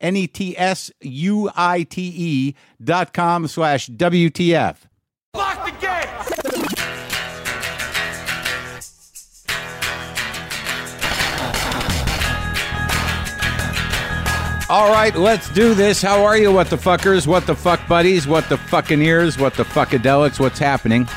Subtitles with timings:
[0.00, 4.76] N E T S U I T E dot com slash WTF.
[5.34, 6.06] Lock the gate!
[14.70, 16.00] All right, let's do this.
[16.00, 19.54] How are you, what the fuckers, what the fuck buddies, what the fucking ears, what
[19.54, 21.08] the fuckadelics, what's happening?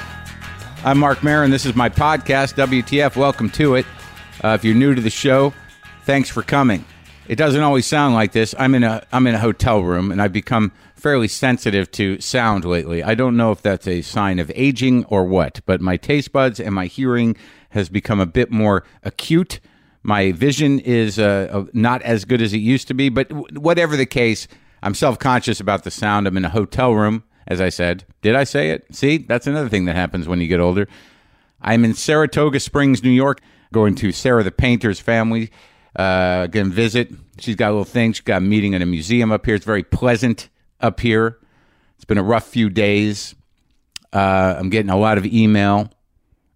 [0.84, 1.52] I'm Marc Maron.
[1.52, 3.16] This is my podcast, WTF.
[3.16, 3.86] Welcome to it.
[4.44, 5.54] Uh, if you're new to the show,
[6.04, 6.84] thanks for coming.
[7.28, 8.54] It doesn't always sound like this.
[8.60, 12.66] I'm in a I'm in a hotel room, and I've become fairly sensitive to sound
[12.66, 13.02] lately.
[13.02, 16.60] I don't know if that's a sign of aging or what, but my taste buds
[16.60, 17.38] and my hearing
[17.70, 19.60] has become a bit more acute.
[20.02, 23.96] My vision is uh, uh, not as good as it used to be, but whatever
[23.96, 24.48] the case,
[24.82, 26.28] I'm self conscious about the sound.
[26.28, 28.04] I'm in a hotel room, as I said.
[28.22, 28.94] Did I say it?
[28.94, 30.90] See, that's another thing that happens when you get older.
[31.62, 33.40] I'm in Saratoga Springs, New York,
[33.72, 35.50] going to Sarah the Painter's family.
[35.96, 37.12] Uh, to visit.
[37.40, 38.14] She's got a little thing.
[38.14, 39.56] She's got a meeting in a museum up here.
[39.56, 40.50] It's very pleasant
[40.82, 41.38] up here.
[41.96, 43.36] It's been a rough few days.
[44.12, 45.92] Uh, I'm getting a lot of email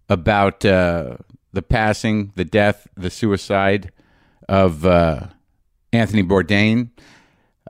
[0.08, 1.16] about uh,
[1.52, 3.92] the passing, the death, the suicide
[4.48, 5.28] of uh,
[5.92, 6.90] Anthony Bourdain.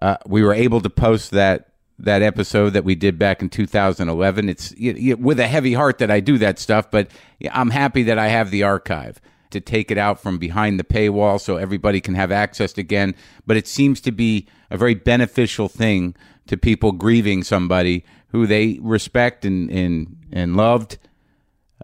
[0.01, 1.65] Uh, we were able to post that
[2.01, 4.49] that episode that we did back in 2011.
[4.49, 7.11] It's y- with a heavy heart that I do that stuff, but
[7.51, 11.41] I'm happy that I have the archive to take it out from behind the paywall
[11.41, 13.15] so everybody can have access again.
[13.47, 16.15] But it seems to be a very beneficial thing
[16.47, 20.99] to people grieving somebody who they respect and and, and loved.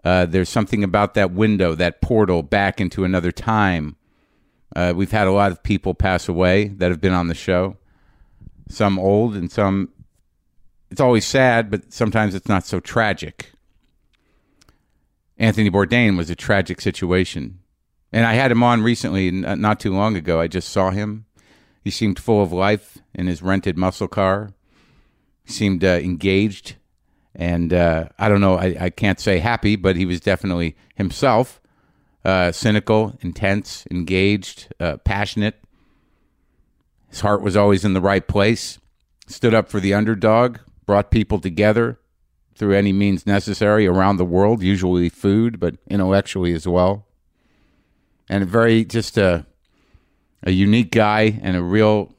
[0.03, 3.95] Uh, there's something about that window, that portal back into another time.
[4.75, 7.77] Uh, we've had a lot of people pass away that have been on the show,
[8.69, 9.89] some old and some.
[10.91, 13.51] It's always sad, but sometimes it's not so tragic.
[15.37, 17.59] Anthony Bourdain was a tragic situation.
[18.11, 20.39] And I had him on recently, not too long ago.
[20.39, 21.25] I just saw him.
[21.83, 24.53] He seemed full of life in his rented muscle car.
[25.43, 26.75] He seemed uh, engaged.
[27.35, 31.59] And uh, I don't know, I, I can't say happy, but he was definitely himself
[32.23, 35.61] uh, cynical, intense, engaged, uh, passionate.
[37.09, 38.79] His heart was always in the right place.
[39.27, 41.99] Stood up for the underdog, brought people together
[42.55, 47.05] through any means necessary around the world, usually food, but intellectually as well.
[48.29, 49.45] And very just a
[50.43, 52.15] a unique guy and a real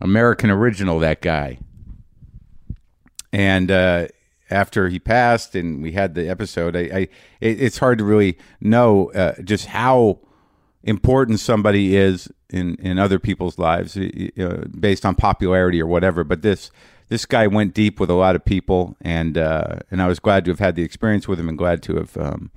[0.00, 0.98] American original.
[0.98, 1.58] That guy.
[3.32, 4.08] And uh,
[4.50, 6.98] after he passed, and we had the episode, I, I
[7.40, 10.20] it, it's hard to really know uh, just how
[10.84, 16.24] important somebody is in in other people's lives uh, based on popularity or whatever.
[16.24, 16.70] But this
[17.08, 20.44] this guy went deep with a lot of people, and uh, and I was glad
[20.44, 22.50] to have had the experience with him, and glad to have um,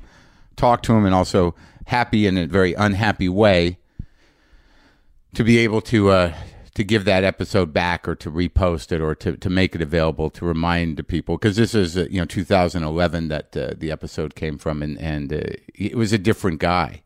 [0.55, 1.55] talked to him, and also
[1.85, 3.77] happy in a very unhappy way
[5.33, 6.33] to be able to uh,
[6.73, 10.29] to give that episode back or to repost it or to, to make it available
[10.29, 11.37] to remind people.
[11.37, 15.33] Because this is uh, you know 2011 that uh, the episode came from and and
[15.33, 15.41] uh,
[15.75, 17.03] it was a different guy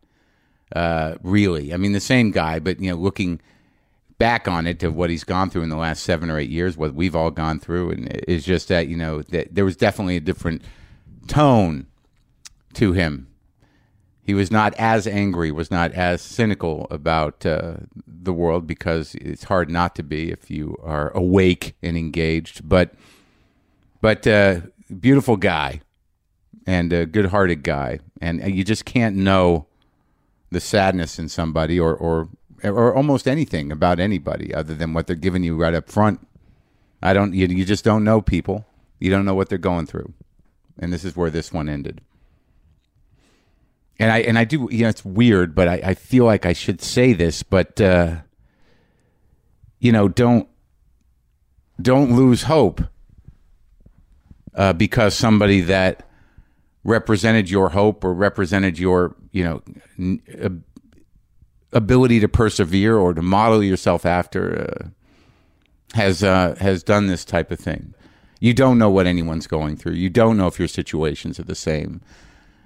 [0.75, 1.73] uh, really.
[1.73, 3.41] I mean the same guy but you know looking
[4.23, 6.77] back on it to what he's gone through in the last seven or eight years
[6.77, 10.15] what we've all gone through and it's just that you know that there was definitely
[10.15, 10.61] a different
[11.27, 11.85] tone
[12.73, 13.27] to him
[14.25, 17.75] he was not as angry, was not as cynical about uh,
[18.07, 22.67] the world because it's hard not to be if you are awake and engaged.
[22.67, 22.93] But
[23.99, 24.61] but uh,
[24.97, 25.81] beautiful guy
[26.65, 29.67] and a good-hearted guy, and you just can't know
[30.51, 32.29] the sadness in somebody or or
[32.63, 36.25] or almost anything about anybody other than what they're giving you right up front.
[37.01, 37.33] I don't.
[37.33, 38.65] You, you just don't know people.
[38.99, 40.13] You don't know what they're going through,
[40.79, 42.01] and this is where this one ended
[43.99, 46.53] and I and I do you know it's weird, but I, I feel like I
[46.53, 48.17] should say this, but uh,
[49.79, 50.47] you know, don't
[51.81, 52.81] don't lose hope.
[54.55, 56.07] uh, because somebody that
[56.83, 59.61] represented your hope or represented your you know
[59.99, 60.63] n- ab-
[61.73, 64.87] ability to persevere or to model yourself after uh,
[65.95, 67.93] has uh, has done this type of thing.
[68.39, 69.93] You don't know what anyone's going through.
[69.93, 72.01] You don't know if your situations are the same.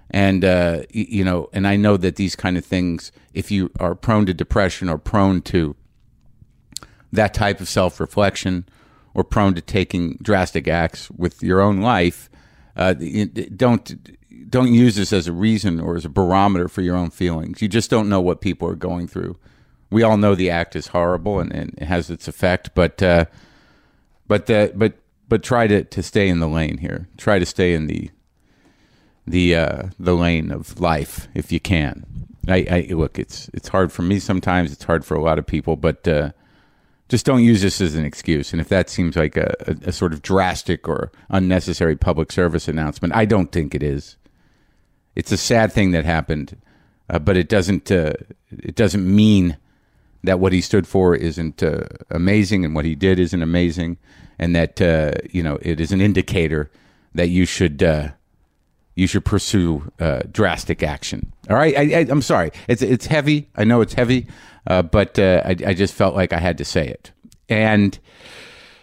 [0.10, 3.94] And uh, you know, and I know that these kind of things, if you are
[3.94, 5.76] prone to depression or prone to
[7.12, 8.66] that type of self reflection
[9.14, 12.30] or prone to taking drastic acts with your own life,
[12.76, 12.94] uh,
[13.56, 14.17] don't
[14.50, 17.62] don't use this as a reason or as a barometer for your own feelings.
[17.62, 19.38] You just don't know what people are going through.
[19.90, 23.26] We all know the act is horrible and, and it has its effect, but uh,
[24.28, 24.94] but the, but
[25.30, 27.08] but try to, to stay in the lane here.
[27.18, 28.12] Try to stay in the
[29.26, 32.06] the uh, the lane of life if you can.
[32.48, 34.72] I, I look, it's it's hard for me sometimes.
[34.72, 36.32] It's hard for a lot of people, but uh,
[37.10, 38.52] just don't use this as an excuse.
[38.52, 42.68] And if that seems like a, a, a sort of drastic or unnecessary public service
[42.68, 44.18] announcement, I don't think it is.
[45.18, 46.56] It's a sad thing that happened,
[47.10, 48.14] uh, but it doesn't uh,
[48.52, 49.58] it doesn't mean
[50.24, 53.98] that what he stood for isn't uh, amazing and what he did isn't amazing,
[54.38, 56.70] and that uh, you know it is an indicator
[57.16, 58.10] that you should uh,
[58.94, 61.34] you should pursue uh, drastic action.
[61.50, 63.50] All right, I, I'm sorry, it's it's heavy.
[63.56, 64.28] I know it's heavy,
[64.66, 67.12] but I, I just felt like I had to say it.
[67.50, 67.98] And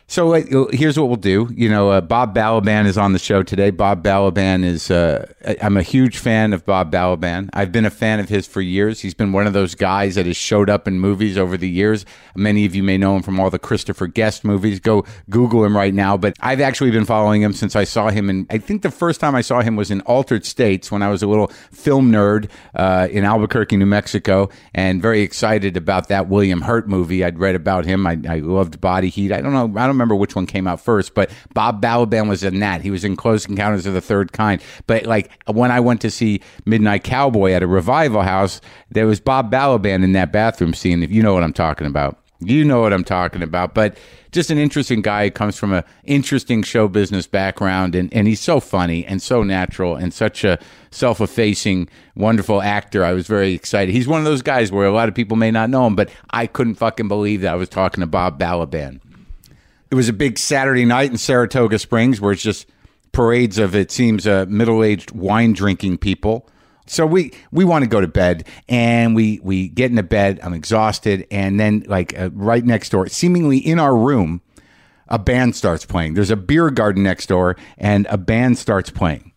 [0.07, 1.49] so uh, here's what we'll do.
[1.55, 3.71] You know, uh, Bob Balaban is on the show today.
[3.71, 5.27] Bob Balaban is, uh,
[5.63, 7.49] I'm a huge fan of Bob Balaban.
[7.55, 9.01] I've been a fan of his for years.
[9.01, 12.05] He's been one of those guys that has showed up in movies over the years.
[12.37, 14.79] Many of you may know him from all the Christopher Guest movies.
[14.79, 16.17] Go Google him right now.
[16.19, 18.29] But I've actually been following him since I saw him.
[18.29, 21.09] And I think the first time I saw him was in Altered States when I
[21.09, 26.29] was a little film nerd uh, in Albuquerque, New Mexico, and very excited about that
[26.29, 27.25] William Hurt movie.
[27.25, 28.07] I'd read about him.
[28.07, 29.33] I, I loved Body Heat.
[29.33, 29.81] I don't know.
[29.81, 32.83] I don't remember which one came out first, but Bob Balaban was in that.
[32.83, 34.63] He was in Close Encounters of the Third Kind.
[34.87, 38.61] But like when I went to see Midnight Cowboy at a revival house,
[38.91, 41.03] there was Bob Balaban in that bathroom scene.
[41.03, 43.75] If you know what I'm talking about, you know what I'm talking about.
[43.75, 43.97] But
[44.33, 45.31] just an interesting guy.
[45.31, 49.95] Comes from a interesting show business background, and, and he's so funny and so natural
[49.95, 50.59] and such a
[50.91, 53.05] self-effacing, wonderful actor.
[53.05, 53.93] I was very excited.
[53.93, 56.11] He's one of those guys where a lot of people may not know him, but
[56.31, 59.01] I couldn't fucking believe that I was talking to Bob Balaban.
[59.91, 62.67] It was a big Saturday night in Saratoga Springs where it's just
[63.13, 66.49] parades of it seems uh, middle-aged wine drinking people.
[66.87, 70.41] So we we want to go to bed and we we get into bed.
[70.43, 74.43] I'm exhausted and then like uh, right next door, seemingly in our room,
[75.09, 76.15] a band starts playing.
[76.15, 79.33] There's a beer garden next door and a band starts playing.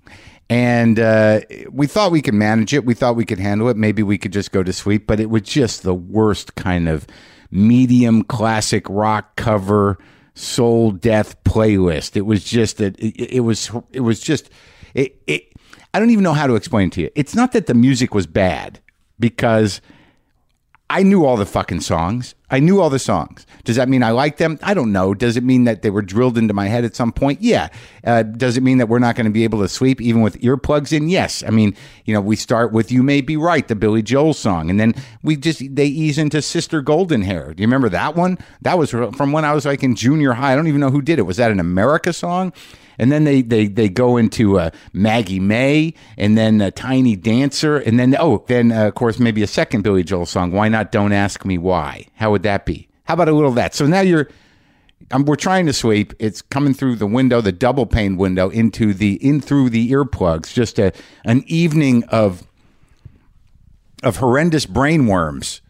[0.50, 2.85] And uh, we thought we could manage it.
[2.85, 3.75] We thought we could handle it.
[3.77, 7.05] Maybe we could just go to sleep, but it was just the worst kind of
[7.51, 9.97] medium classic rock cover
[10.38, 12.16] soul death playlist.
[12.16, 14.50] It was just that it, it was it was just
[14.94, 15.51] it, it
[15.94, 17.10] I don't even know how to explain it to you.
[17.16, 18.80] It's not that the music was bad
[19.19, 19.81] because
[20.89, 22.36] I knew all the fucking songs.
[22.49, 23.45] I knew all the songs.
[23.65, 24.57] Does that mean I like them?
[24.63, 25.13] I don't know.
[25.13, 27.41] Does it mean that they were drilled into my head at some point?
[27.41, 27.67] Yeah.
[28.05, 30.39] Uh, does it mean that we're not going to be able to sleep even with
[30.41, 31.09] earplugs in?
[31.09, 31.44] Yes.
[31.44, 34.69] I mean, you know, we start with "You May Be Right," the Billy Joel song,
[34.69, 38.38] and then we just they ease into "Sister Golden Hair." Do you remember that one?
[38.61, 40.53] That was from when I was like in junior high.
[40.53, 41.23] I don't even know who did it.
[41.23, 42.53] Was that an America song?
[42.99, 47.77] And then they they they go into uh, Maggie May, and then uh, Tiny Dancer,
[47.77, 50.51] and then oh, then uh, of course maybe a second Billy Joel song.
[50.51, 50.91] Why not?
[50.91, 52.07] Don't ask me why.
[52.15, 52.88] How would that be?
[53.03, 53.75] How about a little of that?
[53.75, 54.29] So now you're.
[55.12, 56.13] Um, we're trying to sweep.
[56.19, 60.53] It's coming through the window, the double pane window, into the in through the earplugs.
[60.53, 60.91] Just a
[61.24, 62.48] an evening of
[64.03, 65.62] of horrendous brainworms.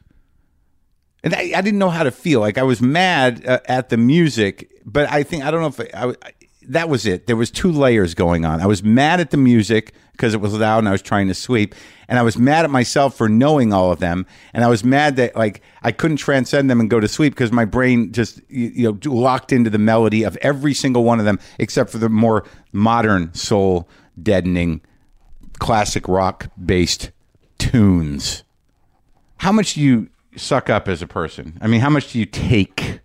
[1.23, 2.39] And I, I didn't know how to feel.
[2.39, 5.93] Like I was mad uh, at the music, but I think I don't know if
[5.93, 6.31] I, I,
[6.67, 7.27] that was it.
[7.27, 8.61] There was two layers going on.
[8.61, 11.33] I was mad at the music because it was loud and I was trying to
[11.33, 11.75] sleep,
[12.07, 15.15] and I was mad at myself for knowing all of them, and I was mad
[15.17, 18.67] that like I couldn't transcend them and go to sleep because my brain just you,
[18.69, 22.09] you know locked into the melody of every single one of them except for the
[22.09, 23.87] more modern soul
[24.21, 24.81] deadening
[25.59, 27.11] classic rock based
[27.57, 28.43] tunes.
[29.37, 31.57] How much do you suck up as a person?
[31.61, 33.01] I mean, how much do you take?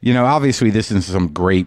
[0.00, 1.66] You know, obviously, this is some great.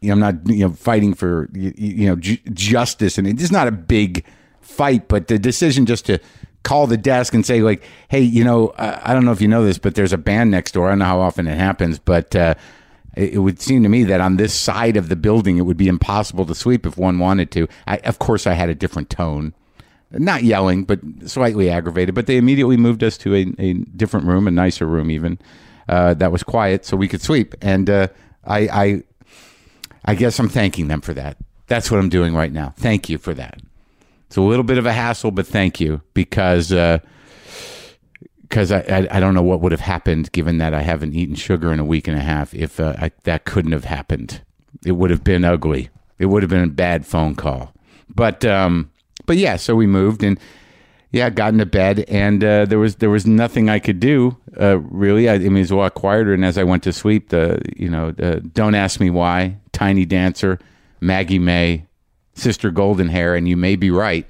[0.00, 3.50] You know, I'm not you know fighting for you, you know ju- justice, and it's
[3.50, 4.24] not a big
[4.60, 6.18] fight, but the decision just to
[6.62, 9.48] call the desk and say like, "Hey, you know, I, I don't know if you
[9.48, 10.86] know this, but there's a band next door.
[10.86, 12.54] I don't know how often it happens, but." uh
[13.16, 15.76] it it would seem to me that on this side of the building, it would
[15.78, 17.66] be impossible to sleep if one wanted to.
[17.86, 19.54] I, of course, I had a different tone
[20.10, 22.14] not yelling, but slightly aggravated.
[22.14, 25.38] But they immediately moved us to a, a different room, a nicer room even,
[25.88, 27.54] uh, that was quiet, so we could sleep.
[27.60, 28.08] And uh,
[28.44, 29.02] I, I,
[30.08, 31.36] I guess I'm thanking them for that.
[31.66, 32.72] That's what I'm doing right now.
[32.78, 33.60] Thank you for that.
[34.26, 37.00] It's a little bit of a hassle, but thank you because uh,
[38.40, 41.34] because I, I, I don't know what would have happened given that I haven't eaten
[41.34, 44.40] sugar in a week and a half if uh, I, that couldn't have happened.
[44.82, 45.90] It would have been ugly.
[46.18, 47.74] It would have been a bad phone call.
[48.08, 48.90] But um,
[49.26, 50.40] but yeah, so we moved and
[51.10, 54.78] yeah, got into bed and uh, there was there was nothing I could do uh,
[54.78, 55.28] really.
[55.28, 56.34] I, I mean, it was a lot quieter.
[56.34, 60.04] And as I went to sleep, the you know, the, don't ask me why, Tiny
[60.04, 60.58] Dancer,
[61.00, 61.86] Maggie May,
[62.34, 64.28] Sister Golden Hair, and you may be right,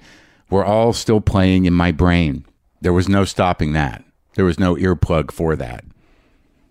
[0.50, 2.44] were all still playing in my brain.
[2.80, 4.04] There was no stopping that.
[4.34, 5.84] There was no earplug for that.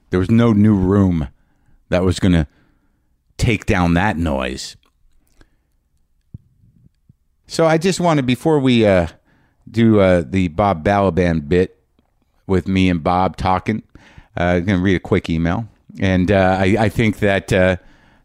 [0.10, 1.28] There was no new room
[1.90, 2.48] that was going to
[3.38, 4.78] take down that noise.
[7.46, 9.08] So I just wanted, before we uh,
[9.70, 11.80] do uh, the Bob Balaban bit
[12.46, 13.84] with me and Bob talking,
[14.40, 15.68] uh, I'm going to read a quick email.
[16.00, 17.78] And uh, I, I think that uh,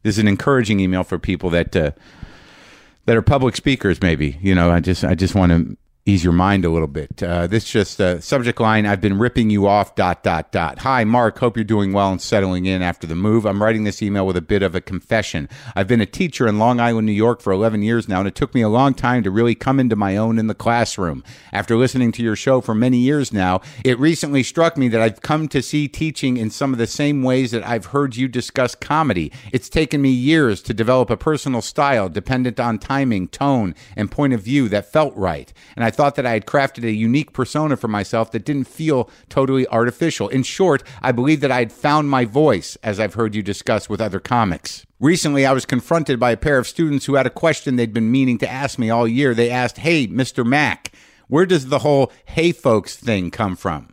[0.02, 4.02] this is an encouraging email for people that that are public speakers.
[4.02, 7.22] Maybe you know, I just I just want to ease your mind a little bit.
[7.22, 8.86] Uh, this just uh, subject line.
[8.86, 9.94] I've been ripping you off.
[9.94, 10.80] Dot dot dot.
[10.80, 11.38] Hi, Marc.
[11.38, 13.46] Hope you're doing well and settling in after the move.
[13.46, 15.48] I'm writing this email with a bit of a confession.
[15.76, 18.34] I've been a teacher in Long Island, New York, for 11 years now, and it
[18.34, 21.22] took me a long time to really come into my own in the classroom.
[21.52, 25.22] After listening to your show for many years now, it recently struck me that I've
[25.22, 28.74] come to see teaching in some of the same ways that I've heard you discuss
[28.74, 29.30] comedy.
[29.52, 34.32] It's taken me years to develop a personal style dependent on timing, tone, and point
[34.32, 37.76] of view that felt right, and I thought that I had crafted a unique persona
[37.76, 40.28] for myself that didn't feel totally artificial.
[40.28, 43.88] In short, I believe that I had found my voice, as I've heard you discuss
[43.88, 44.84] with other comics.
[44.98, 48.10] Recently, I was confronted by a pair of students who had a question they'd been
[48.10, 49.34] meaning to ask me all year.
[49.34, 50.44] They asked, Hey, Mr.
[50.44, 50.92] Mack,
[51.28, 53.92] where does the whole hey folks thing come from?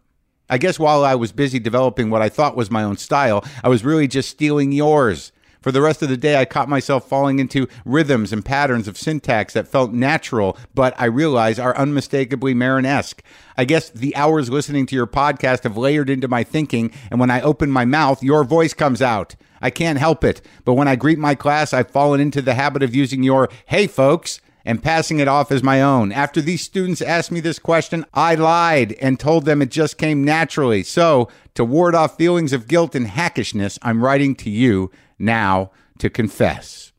[0.50, 3.70] I guess while I was busy developing what I thought was my own style, I
[3.70, 5.32] was really just stealing yours.
[5.62, 8.98] For the rest of the day, I caught myself falling into rhythms and patterns of
[8.98, 13.22] syntax that felt natural, but I realize are unmistakably Maron-esque.
[13.58, 17.30] I guess the hours listening to your podcast have layered into my thinking, and when
[17.30, 19.36] I open my mouth, your voice comes out.
[19.62, 22.82] I can't help it, but when I greet my class, I've fallen into the habit
[22.82, 26.14] of using your hey folks and passing it off as my own.
[26.14, 30.24] After these students asked me this question, I lied and told them it just came
[30.24, 30.84] naturally.
[30.84, 36.10] So, to ward off feelings of guilt and hackishness, I'm writing to you now to
[36.10, 36.92] confess.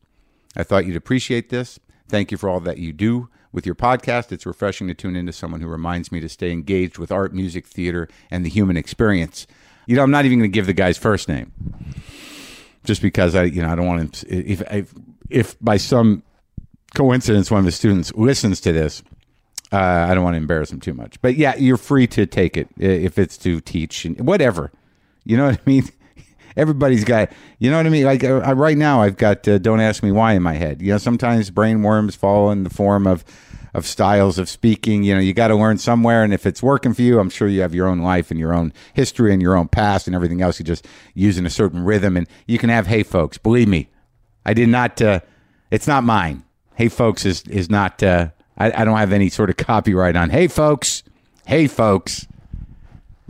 [0.55, 1.79] I thought you'd appreciate this.
[2.07, 4.31] Thank you for all that you do with your podcast.
[4.31, 7.65] It's refreshing to tune into someone who reminds me to stay engaged with art, music,
[7.65, 9.47] theater, and the human experience.
[9.87, 11.51] You know, I'm not even going to give the guy's first name,
[12.83, 14.29] just because I, you know, I don't want to.
[14.29, 14.93] If if,
[15.29, 16.23] if by some
[16.93, 19.01] coincidence one of the students listens to this,
[19.71, 21.21] uh, I don't want to embarrass him too much.
[21.21, 24.71] But yeah, you're free to take it if it's to teach and whatever.
[25.23, 25.89] You know what I mean?
[26.57, 28.05] Everybody's got, you know what I mean?
[28.05, 30.81] Like uh, right now, I've got uh, "Don't Ask Me Why" in my head.
[30.81, 33.23] You know, sometimes brain worms fall in the form of
[33.73, 35.03] of styles of speaking.
[35.03, 37.47] You know, you got to learn somewhere, and if it's working for you, I'm sure
[37.47, 40.41] you have your own life and your own history and your own past and everything
[40.41, 40.59] else.
[40.59, 43.89] You just using a certain rhythm, and you can have "Hey, folks." Believe me,
[44.45, 45.01] I did not.
[45.01, 45.21] Uh,
[45.69, 46.43] it's not mine.
[46.75, 48.03] "Hey, folks" is is not.
[48.03, 51.03] Uh, I, I don't have any sort of copyright on "Hey, folks."
[51.47, 52.27] Hey, folks.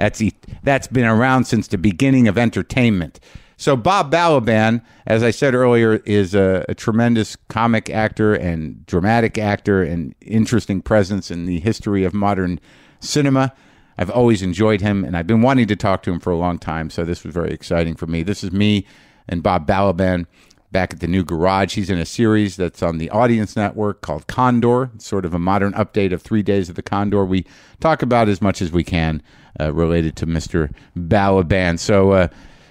[0.01, 0.19] That's
[0.63, 3.19] that's been around since the beginning of entertainment.
[3.55, 9.37] So Bob Balaban, as I said earlier, is a, a, tremendous comic actor and dramatic
[9.37, 12.59] actor and interesting presence in the history of modern
[12.99, 13.53] cinema.
[13.99, 16.57] I've always enjoyed him, and I've been wanting to talk to him for a long
[16.57, 16.89] time.
[16.89, 18.23] So this was very exciting for me.
[18.23, 18.87] This is me
[19.27, 20.25] and Bob Balaban
[20.71, 21.75] back at the new garage.
[21.75, 25.73] He's in a series that's on the Audience Network called Condor, sort of a modern
[25.73, 27.23] update of Three Days of the Condor.
[27.23, 27.45] We
[27.79, 29.21] talk about as much as we can
[29.59, 30.71] related to Mr.
[30.97, 31.79] Balaban.
[31.79, 32.27] So, uh,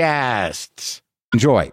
[0.00, 1.00] podcasts.
[1.32, 1.70] Enjoy.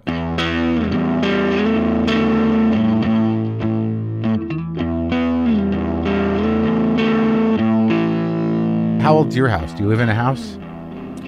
[9.01, 9.73] How old's your house?
[9.73, 10.57] Do you live in a house?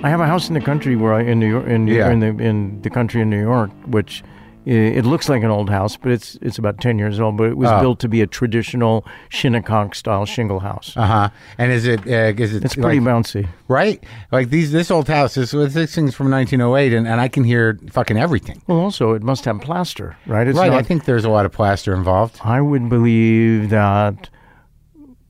[0.02, 2.10] I have a house in the country where I in New York in, New, Yeah.
[2.10, 4.24] in the in the country in New York, which
[4.66, 7.38] it looks like an old house, but it's it's about ten years old.
[7.38, 7.80] But it was Oh.
[7.80, 10.94] built to be a traditional Shinnecock style shingle house.
[10.98, 11.30] Uh huh.
[11.58, 12.00] And is it?
[12.08, 12.66] Uh, is it?
[12.66, 13.48] it's pretty like, bouncy.
[13.68, 14.04] right.
[14.32, 14.72] Like these.
[14.72, 15.36] This old house.
[15.36, 18.62] This this thing's from 1908, and, and I can hear fucking everything.
[18.68, 20.48] Well, also it must have plaster, right?
[20.48, 20.72] It's right.
[20.72, 22.40] not- I think there's a lot of plaster involved.
[22.44, 24.30] I would believe that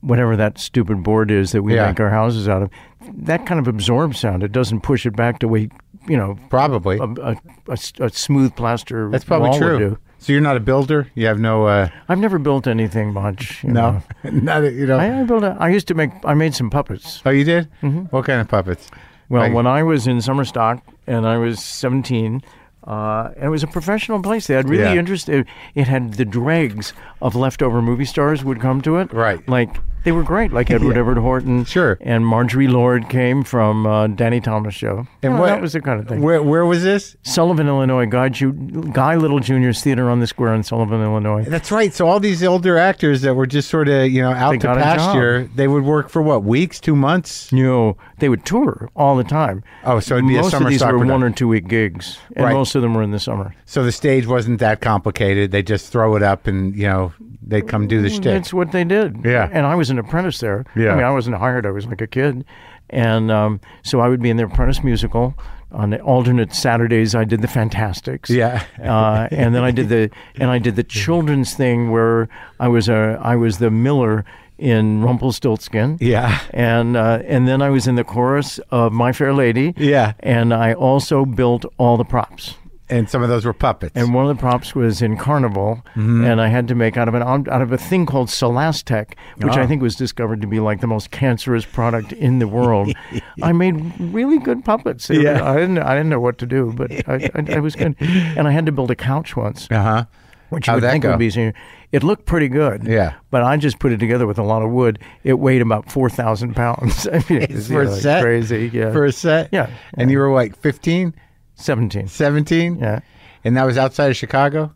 [0.00, 1.88] whatever that stupid board is that we Yeah.
[1.88, 2.70] make our houses out of,
[3.18, 4.42] that kind of absorbs sound.
[4.42, 5.68] It doesn't push it back the way
[6.08, 6.98] you know Probably.
[6.98, 7.36] a
[7.68, 9.08] a smooth plaster.
[9.10, 9.98] That's probably true.
[10.18, 11.10] So you're not a builder.
[11.14, 11.66] You have no.
[11.66, 13.62] Uh, I've never built anything much.
[13.62, 14.02] you know.
[14.24, 14.30] no.
[14.30, 14.64] not.
[14.64, 14.98] A, you know.
[14.98, 15.44] I, I built.
[15.44, 16.10] A, I used to make.
[16.24, 17.20] I made some puppets.
[17.26, 17.68] oh, you did.
[18.10, 18.90] What kind of puppets?
[19.28, 22.42] Well, Like- when I was in summer stock and I was 17,
[22.86, 24.46] uh, and it was a professional place.
[24.46, 24.94] They had really Yeah.
[24.94, 25.44] interesting.
[25.74, 29.12] It had the dregs of leftover movie stars would come to it.
[29.12, 29.46] Right.
[29.48, 30.52] Like they were great.
[30.52, 31.00] Like Edward Yeah.
[31.00, 31.64] Everett Horton.
[31.64, 31.98] Sure.
[32.00, 34.98] And Marjorie Lord came from uh, Danny Thomas show.
[34.98, 36.22] And You know, what- that was the kind of thing.
[36.22, 37.16] Where Where was this?
[37.22, 38.06] Sullivan, Illinois.
[38.06, 38.52] Guy, Ju-
[38.92, 41.44] Guy Little Jr.'s Theater on the Square in Sullivan, Illinois.
[41.48, 41.92] That's right.
[41.92, 44.66] So all these older actors that were just sort of you know out They to
[44.74, 47.50] pasture, they would work for what weeks, two months.
[47.52, 49.64] You know, they would tour all the time.
[49.84, 51.08] Oh, so it'd be a most summer of these were production.
[51.12, 52.52] one or two week gigs, and Right.
[52.52, 53.54] most of them were in the summer.
[53.64, 55.50] So the stage wasn't that complicated.
[55.50, 57.12] They just throw it up, and you know
[57.48, 58.24] they come do the shtick.
[58.24, 59.18] That's what they did.
[59.24, 59.48] Yeah.
[59.52, 60.64] And I was an apprentice there.
[60.74, 60.92] Yeah.
[60.92, 61.66] I mean, I wasn't hired.
[61.66, 62.44] I was like a kid.
[62.90, 65.34] And um, so I would be in the apprentice musical.
[65.72, 68.30] On the alternate Saturdays, I did the Fantasticks.
[68.30, 68.64] Yeah.
[68.80, 72.28] uh, and then I did the and I did the children's thing where
[72.60, 74.24] I was a I was the Miller
[74.58, 75.98] in Rumpelstiltskin.
[76.00, 76.40] Yeah.
[76.50, 79.74] And uh, and then I was in the chorus of My Fair Lady.
[79.76, 80.12] Yeah.
[80.20, 82.54] And I also built all the props.
[82.88, 83.92] And some of those were puppets.
[83.96, 86.24] And one of the props was in Carnival, Mm-hmm.
[86.24, 89.56] and I had to make out of an out of a thing called Celastic, which
[89.56, 89.60] Oh.
[89.60, 92.92] I think was discovered to be like the most cancerous product in the world.
[93.42, 95.10] I made really good puppets.
[95.10, 95.42] Yeah.
[95.48, 97.96] I didn't I didn't know what to do, but I, I, I was good.
[98.36, 100.04] And I had to build a couch once, uh huh.
[100.50, 101.10] which you How'd would that think go?
[101.10, 101.52] would be.
[101.92, 102.84] It looked pretty good.
[102.84, 103.14] Yeah.
[103.30, 104.98] But I just put it together with a lot of wood.
[105.24, 107.06] It weighed about four thousand pounds.
[107.12, 108.22] I mean, For a set?
[108.22, 108.70] crazy.
[108.72, 108.92] Yeah.
[108.92, 109.48] For a set.
[109.52, 109.70] Yeah.
[109.94, 111.14] And you were like 15,
[111.56, 112.08] seventeen.
[112.08, 112.78] 17?
[112.78, 113.00] Yeah.
[113.44, 114.72] And that was outside of Chicago.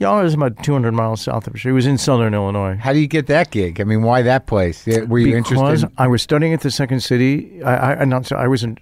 [0.00, 1.58] Yeah, it was about 200 miles south of.
[1.58, 1.72] Chicago.
[1.72, 2.76] It was in southern Illinois.
[2.76, 3.82] How do you get that gig?
[3.82, 4.86] I mean, why that place?
[4.86, 5.92] Were you because interested?
[5.98, 7.62] I was studying at the Second City.
[7.62, 8.78] I, I, I not I wasn't.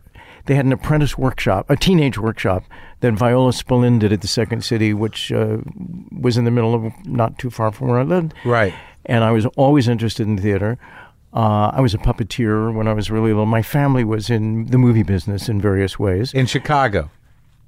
[0.46, 2.62] They had an apprentice workshop, a teenage workshop
[3.00, 5.58] that Viola Spolin did at the Second City, which uh,
[6.12, 8.32] was in the middle of not too far from where I lived.
[8.44, 8.72] Right.
[9.04, 10.78] And I was always interested in theater.
[11.32, 13.46] Uh, I was a puppeteer when I was really little.
[13.46, 17.10] My family was in the movie business in various ways In Chicago.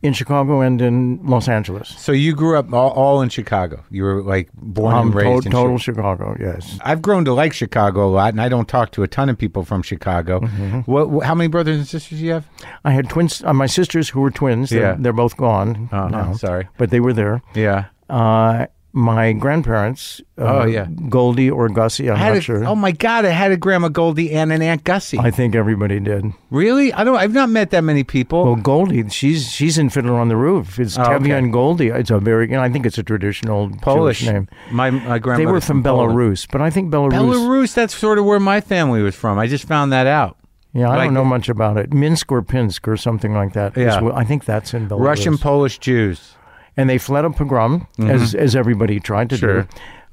[0.02, 1.88] in Chicago and in Los Angeles.
[1.98, 3.84] So you grew up all, all in Chicago.
[3.90, 6.34] You were like born Um, and raised to- in total Chicago.
[6.40, 6.78] Yes.
[6.82, 9.36] I've grown to like Chicago a lot, and I don't talk to a ton of
[9.36, 10.40] people from Chicago.
[10.40, 10.78] Mm-hmm.
[10.90, 11.26] What, what?
[11.26, 12.46] How many brothers and sisters do you have?
[12.82, 13.42] I had twins.
[13.44, 14.70] Uh, my sisters who were twins.
[14.70, 14.96] They're, Yeah.
[14.98, 16.66] they're both gone Uh-huh, now, sorry.
[16.78, 17.42] but they were there.
[17.54, 17.84] Yeah.
[18.08, 20.20] Uh, my grandparents.
[20.38, 20.86] Uh, Oh, yeah.
[21.08, 22.10] Goldie or Gussie.
[22.10, 22.64] I'm had not a, sure.
[22.64, 23.24] Oh my God!
[23.24, 25.18] I had a grandma Goldie and an aunt Gussie.
[25.18, 26.24] I think everybody did.
[26.50, 26.92] really?
[26.92, 27.16] I don't.
[27.16, 28.44] I've not met that many people.
[28.44, 30.78] Well, Goldie, she's she's in Fiddler on the Roof.
[30.80, 31.30] It's Oh, Tevye okay.
[31.32, 31.88] and Goldie.
[31.88, 34.48] It's a very, you know, I think it's a traditional Polish Jewish name.
[34.72, 35.36] My my grandmother.
[35.36, 36.12] They were from, Poland.
[36.12, 37.12] Belarus, but I think Belarus.
[37.12, 37.74] Belarus.
[37.74, 39.38] That's sort of where my family was from.
[39.38, 40.36] I just found that out.
[40.72, 41.92] Yeah, I Like- don't know much about it.
[41.92, 43.76] Minsk or Pinsk or something like that.
[43.76, 44.00] Yeah.
[44.14, 45.04] I think that's in Belarus.
[45.04, 46.36] Russian, Polish Jews.
[46.80, 49.46] And they fled a pogrom as as everybody tried to Mm-hmm.
[49.46, 49.62] Sure.
[49.62, 49.68] do.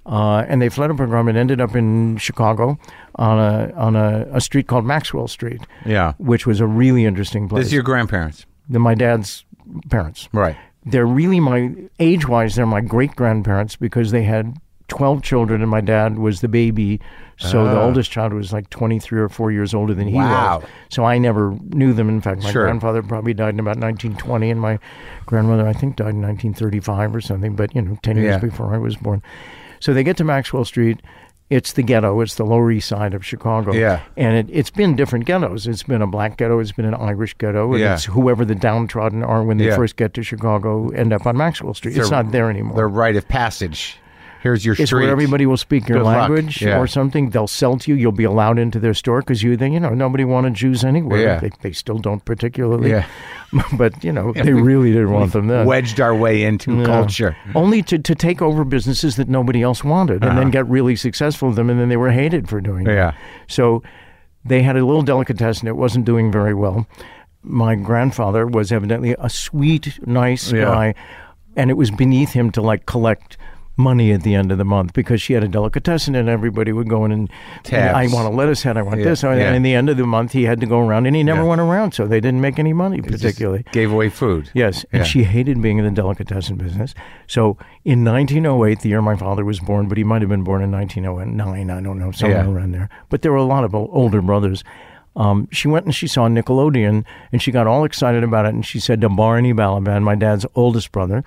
[0.06, 2.77] Uh, and they fled a pogrom and ended up in Chicago
[3.15, 6.13] on a on a, a street called Maxwell Street, Yeah.
[6.17, 7.60] which was a really interesting place.
[7.62, 9.43] This is your grandparents, The- my dad's
[9.89, 10.30] parents.
[10.34, 10.56] right?
[10.86, 11.60] They're really my
[11.99, 12.56] age wise.
[12.56, 14.56] They're my great grandparents because they had
[14.88, 17.00] twelve children, and my dad was the baby.
[17.39, 17.84] So the Ah.
[17.84, 20.60] oldest child was like twenty three or four years older than he Wow.
[20.62, 20.69] was.
[20.89, 22.10] So I never knew them.
[22.10, 22.63] In fact, my Sure.
[22.63, 24.80] grandfather probably died in about nineteen twenty, and my
[25.26, 27.56] grandmother I think died in nineteen thirty five or something.
[27.56, 28.38] But you know, ten years Yeah.
[28.39, 29.21] before I was born.
[29.80, 31.02] So they get to Maxwell Street.
[31.50, 32.19] It's the ghetto.
[32.19, 33.71] It's the Lower East Side of Chicago.
[33.71, 34.00] Yeah.
[34.17, 35.65] And it, it's been different ghettos.
[35.65, 36.60] It's been a black ghetto.
[36.60, 37.71] It's been an Irish ghetto.
[37.71, 37.93] And Yeah.
[37.93, 39.76] it's whoever the downtrodden are when they Yeah.
[39.78, 41.95] first get to Chicago end up on Maxwell Street.
[41.95, 42.76] it's They're- not there anymore.
[42.76, 43.97] The rite of passage.
[44.43, 45.04] Here's your It's street.
[45.04, 46.78] where everybody will speak your Good language Yeah.
[46.80, 47.32] or something.
[47.32, 47.97] They'll sell to you.
[47.97, 51.19] You'll be allowed into their store because you, you know, nobody wanted Jews anywhere.
[51.21, 51.39] Yeah.
[51.39, 52.91] They, they still don't particularly.
[52.91, 53.06] Yeah.
[53.78, 55.65] but you know, they really didn't want them then.
[55.65, 56.86] wedged our way into Yeah.
[56.86, 57.38] culture.
[57.56, 61.47] Only to, to take over businesses that nobody else wanted and then get really successful
[61.50, 62.89] with them, and then they were hated for doing it.
[62.89, 62.95] Uh-huh.
[62.97, 63.13] Yeah.
[63.47, 63.82] So
[64.45, 65.67] they had a little delicatessen.
[65.67, 66.88] It wasn't doing very well.
[67.43, 70.65] My grandfather was evidently a sweet, nice Yeah.
[70.65, 70.93] guy,
[71.56, 73.38] and it was beneath him to like collect
[73.78, 76.90] money at the end of the month because she had a delicatessen and everybody would
[76.90, 77.30] go in and,
[77.72, 79.24] I want a lettuce head, I want Yeah, this.
[79.24, 79.54] And yeah.
[79.54, 81.48] in the end of the month, he had to go around and he never Yeah.
[81.50, 83.63] went around, so they didn't make any money particularly.
[83.72, 84.50] gave away food.
[84.54, 86.96] Yes, and she hated being in the delicatessen business.
[87.28, 90.62] So in 1908, the year my father was born, but he might have been born
[90.62, 92.90] in 1909, I don't know, somewhere around there.
[93.10, 94.63] But there were a lot of older brothers.
[95.16, 98.54] Um, she went and she saw Nickelodeon, and she got all excited about it.
[98.54, 101.24] And she said to Barney Balaban, my dad's oldest brother,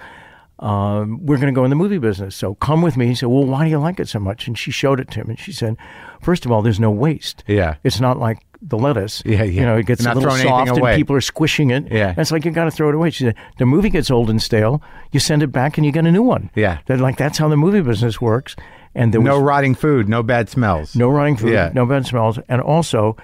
[0.60, 2.36] um, "We're going to go in the movie business.
[2.36, 4.56] So come with me." He said, "Well, why do you like it so much?" And
[4.56, 5.76] she showed it to him, and she said,
[6.20, 7.42] first of all, there's no waste.
[7.46, 7.76] Yeah.
[7.82, 9.22] It's not like the lettuce.
[9.24, 9.44] Yeah, yeah.
[9.44, 11.90] You know, it gets a little soft, and people are squishing it.
[11.90, 12.10] Yeah.
[12.10, 13.10] And it's like you got to throw it away.
[13.10, 14.82] She said, "The movie gets old and stale.
[15.12, 16.78] You send it back, and you get a new one." Yeah.
[16.86, 18.54] They're like that's how the movie business works.
[18.94, 20.96] And there No was rotting food, no bad smells.
[20.96, 21.70] no rotting food, Yeah.
[21.72, 23.16] no bad smells, and also,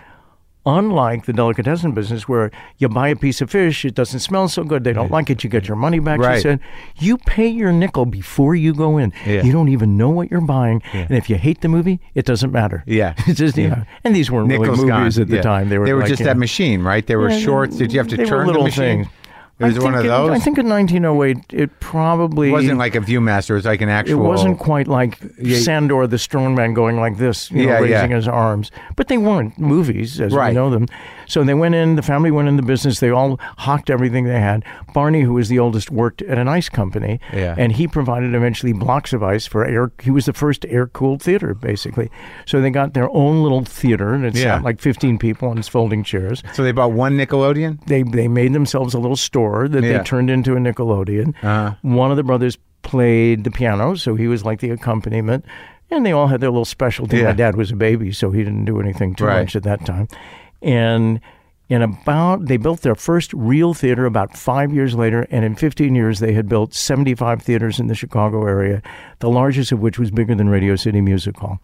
[0.66, 4.64] unlike the delicatessen business where you buy a piece of fish, it doesn't smell so
[4.64, 6.18] good, they don't like it, you get your money back.
[6.18, 6.36] Right.
[6.36, 6.60] She said,
[6.98, 9.12] you pay your nickel before you go in.
[9.24, 9.42] Yeah.
[9.42, 12.50] You don't even know what you're buying, and if you hate the movie, it doesn't
[12.52, 12.82] matter.
[12.86, 13.14] Yeah.
[13.26, 13.84] it's just you know.
[14.04, 15.22] And these weren't Nickels really movies gone.
[15.22, 15.42] at the Yeah.
[15.42, 15.68] time.
[15.68, 17.06] They were They like, just you that machine, right?
[17.06, 17.76] They were yeah, shorts.
[17.76, 19.04] Did you have to turn little the machine?
[19.04, 19.08] things.
[19.58, 20.30] It was one of those.
[20.30, 23.50] I think in 1908, it probably it wasn't like a ViewMaster.
[23.50, 24.20] It was like an actual.
[24.24, 25.58] it wasn't quite like Yeah.
[25.58, 28.16] Sandow the strongman going like this, you know, Yeah, raising yeah.
[28.16, 28.70] his arms.
[28.96, 30.48] But they weren't movies as Right.
[30.50, 30.86] we know them.
[31.26, 34.40] So they went in, the family went in the business, they all hawked everything they
[34.40, 34.64] had.
[34.94, 37.20] Barney, who was the oldest, worked at an ice company.
[37.32, 37.54] Yeah.
[37.58, 39.92] And he provided eventually blocks of ice for air.
[40.02, 42.10] He was the first air cooled theater, basically.
[42.46, 44.60] So they got their own little theater, and it's Yeah.
[44.60, 47.84] like 15 people on its folding chairs So they bought one Nickelodeon.
[47.86, 49.98] they they made themselves a little store that Yeah.
[49.98, 51.34] they turned into a Nickelodeon.
[51.42, 51.74] Uh-huh.
[51.82, 55.44] One of the brothers played the piano, so he was like the accompaniment,
[55.90, 57.18] and they all had their little specialty.
[57.18, 57.24] Yeah.
[57.26, 59.40] My dad was a baby, so he didn't do anything too Right.
[59.40, 60.06] much at that time.
[60.62, 61.20] And
[61.68, 65.94] in about they built their first real theater about five years later, and in 15
[65.94, 68.82] years they had built 75 theaters in the Chicago area,
[69.18, 71.60] the largest of which was bigger than Radio City Music Hall.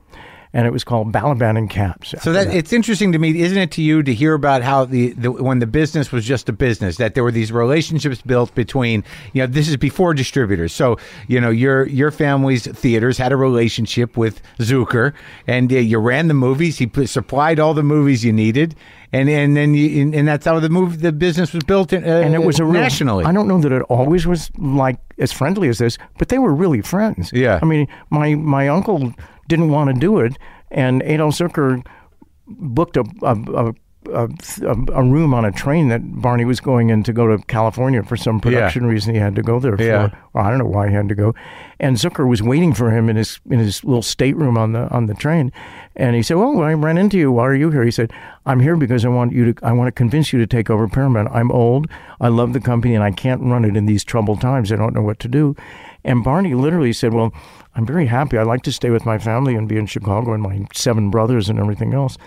[0.55, 2.11] And it was called Balaban and Katz.
[2.11, 4.85] So after that it's interesting to me, isn't it, to you to hear about how
[4.85, 8.55] the, the when the business was just a business, that there were these relationships built
[8.55, 10.73] between, you know, this is before distributors.
[10.75, 15.15] So you know, your your family's theaters had a relationship with Zukor,
[15.47, 16.79] and uh, you ran the movies.
[16.79, 18.75] He put, supplied all the movies you needed,
[19.13, 21.95] and and then you, and, and that's how the movie the business was built.
[21.95, 23.25] In, uh, and it was a real, nationally.
[23.25, 26.55] I don't know that it always was like as friendly as this, but they were
[26.55, 27.33] really friends.
[27.33, 27.59] Yeah.
[27.63, 29.15] I mean, my my uncle
[29.53, 30.39] didn't want to do it,
[30.71, 31.85] and Adolph Zukor
[32.47, 33.35] booked a a,
[33.69, 33.75] a
[34.11, 34.29] a,
[34.93, 38.17] a room on a train that Barney was going in to go to California for
[38.17, 39.15] some production reason.
[39.15, 39.83] He had to go there for.
[39.83, 40.11] Yeah.
[40.33, 41.35] Well, I don't know why he had to go,
[41.79, 45.07] and Zukor was waiting for him in his in his little stateroom on the on
[45.07, 45.53] the train,
[45.95, 47.31] and he said, "Well, I ran into you.
[47.31, 48.13] Why are you here?" He said,
[48.47, 49.65] "I'm here because I want you to.
[49.65, 51.29] I want to convince you to take over Paramount.
[51.31, 51.87] I'm old.
[52.21, 54.73] I love the company, and I can't run it in these troubled times.
[54.73, 55.55] I don't know what to do."
[56.05, 57.33] And Barney literally said, "Well,
[57.75, 58.37] I'm very happy.
[58.39, 61.49] I like to stay with my family and be in Chicago and my seven brothers
[61.49, 62.19] and everything else."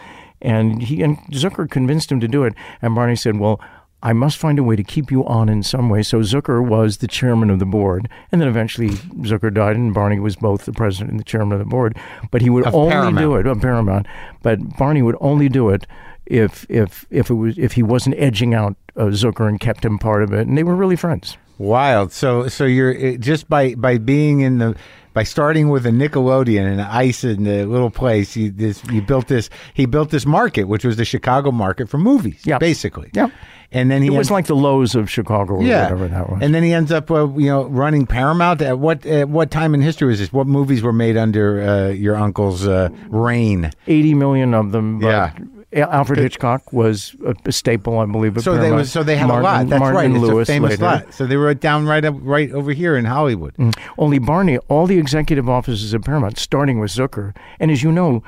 [0.41, 2.53] And he and Zukor convinced him to do it.
[2.81, 3.59] And Barney said, "Well."
[4.03, 6.03] I must find a way to keep you on in some way.
[6.03, 10.19] So Zukor was the chairman of the board, and then eventually Zukor died, and Barney
[10.19, 11.97] was both the president and the chairman of the board.
[12.29, 13.17] But he would Of only Paramount.
[13.17, 14.05] do it of Paramount.
[14.43, 15.88] But Barney would only do it
[16.27, 19.97] if if if it was if he wasn't edging out uh, Zukor and kept him
[19.97, 21.35] part of it, and they were really friends.
[21.58, 22.12] Wild.
[22.12, 24.76] So so you're it- just by by being in the
[25.13, 29.28] by starting with a Nickelodeon and ice in the little place, you this you built
[29.28, 29.50] this.
[29.74, 32.58] He built this market, which was the Chicago market for movies, Yeah.
[32.58, 33.10] basically.
[33.13, 33.28] Yeah.
[33.72, 36.30] And then he It was ends- like the Loew's of Chicago, or yeah, whatever that
[36.30, 36.39] was.
[36.41, 38.62] and then he ends up, uh, you know, running Paramount.
[38.62, 40.32] At what at what time in history was this?
[40.32, 43.72] What movies were made under uh, your uncle's uh, reign?
[43.88, 45.02] Eighty million of them.
[45.02, 45.32] Yeah.
[45.73, 48.41] Al- Alfred Hitchcock was a, staple, I believe.
[48.41, 49.67] So they was so they had Martin, a lot.
[49.69, 50.06] That's Martin right.
[50.06, 50.84] and It's a famous later.
[50.84, 51.13] lot.
[51.13, 53.56] So they were down right up, right over here in Hollywood.
[53.97, 58.23] Only Barney, all the executive offices at Paramount, starting with Zukor, and as you know,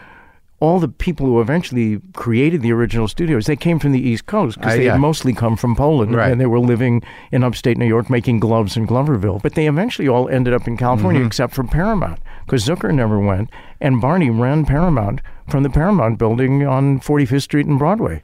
[0.60, 4.58] all the people who eventually created the original studios, they came from the East Coast
[4.58, 4.94] because Uh, they yeah.
[4.94, 6.32] had mostly come from Poland, Right.
[6.32, 9.40] and they were living in upstate New York making gloves in Gloversville.
[9.44, 11.28] But they eventually all ended up in California, Mm-hmm.
[11.28, 16.66] except for Paramount, because Zukor never went, and Barney ran Paramount from the Paramount building
[16.66, 18.24] on 45th Street and Broadway,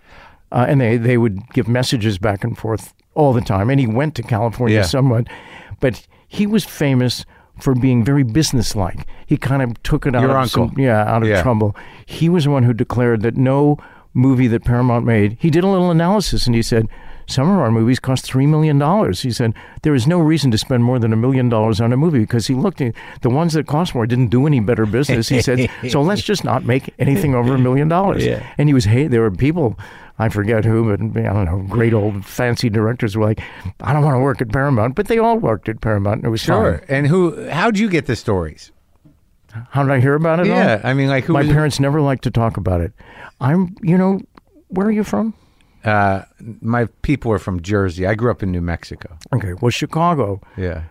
[0.51, 3.69] uh, and they they would give messages back and forth all the time.
[3.69, 4.83] And he went to California Yeah.
[4.83, 5.27] somewhat,
[5.81, 7.25] but he was famous
[7.59, 9.05] for being very businesslike.
[9.27, 11.43] He kind of took it out Your of some- yeah, out of Yeah.
[11.43, 11.75] trouble.
[12.05, 13.77] He was the one who declared that no
[14.15, 15.37] movie that Paramount made.
[15.39, 16.87] He did a little analysis and he said
[17.27, 19.21] some of our movies cost three million dollars.
[19.21, 21.97] He said there is no reason to spend more than a million dollars on a
[21.97, 25.29] movie because he looked at the ones that cost more didn't do any better business.
[25.29, 28.23] He said so let's just not make anything over a million dollars.
[28.57, 29.77] And he was hey, there were people.
[30.19, 31.65] I forget who, but I don't know.
[31.67, 33.41] Great old fancy directors were like,
[33.81, 36.29] "I don't want to work at Paramount," but they all worked at Paramount, and it
[36.29, 36.83] was Sure.
[36.87, 37.49] And who?
[37.49, 38.71] How'd you get the stories?
[39.71, 40.49] How did I hear about it?
[40.51, 40.55] all?
[40.55, 42.93] Yeah, I mean, like who My parents never liked to talk about it.
[43.39, 44.21] I'm, you know,
[44.67, 45.33] where are you from?
[45.83, 46.21] Uh,
[46.61, 48.07] my people are from Jersey.
[48.07, 49.17] I grew up in New Mexico.
[49.33, 50.39] Okay, well, Chicago.
[50.57, 50.83] Yeah,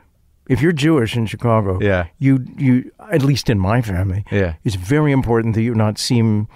[0.48, 2.06] If you're Jewish in Chicago, Yeah.
[2.18, 4.54] you you at least in my family, Yeah.
[4.64, 6.46] it's very important that you not seem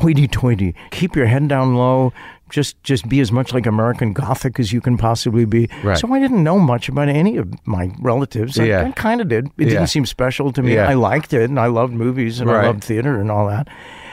[0.00, 0.74] hoity-toity.
[0.90, 2.12] Keep your head down low.
[2.50, 5.68] Just just be as much like American Gothic as you can possibly be.
[5.82, 5.96] Right.
[5.98, 8.58] So I didn't know much about any of my relatives.
[8.58, 8.84] I, Yeah.
[8.86, 9.46] I kind of did.
[9.46, 9.68] It Yeah.
[9.70, 10.74] didn't seem special to me.
[10.74, 10.88] Yeah.
[10.88, 12.64] I liked it, and I loved movies, and Right.
[12.64, 13.68] I loved theater and all that.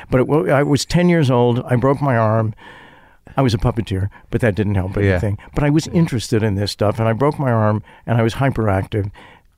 [0.09, 1.61] But it, I was ten years old.
[1.65, 2.53] I broke my arm.
[3.37, 5.03] I was a puppeteer, but that didn't help Yeah.
[5.03, 5.37] anything.
[5.55, 8.35] But I was interested in this stuff, and I broke my arm, and I was
[8.35, 9.09] hyperactive,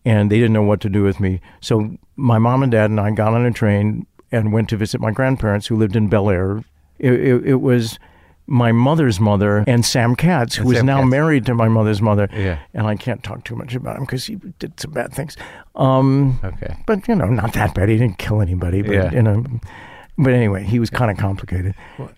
[0.06, 1.40] and they didn't know what to do with me.
[1.62, 5.00] So my mom and dad and I got on a train and went to visit
[5.02, 6.64] my grandparents, who lived in Bel Air.
[7.00, 7.98] It, it, it was
[8.46, 11.10] my mother's mother and Sam Katz, who And is Sam now Katz.
[11.12, 12.28] married to my mother's mother.
[12.34, 12.60] Yeah.
[12.74, 15.38] And I can't talk too much about him because he did some bad things.
[15.76, 16.76] Um, Okay.
[16.86, 17.88] but you know, not that bad.
[17.90, 18.82] He didn't kill anybody.
[18.82, 19.12] But Yeah.
[19.12, 19.46] you know,
[20.18, 21.74] but anyway, he was kind of complicated.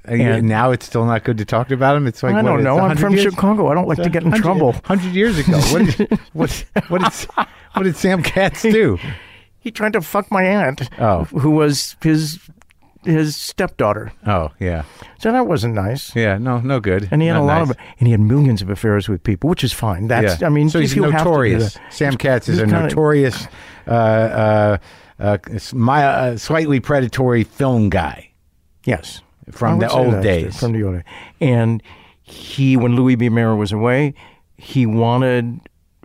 [0.05, 2.07] And And- now it's still not good to talk about him.
[2.07, 2.79] It's like I what, don't it's know.
[2.79, 3.33] I'm from years?
[3.33, 3.67] Chicago.
[3.67, 4.73] I don't like to get in trouble.
[4.83, 7.29] Hundred years ago, what did what what did
[7.73, 8.97] what did Sam Katz do?
[9.59, 11.23] He tried to fuck my aunt, Oh.
[11.23, 12.39] who was his
[13.03, 14.11] his stepdaughter.
[14.27, 14.83] Oh yeah,
[15.19, 16.15] So that wasn't nice.
[16.15, 16.37] yeah.
[16.37, 17.07] No, no good.
[17.11, 17.69] And he had Not a lot nice.
[17.71, 20.07] of, and he had millions of affairs with people, which is fine.
[20.07, 20.45] That's, Yeah.
[20.45, 21.77] I mean, so he's if you have to do notorious.
[21.89, 23.47] Sam Katz is a notorious,
[23.87, 24.77] uh, uh,
[25.19, 25.37] uh,
[25.73, 28.31] my, uh, slightly predatory film guy.
[28.85, 30.59] Yes, From the old days.
[30.59, 31.03] From the old days.
[31.41, 31.81] And
[32.21, 33.29] he, when Louis B.
[33.29, 34.13] Mayer was away,
[34.57, 35.59] he wanted.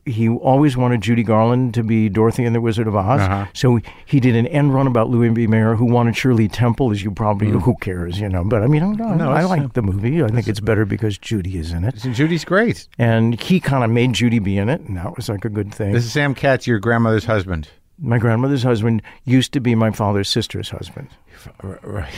[0.06, 3.20] He always wanted Judy Garland to be Dorothy in The Wizard of Oz.
[3.20, 3.46] Uh-huh.
[3.52, 5.46] So he did an end run about Louis B.
[5.46, 8.42] Mayer, who wanted Shirley Temple, as you probably, who cares, you know.
[8.42, 9.16] But I mean, I, Mm.
[9.18, 10.22] No, I like the movie.
[10.24, 11.96] I think it's better because Judy is in it.
[11.96, 12.88] Judy's great.
[12.98, 15.72] And he kind of made Judy be in it, and that was like a good
[15.72, 15.92] thing.
[15.92, 17.68] This is Sam Katz, your grandmother's husband.
[18.00, 21.08] My grandmother's husband used to be my father's sister's husband.
[21.62, 22.12] Right.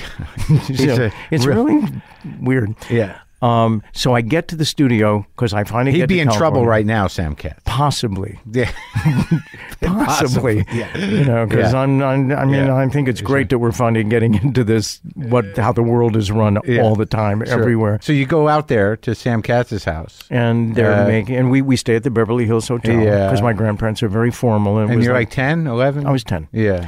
[0.76, 2.02] So it's real- really
[2.40, 2.74] weird.
[2.90, 3.18] Yeah.
[3.42, 6.86] Um, so I get to the studio because I finally He'd be in trouble right
[6.86, 7.60] now, Sam Katz.
[7.64, 8.70] Possibly, Yeah.
[9.82, 10.64] possibly.
[10.72, 10.96] Yeah.
[10.96, 11.80] You know, because Yeah.
[11.80, 12.32] I'm, I'm.
[12.32, 12.76] I mean, Yeah.
[12.76, 15.00] I think it's great that we're finally getting into this.
[15.14, 16.82] What how the world is run Yeah.
[16.82, 17.58] all the time, Sure.
[17.60, 17.98] everywhere.
[18.02, 20.22] So you go out there to Sam Katz's house.
[20.30, 23.26] And they're Uh, making, and we, we stay at the Beverly Hills Hotel Yeah.
[23.26, 24.78] because my grandparents are very formal.
[24.78, 26.06] And, And you're like 10, 11?
[26.06, 26.48] I was ten.
[26.52, 26.86] Yeah.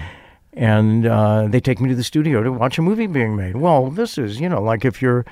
[0.56, 3.56] and uh, they take me to the studio to watch a movie being made.
[3.56, 5.24] Well, this is, you know, like if you're.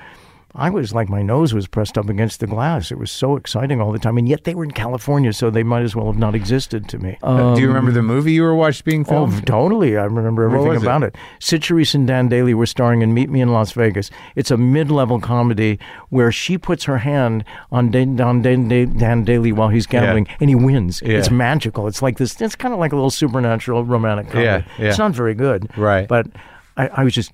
[0.55, 2.91] I was like my nose was pressed up against the glass.
[2.91, 5.63] It was so exciting all the time, and yet they were in California, so they
[5.63, 7.17] might as well have not existed to me.
[7.23, 9.33] Uh, Do you remember the movie you were watched being filmed?
[9.33, 9.97] Oh, totally.
[9.97, 10.81] I remember everything it?
[10.83, 11.15] about it.
[11.39, 14.11] Cyd Charisse and Dan Dailey were starring in Meet Me in Las Vegas.
[14.35, 19.53] It's a mid-level comedy where she puts her hand on Dan, Dan, Dan, Dan Dailey
[19.53, 21.01] while he's gambling, and he wins.
[21.03, 21.17] Yeah.
[21.17, 21.87] It's magical.
[21.87, 22.39] It's like this.
[22.39, 24.45] It's kind of like a little supernatural romantic comedy.
[24.45, 24.89] Yeah, yeah.
[24.89, 26.07] It's not very good, Right.
[26.07, 26.27] But
[26.77, 27.31] I, I was just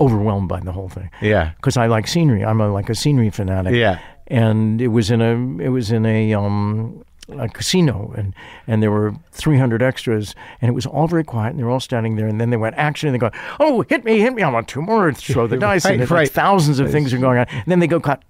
[0.00, 1.50] overwhelmed by the whole thing Yeah.
[1.56, 2.44] because I like scenery.
[2.44, 3.74] I'm a, like a scenery fanatic.
[3.74, 3.98] Yeah.
[4.28, 5.32] And it was in a
[5.62, 8.34] it was in a um a casino and
[8.66, 11.78] and there were 300 extras and it was all very quiet and they were all
[11.80, 14.42] standing there and then they went action and they go oh hit me hit me
[14.42, 16.22] I want two more throw the dice Right, and it's right.
[16.22, 18.22] like thousands of things are going on and then they go cut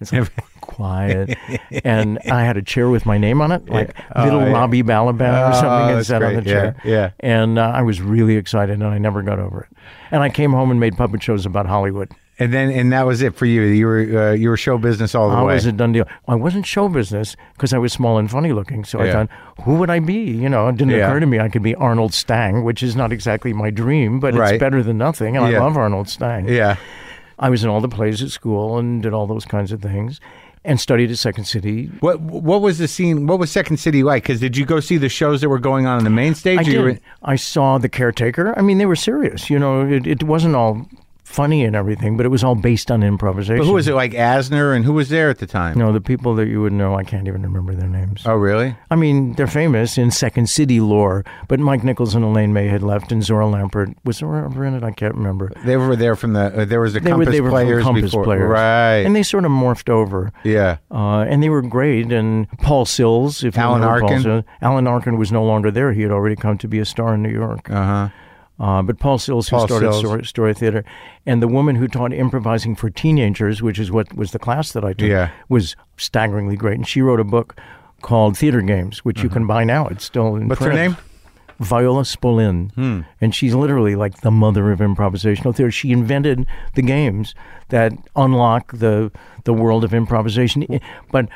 [0.00, 0.30] it's like
[0.60, 1.36] quiet
[1.84, 4.52] and I had a chair with my name on it like Oh, little yeah.
[4.52, 6.46] Lobby Balaban or Oh, something and sat on the great.
[6.52, 7.10] Yeah, chair yeah.
[7.20, 9.78] and uh, I was really excited and I never got over it
[10.10, 13.22] and I came home and made puppet shows about Hollywood And then, and that was
[13.22, 13.62] it for you.
[13.62, 15.54] You were, uh, you were show business all the I way.
[15.54, 16.06] was a done deal.
[16.28, 18.84] I wasn't show business because I was small and funny looking.
[18.84, 19.30] So I thought,
[19.64, 20.20] who would I be?
[20.44, 21.08] You know, it didn't Yeah.
[21.08, 24.34] occur to me I could be Arnold Stang, which is not exactly my dream, but
[24.34, 24.54] Right.
[24.56, 25.38] it's better than nothing.
[25.38, 25.56] And Yeah.
[25.56, 26.46] I love Arnold Stang.
[26.46, 26.76] yeah.
[27.38, 30.20] I was in all the plays at school and did all those kinds of things
[30.64, 31.86] and studied at Second City.
[32.00, 33.26] What What was the scene?
[33.26, 34.24] What was Second City like?
[34.24, 36.58] Because did you go see the shows that were going on on the main stage?
[36.60, 36.82] I did.
[36.82, 38.52] were- I saw The Caretaker.
[38.58, 39.48] I mean, they were serious.
[39.50, 40.88] You know, it, it wasn't all
[41.36, 43.58] funny and everything, but it was all based on improvisation.
[43.58, 43.94] But who was it?
[43.94, 45.78] Like Asner, and who was there at the time?
[45.78, 48.22] No, the people that you would know, I can't even remember their names.
[48.24, 48.74] Oh, really?
[48.90, 52.82] I mean, they're famous in Second City lore, but Mike Nichols and Elaine May had
[52.82, 54.82] left, and Zohra Lampert was Zohra ever in it?
[54.82, 55.52] I can't remember.
[55.64, 56.62] They were there from the.
[56.62, 59.04] Uh, there was the They were Compass they were players Compass before, players, right?
[59.04, 60.78] And they sort of morphed over, yeah.
[60.90, 62.10] uh, and they were great.
[62.10, 64.22] And Paul Sills, if you Alan know Paul Arkin?
[64.22, 67.14] Sills- Alan Arkin was no longer there; he had already come to be a star
[67.14, 67.68] in New York.
[67.70, 68.08] Uh huh.
[68.58, 69.98] Uh, but Paul Sills, who Paul started Sills.
[70.00, 70.84] story, story theater,
[71.26, 74.84] and the woman who taught improvising for teenagers, which is what was the class that
[74.84, 75.30] I took, Yeah.
[75.48, 76.76] was staggeringly great.
[76.78, 77.58] And she wrote a book
[78.02, 79.86] called Theater Games, which you can buy now.
[79.88, 80.48] It's still in Mm-hmm.
[80.48, 80.96] What's her name?
[81.58, 82.70] Viola Spolin.
[82.74, 83.00] Hmm.
[83.20, 85.70] And she's literally like the mother of improvisational theater.
[85.70, 87.34] She invented the games
[87.70, 89.10] that unlock the
[89.44, 90.66] the world of improvisation.
[91.10, 91.28] But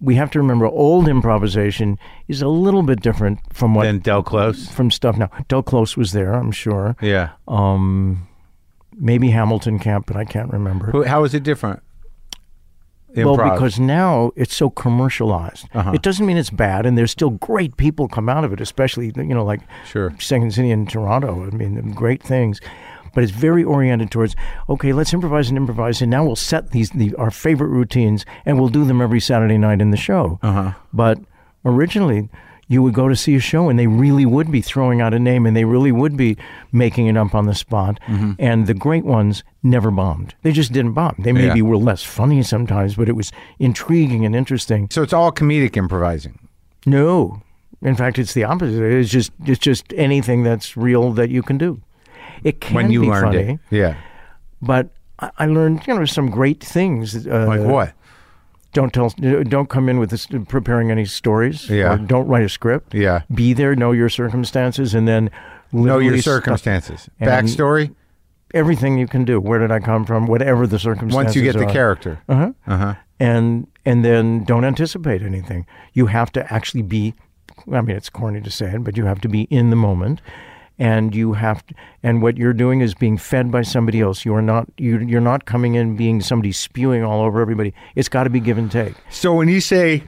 [0.00, 4.22] we have to remember old improvisation is a little bit different from what Then Del
[4.22, 4.68] Close.
[4.70, 5.30] from stuff now.
[5.48, 6.96] Del Close was there, I'm sure.
[7.00, 7.30] Yeah.
[7.48, 8.26] Um,
[8.96, 10.86] maybe Hamilton Camp, but I can't remember.
[10.90, 11.80] Who- How is it different?
[13.16, 15.68] Well, because now it's so commercialized.
[15.72, 15.92] Uh-huh.
[15.92, 19.12] It doesn't mean it's bad, and there's still great people come out of it, especially
[19.14, 20.12] you know like Sure.
[20.18, 21.46] Second City in Toronto.
[21.46, 22.60] I mean, great things.
[23.14, 24.34] But it's very oriented towards
[24.68, 28.58] okay, let's improvise and improvise, and now we'll set these the, our favorite routines, and
[28.58, 30.38] we'll do them every Saturday night in the show.
[30.42, 30.72] Uh-huh.
[30.92, 31.18] But
[31.64, 32.28] originally,
[32.66, 35.18] you would go to see a show, and they really would be throwing out a
[35.18, 36.36] name, and they really would be
[36.72, 38.00] making it up on the spot.
[38.08, 38.32] Mm-hmm.
[38.38, 40.34] And the great ones never bombed.
[40.42, 41.14] They just didn't bomb.
[41.18, 41.64] They maybe Yeah.
[41.66, 44.88] were less funny sometimes, but it was intriguing and interesting.
[44.90, 46.38] So it's all comedic improvising.
[46.86, 47.42] No,
[47.82, 48.82] in fact, it's the opposite.
[48.82, 51.80] It's just it's just anything that's real that you can do.
[52.44, 53.60] It can when you be learned funny, it.
[53.70, 53.94] Yeah.
[54.62, 57.26] but I I learned you know some great things.
[57.26, 57.92] Uh, Like what?
[58.72, 59.08] Don't tell.
[59.44, 61.68] Don't come in with this, preparing any stories.
[61.70, 61.92] Yeah.
[61.94, 62.92] Or don't write a script.
[62.94, 63.22] Yeah.
[63.32, 63.74] Be there.
[63.76, 65.30] Know your circumstances, and then
[65.72, 67.08] Know your circumstances.
[67.20, 67.94] Backstory.
[68.52, 69.40] everything you can do.
[69.40, 70.26] Where did I come from?
[70.26, 71.14] Whatever the circumstances.
[71.14, 71.72] Once you get the are.
[71.72, 72.18] character.
[72.28, 72.52] Uh-huh.
[72.66, 72.94] Uh huh.
[73.20, 75.66] and and then don't anticipate anything.
[75.92, 77.14] You have to actually be.
[77.72, 80.20] I mean, it's corny to say it, but you have to be in the moment,
[80.78, 81.74] and you have to.
[82.02, 84.24] And what you're doing is being fed by somebody else.
[84.24, 84.68] You are not.
[84.78, 87.72] You you're not coming in being somebody spewing all over everybody.
[87.94, 88.94] It's got to be give and take.
[89.10, 90.04] So when you say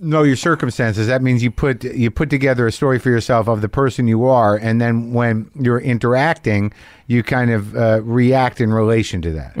[0.00, 3.60] know your circumstances, that means you put you put together a story for yourself of
[3.60, 6.72] the person you are, and then when you're interacting,
[7.06, 9.56] you kind of uh, react in relation to that.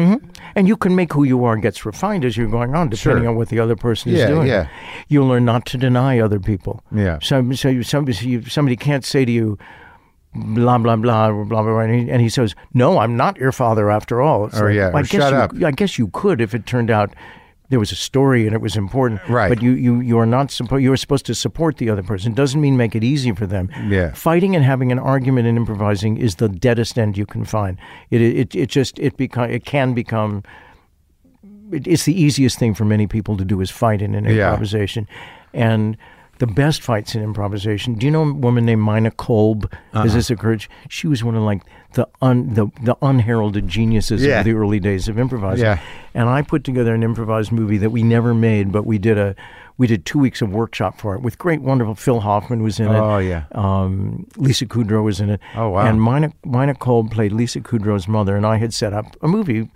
[0.54, 3.30] And you can make who you are gets refined as you're going on, depending Sure.
[3.30, 4.48] on what the other person is Yeah, doing.
[4.48, 4.68] yeah.
[5.08, 6.82] You'll learn not to deny other people.
[6.94, 7.18] Yeah.
[7.22, 9.56] So, so you, somebody, you, somebody can't say to you,
[10.34, 13.52] blah blah blah blah blah blah, and he, and he says, "No, I'm not your
[13.52, 15.62] father after all." Oh, it's Or, yeah, I guess shut you, up.
[15.64, 17.14] I guess you could if it turned out
[17.68, 19.20] there was a story and it was important.
[19.28, 19.48] Right.
[19.48, 20.82] But you you you are not supposed.
[20.82, 22.34] You are supposed to support the other person.
[22.34, 23.70] Doesn't mean make it easy for them.
[23.88, 24.12] Yeah.
[24.12, 27.78] Fighting and having an argument and improvising is the deadest end you can find.
[28.10, 30.42] It it it just it become it can become.
[31.70, 34.50] It, it's the easiest thing for many people to do is fight in an Yeah.
[34.50, 35.08] improvisation,
[35.54, 35.96] and
[36.42, 37.94] the best fights in improvisation.
[37.94, 39.66] Do you know a woman named Mina Kolb?
[39.72, 40.02] Uh-huh.
[40.02, 40.66] Has this occurred?
[40.88, 44.40] She was one of like the un, the the unheralded geniuses Yeah.
[44.40, 45.64] of the early days of improvising.
[45.66, 45.78] Yeah.
[46.14, 49.36] And I put together an improvised movie that we never made, but we did a
[49.78, 52.88] we did two weeks of workshop for it with great, wonderful Phil Hoffman was in
[52.88, 52.98] it.
[52.98, 53.44] Oh, yeah.
[53.52, 55.40] Um, Lisa Kudrow was in it.
[55.54, 55.86] Oh, wow.
[55.86, 59.68] And Mina Mina Kolb played Lisa Kudrow's mother, and I had set up a movie.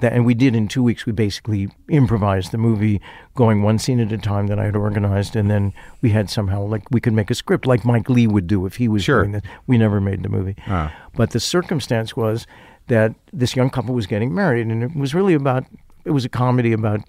[0.00, 1.04] That, and we did in two weeks.
[1.06, 3.00] We basically improvised the movie,
[3.34, 6.62] going one scene at a time that I had organized, and then we had somehow
[6.64, 9.20] like we could make a script like Mike Leigh would do if he was Sure.
[9.22, 9.44] doing that.
[9.66, 10.92] We never made the movie, Ah.
[11.14, 12.46] but the circumstance was
[12.88, 15.64] that this young couple was getting married, and it was really about
[16.04, 17.00] it was a comedy about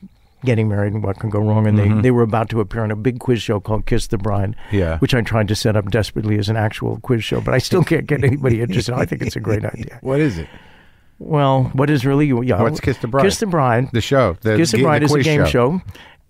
[0.44, 1.66] getting married and what can go wrong.
[1.68, 4.18] And they, they were about to appear on a big quiz show called Kiss the
[4.18, 4.98] Bride, Yeah.
[4.98, 7.84] which I tried to set up desperately as an actual quiz show, but I still
[7.84, 8.96] can't get anybody interested.
[8.96, 10.00] I think it's a great idea.
[10.02, 10.48] What is it?
[11.24, 12.62] Well, what is really yeah?
[12.62, 13.24] What's Kiss the Bride?
[13.24, 13.90] Kiss the Bride.
[13.94, 14.38] The show.
[14.42, 15.82] The, Kiss the Bride is a game show.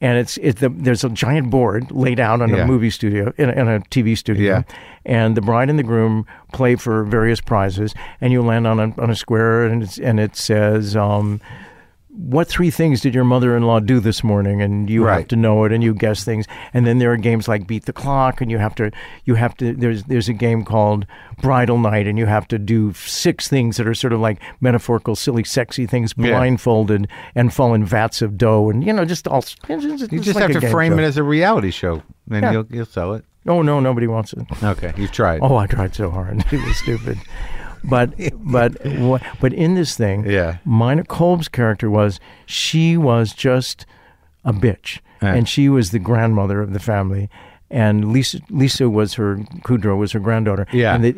[0.03, 2.63] And it's it, the, there's a giant board laid out on Yeah.
[2.63, 4.63] a movie studio in a, in a TV studio, Yeah.
[5.05, 8.93] and the bride and the groom play for various prizes, and you land on a
[8.99, 11.39] on a square, and it's, and it says, um,
[12.13, 15.19] "What three things did your mother-in-law do this morning?" And you Right.
[15.19, 17.85] have to know it, and you guess things, and then there are games like Beat
[17.85, 18.91] the Clock, and you have to
[19.25, 21.05] you have to there's there's a game called
[21.41, 25.15] Bridal Night, and you have to do six things that are sort of like metaphorical,
[25.15, 26.31] silly, sexy things, Yeah.
[26.37, 29.39] blindfolded, and fall in vats of dough, and you know just all.
[29.39, 29.55] It's
[30.11, 30.99] You just like have to frame show.
[30.99, 32.51] it as a reality show, and Yeah.
[32.51, 33.23] you'll you'll sell it.
[33.47, 34.45] Oh no, nobody wants it.
[34.63, 35.39] Okay, you've tried.
[35.41, 36.43] Oh, I tried so hard.
[36.51, 37.17] It was stupid.
[37.83, 38.77] But but
[39.39, 40.57] but in this thing, Yeah.
[40.65, 43.85] Mina Kolb's character was she was just
[44.45, 45.33] a bitch, Yeah.
[45.33, 47.29] and she was the grandmother of the family.
[47.73, 50.67] And Lisa, Lisa was her Kudrow was her granddaughter.
[50.73, 50.93] Yeah.
[50.93, 51.13] and the,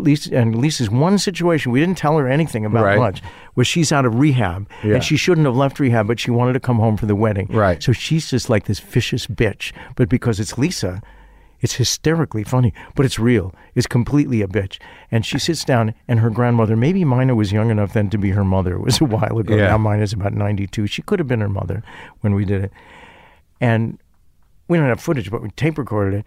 [0.00, 2.98] Lisa and Lisa's one situation we didn't tell her anything about Right.
[2.98, 3.22] much
[3.54, 4.94] was she's out of rehab Yeah.
[4.94, 7.48] and she shouldn't have left rehab, but she wanted to come home for the wedding.
[7.50, 7.82] Right.
[7.82, 11.02] So she's just like this vicious bitch, but because it's Lisa,
[11.64, 13.54] it's hysterically funny, but it's real.
[13.74, 14.78] It's completely a bitch.
[15.10, 18.30] And she sits down, and her grandmother, maybe Mina was young enough then to be
[18.32, 18.74] her mother.
[18.74, 19.56] It was a while ago.
[19.56, 19.68] Yeah.
[19.68, 20.86] Now Mina's about 92.
[20.86, 21.82] She could have been her mother
[22.20, 22.72] when we did it.
[23.62, 23.98] And
[24.68, 26.26] we don't have footage, but we tape recorded it.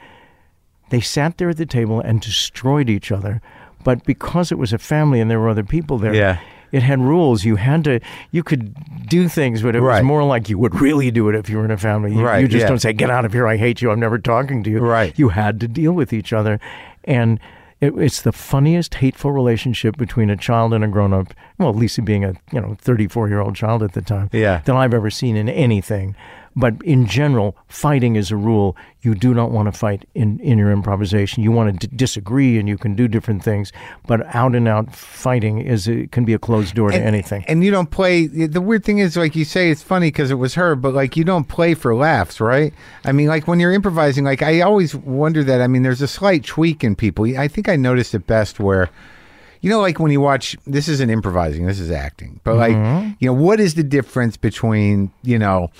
[0.90, 3.40] They sat there at the table and destroyed each other.
[3.84, 6.40] But because it was a family and there were other people there, Yeah.
[6.72, 7.44] It had rules.
[7.46, 8.00] You had to,
[8.32, 8.76] you could
[9.08, 9.96] do things, but it Right.
[10.00, 12.14] was more like you would really do it if you were in a family.
[12.14, 12.68] You, Right, you just yeah.
[12.68, 13.48] don't say, "Get out of here!
[13.48, 13.92] I hate you!
[13.92, 15.18] I'm never talking to you." Right.
[15.18, 16.60] You had to deal with each other,
[17.06, 17.40] and
[17.80, 21.34] it, it's the funniest hateful relationship between a child and a grown-up.
[21.60, 24.62] Well, Lisa being a you know 34 year old child at the time, Yeah.
[24.66, 26.16] that I've ever seen in anything.
[26.58, 30.58] But in general, fighting as a rule, you do not want to fight in, in
[30.58, 31.44] your improvisation.
[31.44, 33.72] You want to d- disagree and you can do different things,
[34.08, 37.46] but out and out fighting is a, can be a closed door to anything.
[37.48, 38.26] And you don't play.
[38.26, 41.16] The weird thing is, like you say, it's funny because it was her, but like
[41.16, 42.74] you don't play for laughs, right?
[43.06, 45.62] I mean, like when you're improvising, like I always wonder that.
[45.62, 47.26] I mean, there's a slight tweak in people.
[47.38, 48.90] I think I noticed it best where.
[49.60, 52.40] You know, like when you watch, this isn't improvising, this is acting.
[52.44, 53.14] But, like, mm-hmm.
[53.20, 55.72] you know, what is the difference between, you know,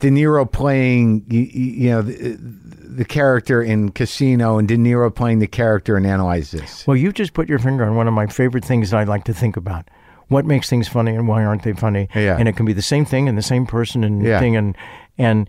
[0.00, 5.38] De Niro playing, you, you know, the, the character in Casino and De Niro playing
[5.38, 6.86] the character in Analyze This?
[6.86, 9.24] Well, you just put your finger on one of my favorite things that I like
[9.24, 9.88] to think about.
[10.28, 12.08] What makes things funny and why aren't they funny?
[12.14, 12.36] Yeah.
[12.38, 14.38] And it can be the same thing and the same person and Yeah.
[14.40, 14.76] thing and
[15.18, 15.48] and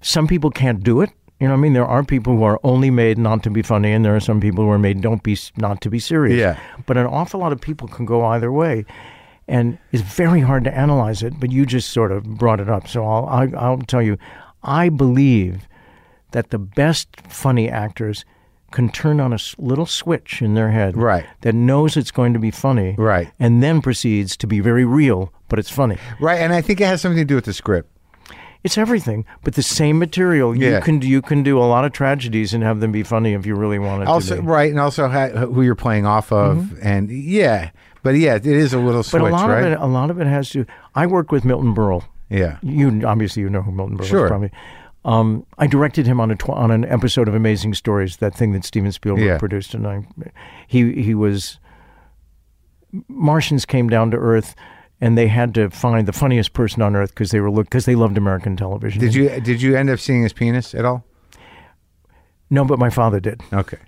[0.00, 1.10] some people can't do it.
[1.40, 1.72] You know what I mean?
[1.72, 4.40] There are people who are only made not to be funny and there are some
[4.40, 6.38] people who are made don't be not to be serious.
[6.38, 6.58] Yeah.
[6.86, 8.84] But an awful lot of people can go either way.
[9.46, 12.88] And it's very hard to analyze it, but you just sort of brought it up.
[12.88, 14.16] So I'll I, I'll tell you,
[14.62, 15.68] I believe
[16.32, 18.24] that the best funny actors
[18.72, 21.24] can turn on a little switch in their head Right.
[21.42, 23.30] that knows it's going to be funny Right.
[23.38, 26.40] and then proceeds to be very real but it's funny Right.
[26.40, 27.88] And I think it has something to do with the script.
[28.64, 30.76] it's everything but the same material Yeah.
[30.78, 33.46] you can you can do a lot of tragedies and have them be funny if
[33.46, 34.48] you really wanted Also, to be.
[34.48, 34.70] right.
[34.72, 36.56] And also ha- who you're playing off of.
[36.56, 36.76] Mm-hmm.
[36.82, 37.70] And yeah.
[38.04, 39.64] But yeah, it is a little switch, but a lot right?
[39.64, 42.58] of it a lot of it has to I worked with Milton Berle yeah.
[42.62, 44.24] you obviously you know who Milton Berle Sure.
[44.26, 44.50] is probably.
[45.04, 48.52] Um, I directed him on a tw- on an episode of Amazing Stories, that thing
[48.52, 49.38] that Steven Spielberg Yeah.
[49.38, 50.06] produced, and I,
[50.66, 51.58] he he was.
[53.08, 54.54] Martians came down to Earth,
[55.00, 57.84] and they had to find the funniest person on Earth because they were look because
[57.84, 59.00] they loved American television.
[59.00, 61.04] Did you did you end up seeing his penis at all?
[62.48, 63.42] No, but my father did.
[63.52, 63.78] Okay.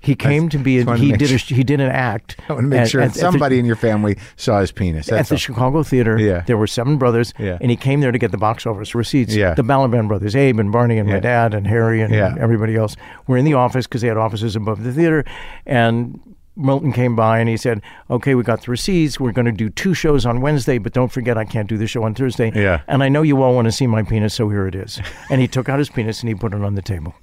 [0.00, 0.82] He came to be.
[0.84, 1.32] to he make did.
[1.32, 2.36] A, he did an act.
[2.48, 4.70] I want to make at- sure at- at the- somebody in your family saw his
[4.72, 5.10] penis.
[5.10, 5.38] at the all.
[5.38, 6.18] Chicago Theater.
[6.18, 6.42] Yeah.
[6.46, 7.58] There were seven brothers, Yeah.
[7.60, 9.34] and he came there to get the box office receipts.
[9.34, 9.54] Yeah.
[9.54, 11.16] The Balaban brothers, Abe and Barney and Yeah.
[11.16, 12.34] my dad and Harry and Yeah.
[12.38, 12.96] everybody else
[13.26, 15.24] were in the office because they had offices above the theater.
[15.66, 16.20] And
[16.56, 17.80] Milton came by and he said,
[18.10, 19.20] "Okay, we got the receipts.
[19.20, 21.86] We're going to do two shows on Wednesday, but don't forget I can't do the
[21.86, 22.50] show on Thursday.
[22.54, 22.80] Yeah.
[22.88, 25.40] And I know you all want to see my penis, so here it is." and
[25.40, 27.14] he took out his penis and he put it on the table.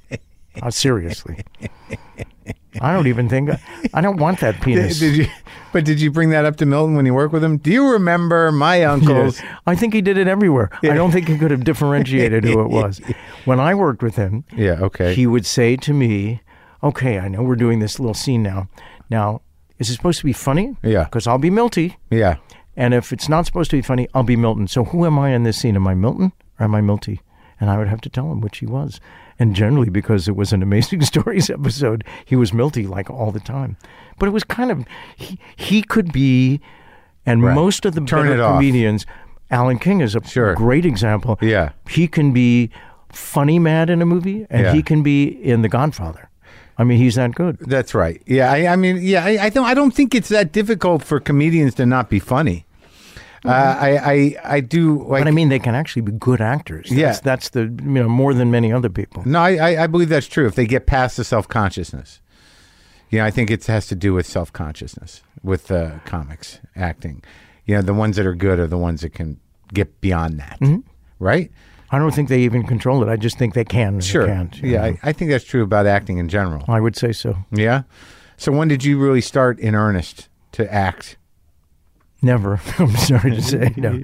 [0.61, 1.39] Uh, seriously.
[2.81, 3.49] I don't even think
[3.93, 4.99] I don't want that penis.
[4.99, 5.27] Did you?
[5.73, 7.57] But did you bring that up to Milton when you worked with him?
[7.57, 9.41] Do you remember my uncle's?
[9.41, 9.57] Yeah.
[9.67, 10.69] I think he did it everywhere.
[10.83, 13.01] I don't think he could have differentiated who it was.
[13.45, 14.77] When I worked with him, Yeah.
[14.81, 15.13] Okay.
[15.13, 16.41] he would say to me,
[16.81, 18.67] "Okay, I know we're doing this little scene now.
[19.09, 19.41] Now,
[19.77, 20.75] is it supposed to be funny?
[20.81, 21.03] Yeah.
[21.03, 22.37] because I'll be Milty, yeah.
[22.77, 24.67] and if it's not supposed to be funny, I'll be Milton.
[24.67, 25.75] So who am I in this scene?
[25.75, 27.21] Am I Milton or am I Milty?"
[27.59, 28.99] And I would have to tell him which he was.
[29.37, 33.39] And generally, because it was an Amazing Stories episode, he was Milty like all the
[33.41, 33.75] time.
[34.17, 34.85] But it was kind of
[35.17, 36.61] he he could be,
[37.25, 37.53] and Right.
[37.55, 39.05] most of the Turn better comedians.
[39.51, 40.55] Alan King is a Sure.
[40.55, 41.37] great example.
[41.41, 41.71] Yeah.
[41.89, 42.69] He can be
[43.11, 44.73] funny mad in a movie, and Yeah.
[44.73, 46.29] he can be in The Godfather.
[46.77, 47.57] I mean, he's that good.
[47.59, 48.21] That's right.
[48.25, 48.51] Yeah.
[48.51, 49.23] I, I mean, yeah.
[49.23, 49.65] I, I don't.
[49.65, 52.64] I don't think it's that difficult for comedians to not be funny.
[53.47, 55.21] Uh, I, I I do like.
[55.23, 56.89] But I mean, they can actually be good actors.
[56.89, 57.19] That's, Yeah.
[57.23, 57.69] that's the you
[58.03, 59.23] know more than many other people.
[59.25, 60.45] No, I, I, I believe that's true.
[60.47, 62.21] If they get past the self consciousness,
[63.09, 67.23] you know, I think it has to do with self consciousness with uh, comics acting.
[67.65, 69.39] You know, the ones that are good are the ones that can
[69.73, 70.79] get beyond that, Mm-hmm.
[71.19, 71.51] right?
[71.91, 73.09] I don't think they even control it.
[73.09, 73.95] I just think they can.
[73.99, 74.25] they Sure.
[74.27, 74.83] can't, yeah.
[74.83, 76.63] I, I think that's true about acting in general.
[76.67, 77.37] I would say so.
[77.51, 77.83] Yeah.
[78.37, 81.17] So when did you really start in earnest to act?
[82.21, 82.59] Never.
[82.79, 83.73] I'm sorry to say.
[83.77, 84.01] No.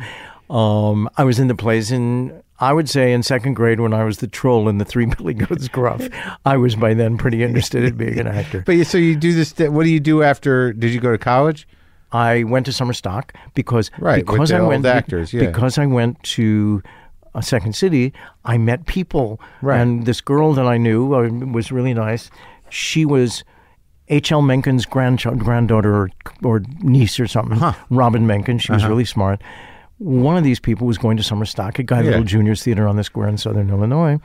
[0.53, 4.03] Um, I was in the plays in, I would say, in second grade when I
[4.03, 6.07] was the troll in the Three Billy Goats Gruff.
[6.45, 8.64] I was by then pretty interested in being an actor.
[8.66, 9.53] But so you do this.
[9.57, 10.74] What do you do after?
[10.74, 11.68] Did you go to college?
[12.12, 15.45] I went to summer stock because Right, because I went actors, yeah.
[15.45, 16.84] because I went to
[17.34, 18.12] a second city.
[18.43, 19.80] I met people, Right.
[19.80, 22.30] and this girl that I knew uh, was really nice.
[22.70, 23.45] She was
[24.12, 24.41] H.L.
[24.41, 26.09] Mencken's grandchild, granddaughter or,
[26.43, 27.59] or niece or something.
[27.89, 28.59] Robin Mencken.
[28.59, 28.76] She Uh-huh.
[28.76, 29.41] was really smart.
[29.97, 32.09] One of these people was going to summer stock at Guy Yeah.
[32.12, 34.20] Little Junior's Theater on the Square in Southern Illinois.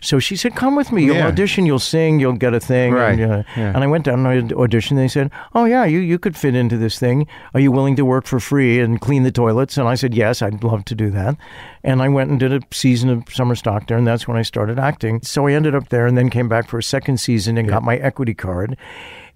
[0.00, 1.04] So she said, "Come with me.
[1.04, 1.26] You'll Yeah.
[1.26, 1.66] audition.
[1.66, 2.20] You'll sing.
[2.20, 3.18] You'll get a thing." Right.
[3.18, 3.72] And, uh, Yeah.
[3.74, 4.94] and I went down and I auditioned.
[4.94, 7.26] They said, "Oh yeah, you you could fit into this thing.
[7.52, 10.40] Are you willing to work for free and clean the toilets?" And I said, "Yes,
[10.40, 11.34] I'd love to do that."
[11.82, 14.42] And I went and did a season of summer stock there, and that's when I
[14.42, 15.18] started acting.
[15.24, 17.82] So I ended up there, and then came back for a second season and got
[17.82, 18.76] my equity card,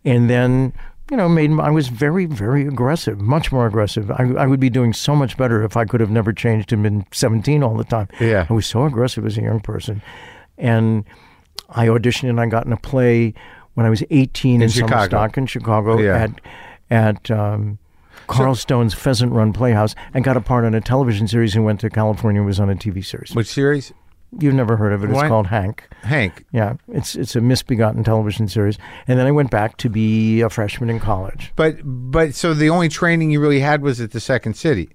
[0.04, 0.72] and then.
[1.10, 4.10] You know, made I was very, very aggressive, much more aggressive.
[4.12, 6.82] I, I would be doing so much better if I could have never changed and
[6.82, 8.08] been 17 all the time.
[8.18, 8.46] Yeah.
[8.48, 10.00] I was so aggressive as a young person,
[10.56, 11.04] and
[11.68, 13.34] I auditioned and I got in a play
[13.74, 15.04] when I was 18 in, Chicago.
[15.04, 16.16] stock in Chicago Yeah.
[16.16, 16.40] at
[16.90, 17.78] at um,
[18.26, 21.80] Carl Stohn's Pheasant Run Playhouse and got a part on a television series and went
[21.80, 23.34] to California and was on a TV series.
[23.34, 23.92] Which series?
[24.38, 25.10] You've never heard of it.
[25.10, 25.88] It's Why- called Hank.
[26.02, 26.44] Hank.
[26.52, 28.78] Yeah, it's it's a misbegotten television series.
[29.06, 31.52] And then I went back to be a freshman in college.
[31.56, 34.90] But but so the only training you really had was at the Second City.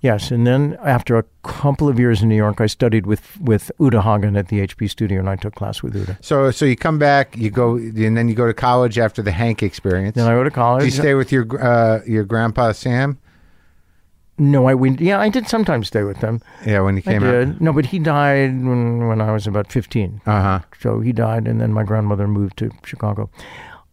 [0.00, 3.72] Yes, and then after a couple of years in New York, I studied with with
[3.80, 6.18] Uta Hagen at the HB studio, and I took class with Uta.
[6.20, 9.32] So so you come back, you go, and then you go to college after the
[9.32, 10.14] Hank experience.
[10.14, 10.84] Then I go to college.
[10.84, 13.18] Did you stay with your uh, your grandpa Sam?
[14.38, 15.00] No, I went.
[15.00, 16.40] Yeah, I did sometimes stay with them.
[16.66, 17.60] Yeah, when he I came out.
[17.60, 20.20] No, but he died when when I was about fifteen.
[20.26, 20.60] Uh huh.
[20.80, 23.30] So he died, and then my grandmother moved to Chicago.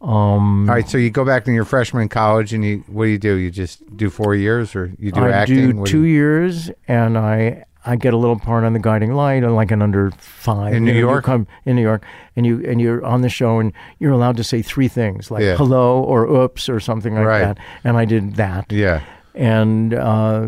[0.02, 3.10] Um, All right, so you go back to your freshman college, and you what do
[3.12, 3.36] you do?
[3.36, 5.34] You just do four years, or you do acting?
[5.34, 5.84] I acting?
[5.84, 9.44] do two you- years, and I I get a little part on the Guiding Light,
[9.44, 11.24] like an under five In New York?
[11.26, 12.04] come in New York,
[12.36, 15.44] and you and you're on the show, and you're allowed to say three things like
[15.44, 15.56] Yeah.
[15.56, 17.40] hello or oops or something like Right.
[17.42, 18.72] that, and I did that.
[18.72, 19.02] Yeah.
[19.36, 20.48] And uh,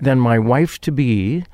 [0.00, 1.44] then my wife to be,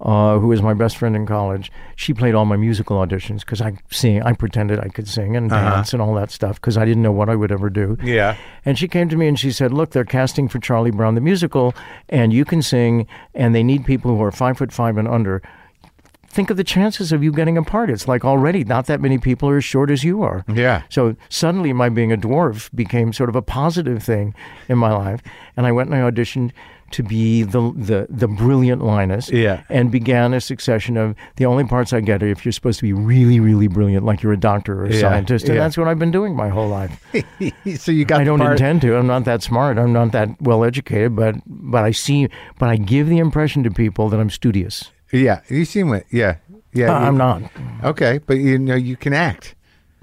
[0.00, 3.60] uh, who was my best friend in college, she played all my musical auditions because
[3.62, 4.22] I sing.
[4.22, 5.70] I pretended I could sing and Uh-huh.
[5.76, 7.96] dance and all that stuff because I didn't know what I would ever do.
[8.02, 8.36] Yeah.
[8.64, 11.20] And she came to me and she said, "Look, they're casting for Charlie Brown the
[11.20, 11.74] musical,
[12.08, 15.40] and you can sing, and they need people who are five foot five and under."
[16.34, 17.90] Think of the chances of you getting a part.
[17.90, 20.44] It's like already not that many people are as short as you are.
[20.52, 20.82] Yeah.
[20.88, 24.34] So suddenly, my being a dwarf became sort of a positive thing
[24.68, 25.20] in my life,
[25.56, 26.50] and I went and I auditioned
[26.90, 29.30] to be the the the brilliant Linus.
[29.30, 29.62] Yeah.
[29.68, 32.84] And began a succession of the only parts I get are if you're supposed to
[32.84, 35.62] be really, really brilliant, like you're a doctor or a Yeah, scientist, and yeah.
[35.62, 37.00] that's what I've been doing my whole life.
[37.78, 38.20] so you got.
[38.20, 38.96] I don't part- intend to.
[38.96, 39.78] I'm not that smart.
[39.78, 42.28] I'm not that well educated, but but I see,
[42.58, 44.90] but I give the impression to people that I'm studious.
[45.18, 46.06] Yeah, you seem it.
[46.10, 46.36] Yeah.
[46.72, 46.94] Yeah.
[46.96, 47.42] Uh, you- I'm not.
[47.84, 49.54] Okay, but you know you can act.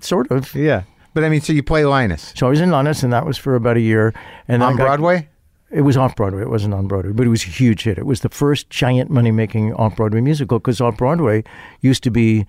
[0.01, 0.53] Sort of.
[0.55, 0.84] Yeah.
[1.14, 3.38] But I mean, so you play Linus So I was in Linus, and that was
[3.38, 4.14] for about a year.
[4.47, 5.28] And then on got- Broadway.
[5.70, 6.41] It was off Broadway.
[6.41, 7.97] It wasn't on Broadway, but it was a huge hit.
[7.97, 11.45] It was the first giant money making off Broadway musical because off Broadway
[11.80, 12.45] used to be,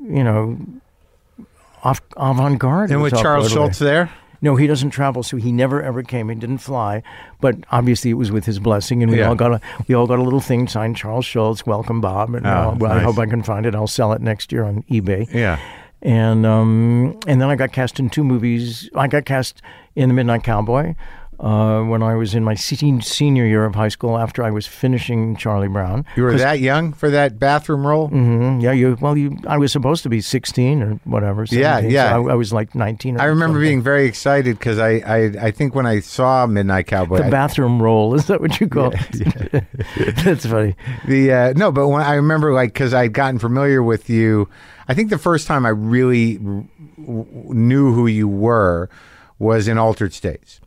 [0.00, 0.56] you know,
[1.82, 2.92] off avant garde.
[2.92, 4.10] And with Charles Schulz there.
[4.40, 6.28] No, he doesn't travel, so he never ever came.
[6.28, 7.02] He didn't fly,
[7.40, 9.28] but obviously it was with his blessing, and we Yeah.
[9.28, 12.46] all got a we all got a little thing signed Charles Schulz, welcome Bob, and
[12.46, 13.74] Oh, well, I hope I can find it.
[13.74, 15.32] I'll sell it next year on eBay.
[15.32, 15.58] Yeah.
[16.00, 18.88] And um, and then I got cast in two movies.
[18.94, 19.60] I got cast
[19.96, 20.94] in The Midnight Cowboy
[21.40, 25.36] uh, when I was in my senior year of high school after I was finishing
[25.36, 26.04] Charlie Brown.
[26.16, 28.08] You were that young for that bathroom role.
[28.08, 28.96] hmm Yeah, you.
[29.00, 29.38] Well, you.
[29.46, 31.44] I was supposed to be sixteen or whatever.
[31.48, 32.10] Yeah, 17, yeah.
[32.12, 33.16] So I, I was like nineteen.
[33.16, 33.68] Or I remember something.
[33.68, 35.16] being very excited because I, I
[35.46, 38.14] I think when I saw Midnight Cowboy, the I- bathroom roll.
[38.18, 39.64] Is that what you call it?
[40.24, 40.74] That's funny.
[41.06, 44.48] The uh, no, but when I remember like because I'd gotten familiar with you,
[44.88, 46.66] I think the first time I really w-
[46.98, 48.88] knew who you were
[49.38, 50.60] was in Altered States.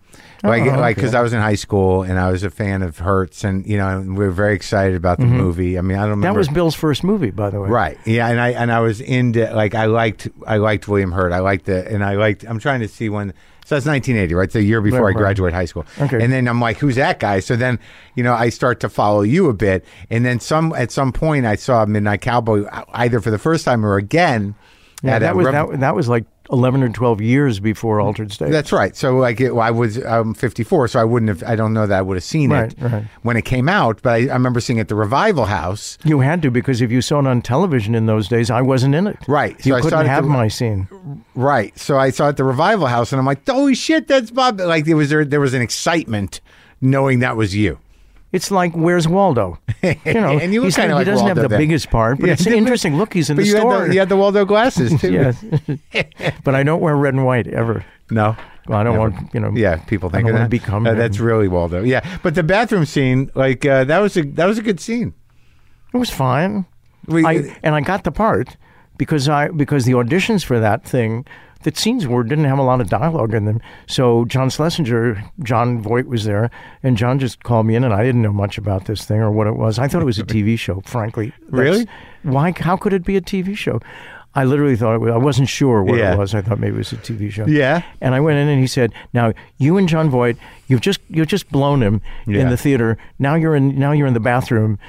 [0.44, 1.20] Like, Oh, like because okay.
[1.20, 3.88] I was in high school and I was a fan of Hertz, and you know,
[4.00, 5.78] and we were very excited about the movie.
[5.78, 6.34] I mean, I don't remember Mm-hmm.
[6.34, 7.70] That was Bill's first movie, by the way.
[7.70, 11.32] right, yeah, and I and I was into like I liked I liked William Hurt.
[11.32, 12.44] I liked the and I liked.
[12.44, 13.34] I'm trying to see when.
[13.64, 14.50] So that's 1980, right?
[14.52, 15.18] The year before Right, I right.
[15.18, 15.86] graduated high school.
[16.00, 16.22] Okay.
[16.22, 17.40] And then I'm like, who's that guy?
[17.40, 17.80] So then,
[18.16, 21.46] you know, I start to follow you a bit, and then some at some point
[21.46, 24.56] I saw Midnight Cowboy either for the first time or again.
[25.04, 28.52] Yeah, that was Rev- that, that was like eleven or twelve years before Altered State.
[28.52, 28.96] That's right.
[28.96, 31.44] So like it, I was um, 54, so I wouldn't have.
[31.50, 33.04] I don't know that I would have seen Right, it right.
[33.24, 35.98] when it came out, but I, I remember seeing it at the Revival House.
[36.04, 38.96] You had to because if you saw it on television in those days, I wasn't
[38.96, 39.18] in it.
[39.28, 39.62] Right.
[39.62, 40.88] So You I saw couldn't it at have the- my scene.
[41.36, 41.78] Right.
[41.80, 44.60] So I saw it at the Revival House, and I'm like, holy shit, that's Bob.
[44.60, 46.42] Like there was there, there was an excitement
[46.82, 47.80] knowing that was you.
[48.32, 49.60] It's like where's Waldo?
[49.84, 51.60] You know, And you look he's kinda not- like he doesn't Waldo have the then.
[51.60, 52.98] biggest part, but Yeah, it's interesting.
[52.98, 53.80] Look, he's in But the you store.
[53.82, 55.12] had, the, you had the Waldo glasses too.
[55.12, 55.44] yes,
[56.44, 57.84] but I don't wear red and white ever.
[58.10, 58.36] No.
[58.68, 59.52] Well, I don't want you know.
[59.54, 60.50] Yeah, people I think don't of wanna that.
[60.50, 60.98] become Uh, him.
[60.98, 61.84] that's really Waldo.
[61.84, 65.14] Yeah, but the bathroom scene, like uh, that was a that was a good scene.
[65.94, 66.66] It was fine.
[67.08, 68.56] We, I and I got the part
[68.98, 71.26] because I because the auditions for that thing,
[71.64, 73.62] the scenes were didn't have a lot of dialogue in them.
[73.88, 76.50] So John Schlesinger, Jon Voight was there,
[76.84, 79.32] and John just called me in, and I didn't know much about this thing or
[79.32, 79.80] what it was.
[79.80, 80.82] I thought it was a TV show.
[80.86, 81.88] Frankly, That's- Really?
[82.24, 82.54] Why?
[82.58, 83.80] How could it be a TV show?
[84.34, 86.14] I literally thought it was, I wasn't sure what Yeah.
[86.14, 86.34] it was.
[86.34, 87.46] I thought maybe it was a TV show.
[87.48, 87.84] Yeah.
[88.00, 90.38] And I went in and he said, "Now you and Jon Voight,
[90.68, 92.40] you've just you've just blown him Yeah.
[92.44, 92.98] in the theater.
[93.20, 94.80] Now you're in now you're in the bathroom.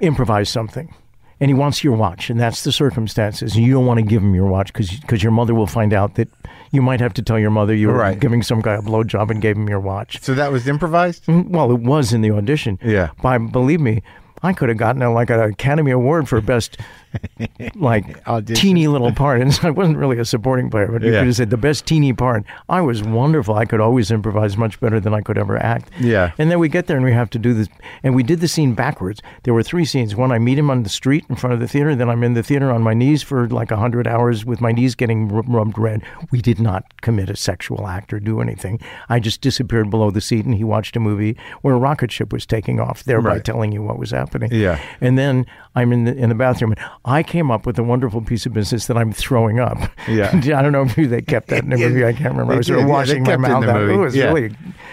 [0.00, 0.94] Improvise something."
[1.42, 3.56] And he wants your watch, and that's the circumstances.
[3.56, 6.14] And you don't want to give him your watch because your mother will find out
[6.14, 6.28] that
[6.70, 8.18] you might have to tell your mother you were Right.
[8.18, 10.20] giving some guy a blowjob and gave him your watch.
[10.22, 11.26] so that was improvised.
[11.26, 12.78] Mm, Well, it was in the audition.
[12.82, 13.08] Yeah.
[13.22, 14.02] But believe me,
[14.44, 16.78] I could have gotten a, like an Academy Award for best
[17.74, 18.60] like Audition.
[18.60, 21.20] teeny little part, and so I wasn't really a supporting player, but you Yeah.
[21.20, 22.44] could have said the best teeny part.
[22.68, 23.54] I was wonderful.
[23.54, 25.90] I could always improvise much better than I could ever act.
[26.00, 26.32] Yeah.
[26.38, 27.68] And then we get there and we have to do this,
[28.02, 29.22] and we did the scene backwards.
[29.44, 30.14] There were three scenes.
[30.16, 31.94] One, I meet him on the street in front of the theater.
[31.94, 34.72] Then I'm in the theater on my knees for like a hundred hours with my
[34.72, 36.02] knees getting rubbed red.
[36.30, 38.80] We did not commit a sexual act or do anything.
[39.08, 42.32] I just disappeared below the seat, and he watched a movie where a rocket ship
[42.32, 43.44] was taking off, thereby Right.
[43.44, 44.50] telling you what was happening.
[44.52, 44.78] Yeah.
[45.00, 48.20] And then I'm in the in the bathroom, and I came up with a wonderful
[48.22, 49.78] piece of business that I'm throwing up.
[50.08, 50.30] Yeah.
[50.34, 52.04] I don't know if they kept that in the movie.
[52.04, 52.52] I can't remember.
[52.54, 53.26] I was sort of did.
[53.26, 53.74] Yeah, my it mouth out.
[53.80, 53.94] movie.
[53.94, 54.24] It was Yeah.
[54.32, 54.48] really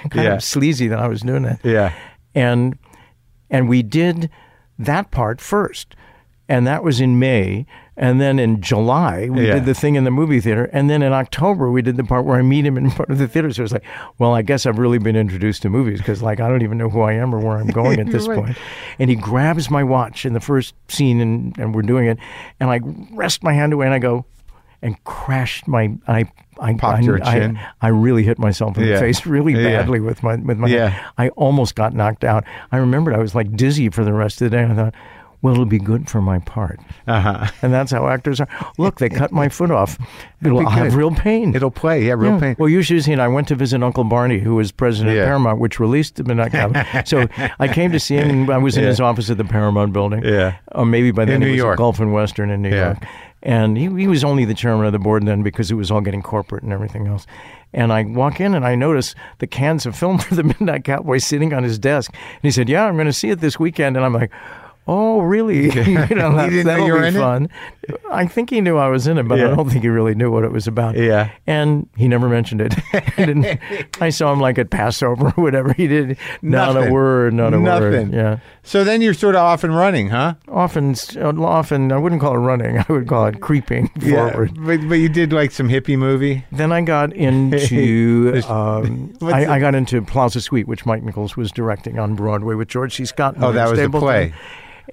[0.10, 0.34] kind Yeah.
[0.36, 1.60] of sleazy that I was doing that.
[1.64, 1.93] Yeah.
[2.34, 2.78] And
[3.51, 4.30] and we did
[4.80, 5.95] that part first.
[6.47, 7.68] And that was in May.
[8.02, 9.56] And then in July, we Yeah.
[9.56, 10.70] did the thing in the movie theater.
[10.72, 13.18] And then in October, we did the part where I meet him in front of
[13.18, 13.52] the theater.
[13.52, 13.84] So it's like,
[14.18, 16.89] well, I guess I've really been introduced to movies because, like, I don't even know
[16.89, 18.39] who I am or where I'm going at this Right.
[18.39, 18.58] point.
[19.00, 22.18] And he grabs my watch in the first scene, and, and we're doing it.
[22.62, 22.80] And I
[23.14, 24.26] rest my hand away and I go,
[24.82, 26.24] and crashed my I
[26.58, 27.60] I Popped I, I- chin?
[27.82, 28.93] I, really hit myself in Yeah.
[28.93, 29.78] the face really Yeah.
[29.82, 30.97] badly with my with my Yeah.
[31.18, 32.45] I almost got knocked out.
[32.72, 34.64] I remembered I was like dizzy for the rest of the day.
[34.64, 34.93] I thought,
[35.42, 37.48] well, it'll be good for my part, Uh huh.
[37.62, 38.48] and that's how actors are.
[38.78, 39.98] Look, they cut my foot off.
[40.44, 41.56] It'll I'll have real pain.
[41.56, 42.04] It'll play.
[42.06, 42.40] Yeah, real Yeah.
[42.40, 42.56] pain.
[42.60, 43.20] Well, you should have seen.
[43.20, 45.24] I went to visit Uncle Barney, who was president Yeah.
[45.24, 46.84] of Paramount, which released the Midnight Cowboy.
[47.06, 47.28] so
[47.60, 48.30] I came to see him.
[48.30, 48.90] and I was in Yeah.
[48.90, 50.24] his office at the Paramount building.
[50.24, 50.56] Yeah.
[50.74, 51.78] Or maybe by then In New was York.
[51.78, 52.76] Gulf and Western in New.
[52.76, 52.98] York.
[53.42, 56.02] And he, he was only the chairman of the board then because it was all
[56.02, 57.26] getting corporate and everything else.
[57.74, 61.20] And I walk in and I notice the cans of film for the Midnight Cowboy
[61.20, 62.12] sitting on his desk.
[62.14, 64.32] And he said, "Yeah, I'm going to see it this weekend." And I'm like.
[64.92, 65.66] Oh, really?
[65.74, 67.20] you know, that, that'll be in it?
[67.20, 67.48] fun.
[68.10, 69.52] I think he knew I was in it, but Yeah.
[69.52, 70.96] I don't think he really knew what it was about.
[70.98, 71.30] Yeah.
[71.46, 72.74] And he never mentioned it.
[72.94, 73.60] I,
[74.02, 75.74] I saw him like at Passover or whatever.
[75.74, 76.90] He did not Nothing.
[76.90, 78.10] a word, not a Nothing.
[78.10, 78.14] word.
[78.14, 78.40] Yeah.
[78.64, 80.36] So then you're sort of off and running, huh?
[80.48, 82.80] Often, often, I wouldn't call it running.
[82.80, 84.52] I would call it creeping forward.
[84.58, 84.64] Yeah.
[84.66, 86.46] But, but you did like some hippie movie.
[86.52, 91.52] Then I got into um, I, I got into Plaza Suite, which Mike Nichols was
[91.52, 93.06] directing on Broadway with George C.
[93.06, 93.36] Scott.
[93.36, 94.00] and Oh, that was the Stapleton.
[94.08, 94.34] play.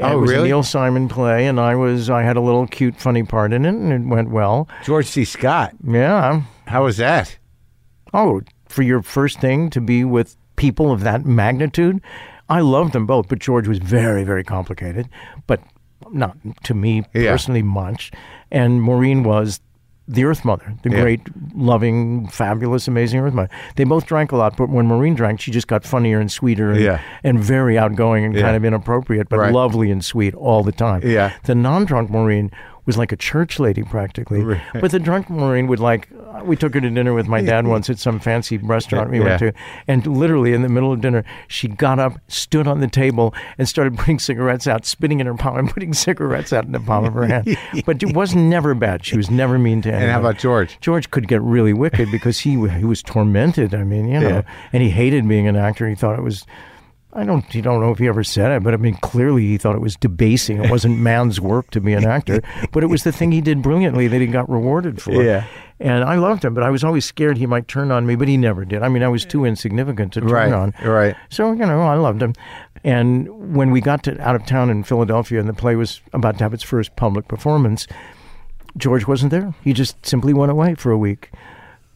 [0.00, 0.42] Oh, it was really?
[0.50, 3.64] a Neil Simon play, and I was I had a little cute, funny part in
[3.64, 4.68] it, and it went well.
[4.84, 5.24] George C.
[5.24, 5.72] Scott.
[5.86, 6.42] Yeah.
[6.66, 7.38] How was that?
[8.12, 12.00] Oh, for your first thing to be with people of that magnitude,
[12.48, 13.28] I loved them both.
[13.28, 15.08] But George was very, very complicated,
[15.46, 15.60] but
[16.12, 17.30] not to me Yeah.
[17.32, 18.12] personally much.
[18.50, 19.60] And Maureen was
[20.08, 21.00] the Earth Mother, the Yeah.
[21.02, 21.20] great,
[21.54, 23.48] loving, fabulous, amazing Earth Mother.
[23.74, 26.70] They both drank a lot, but when Maureen drank, she just got funnier and sweeter
[26.72, 27.00] and, Yeah.
[27.24, 28.42] and very outgoing and Yeah.
[28.42, 29.52] kind of inappropriate, but Right.
[29.52, 31.00] lovely and sweet all the time.
[31.04, 31.32] Yeah.
[31.44, 32.50] The non-drunk Maureen
[32.86, 34.60] was like a church lady practically, Right.
[34.80, 36.08] but the drunk Maureen would like.
[36.44, 39.24] We took her to dinner with my dad once at some fancy restaurant we Yeah.
[39.24, 39.52] went to,
[39.88, 43.68] and literally in the middle of dinner, she got up, stood on the table, and
[43.68, 47.04] started putting cigarettes out, spitting in her palm and putting cigarettes out in the palm
[47.04, 47.56] of her hand.
[47.86, 49.04] but it was never bad.
[49.04, 50.02] She was never mean to anyone.
[50.04, 50.78] And how about George?
[50.80, 53.74] George could get really wicked because he he was tormented.
[53.74, 54.42] I mean, you know, Yeah.
[54.72, 55.88] and he hated being an actor.
[55.88, 56.46] He thought it was.
[57.16, 57.52] I don't.
[57.54, 59.80] You don't know if he ever said it, but I mean, clearly he thought it
[59.80, 60.62] was debasing.
[60.62, 62.42] It wasn't man's work to be an actor,
[62.72, 65.12] but it was the thing he did brilliantly that he got rewarded for.
[65.22, 65.46] Yeah.
[65.80, 68.28] And I loved him, but I was always scared he might turn on me, but
[68.28, 68.82] he never did.
[68.82, 70.52] I mean, I was too insignificant to turn Right.
[70.52, 70.72] on.
[70.84, 71.14] Right.
[71.30, 72.34] So you know, I loved him.
[72.84, 76.38] And when we got to out of town in Philadelphia, and the play was about
[76.38, 77.86] to have its first public performance,
[78.76, 79.54] George wasn't there.
[79.62, 81.30] He just simply went away for a week.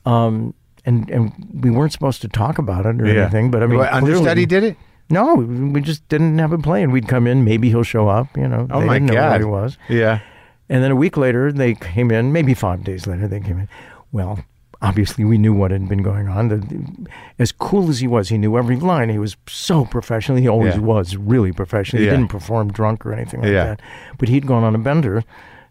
[0.07, 0.55] Um,
[0.87, 3.51] and and we weren't supposed to talk about it or anything.
[3.51, 4.77] But I mean, clearly- understudy did it?
[5.11, 7.45] No, we just didn't have a play, and we'd come in.
[7.45, 8.37] Maybe he'll show up.
[8.37, 9.41] You know, Oh they my didn't know God.
[9.41, 9.79] who he was.
[9.89, 10.21] Yeah.
[10.69, 12.33] And then a week later, they came in.
[12.33, 13.69] Maybe five days later, they came in.
[14.13, 14.45] Well,
[14.81, 16.49] obviously, we knew what had been going on.
[16.49, 17.09] The,
[17.41, 19.09] as cool as he was, he knew every line.
[19.09, 20.39] He was so professional.
[20.39, 20.81] He always Yeah.
[20.83, 22.01] was really professional.
[22.01, 22.13] He Yeah.
[22.13, 23.65] didn't perform drunk or anything like Yeah.
[23.65, 23.83] that.
[24.17, 25.25] But he'd gone on a bender,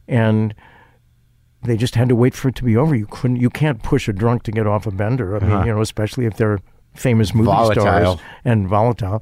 [0.08, 0.54] and
[1.64, 2.94] they just had to wait for it to be over.
[2.94, 3.38] You couldn't.
[3.38, 5.36] You can't push a drunk to get off a bender.
[5.36, 5.66] I mean, Uh-huh.
[5.66, 6.60] you know, especially if they're
[7.00, 7.84] famous movie Volatile.
[7.84, 9.22] stars and volatile.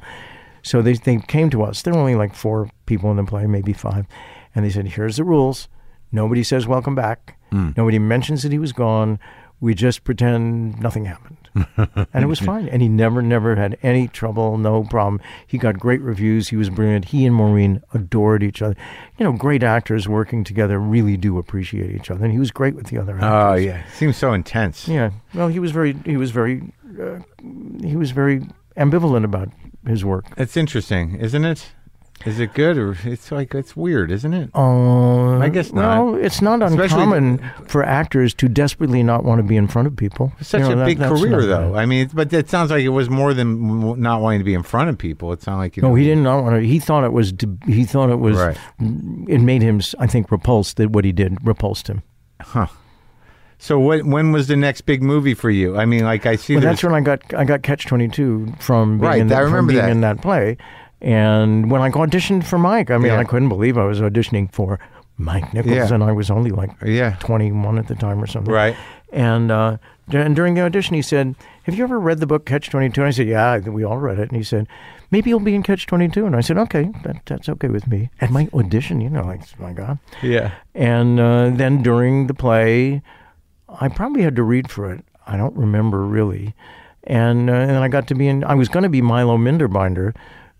[0.63, 1.82] So they they came to us.
[1.82, 4.05] There were only like four people in the play, maybe five,
[4.53, 5.69] and they said, "Here's the rules.
[6.11, 7.38] Nobody says welcome back.
[7.51, 7.71] Hmm.
[7.78, 9.19] Nobody mentions that he was gone.
[9.59, 11.38] We just pretend nothing happened."
[11.78, 12.67] and it was fine.
[12.67, 15.21] And he never, never had any trouble, no problem.
[15.45, 16.49] He got great reviews.
[16.49, 17.05] He was brilliant.
[17.05, 18.75] He and Maureen adored each other.
[19.17, 22.23] You know, great actors working together really do appreciate each other.
[22.23, 23.65] And he was great with the other ah, actors.
[23.65, 23.89] Oh yeah.
[23.91, 24.88] Seems so intense.
[24.88, 25.11] Yeah.
[25.34, 27.19] Well, he was very, he was very, uh,
[27.85, 28.41] he was very
[28.75, 29.49] ambivalent about
[29.85, 30.25] his work.
[30.37, 31.71] It's interesting, isn't it?
[32.25, 34.49] Is it good or it's like it's weird, isn't it?
[34.55, 36.03] Uh, I guess not.
[36.03, 39.87] Well, it's not Especially- uncommon for actors to desperately not want to be in front
[39.87, 40.33] of people.
[40.39, 41.73] It's such You know, a big career, though.
[41.73, 41.79] bad.
[41.79, 44.63] I mean, but it sounds like it was more than not wanting to be in
[44.63, 45.31] front of people.
[45.31, 45.89] It sounded like you know.
[45.89, 46.61] No, he did not want to.
[46.67, 47.33] He thought it was.
[47.67, 48.35] He thought it was.
[48.35, 48.57] Right.
[48.79, 52.01] It made him, I think, repulsed that what he did repulsed him.
[53.60, 54.05] So what?
[54.05, 55.78] When was the next big movie for you?
[55.78, 56.55] I mean, like I see.
[56.55, 59.39] Well, that's when I got I got Catch Twenty Two from being Right, in I
[59.39, 59.91] remember being that.
[59.91, 60.58] in that play,
[61.01, 63.20] and when I auditioned for Mike, I mean, Yeah.
[63.20, 64.80] I couldn't believe I was auditioning for
[65.18, 65.93] Mike Nichols, Yeah.
[65.93, 67.16] and I was only like Yeah.
[67.20, 68.53] twenty one at the time or something.
[68.53, 68.76] Right.
[69.12, 69.78] And uh,
[70.12, 73.01] and during the audition, he said, "Have you ever read the book Catch 22?
[73.01, 74.68] And I said, "Yeah, we all read it." And he said,
[75.12, 78.10] "Maybe you'll be in Catch 22." And I said, "Okay, that, that's okay with me."
[78.22, 79.97] At my audition, you know, like my God.
[80.22, 80.51] Yeah.
[80.76, 83.01] And uh, then during the play,
[83.70, 85.03] I probably had to read for it.
[85.26, 86.55] I don't remember really.
[87.03, 88.43] And uh, and I got to be in.
[88.43, 90.13] I was going to be Milo Minderbinder,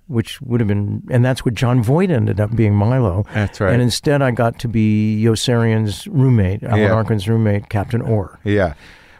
[0.08, 3.26] which would have been, and that's what Jon Voight ended up being Milo.
[3.34, 3.74] That's right.
[3.74, 6.93] And instead, I got to be Yossarian's roommate, Alan Yeah.
[6.93, 8.39] Arkin's roommate, Captain Orr.
[8.45, 8.76] Yeah.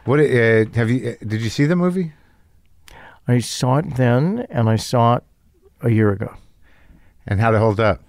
[0.06, 1.10] What uh, have you?
[1.10, 2.12] Uh, did you see the movie?
[3.26, 5.24] I saw it then, and I saw it
[5.82, 6.34] a year ago.
[7.26, 8.00] And how it hold up?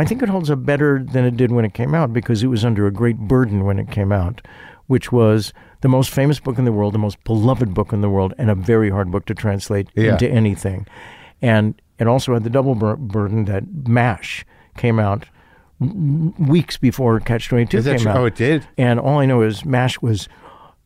[0.00, 2.46] I think it holds up better than it did when it came out because it
[2.48, 4.40] was under a great burden when it came out,
[4.86, 8.08] which was the most famous book in the world, the most beloved book in the
[8.10, 10.12] world, and a very hard book to translate Yeah.
[10.12, 10.86] into anything.
[11.42, 14.44] And it also had the double bur- burden that MASH
[14.76, 15.26] came out
[15.80, 18.10] weeks before Catch 22 Is came true?
[18.10, 18.16] out.
[18.18, 18.66] Oh, it did.
[18.76, 20.28] And all I know is MASH was,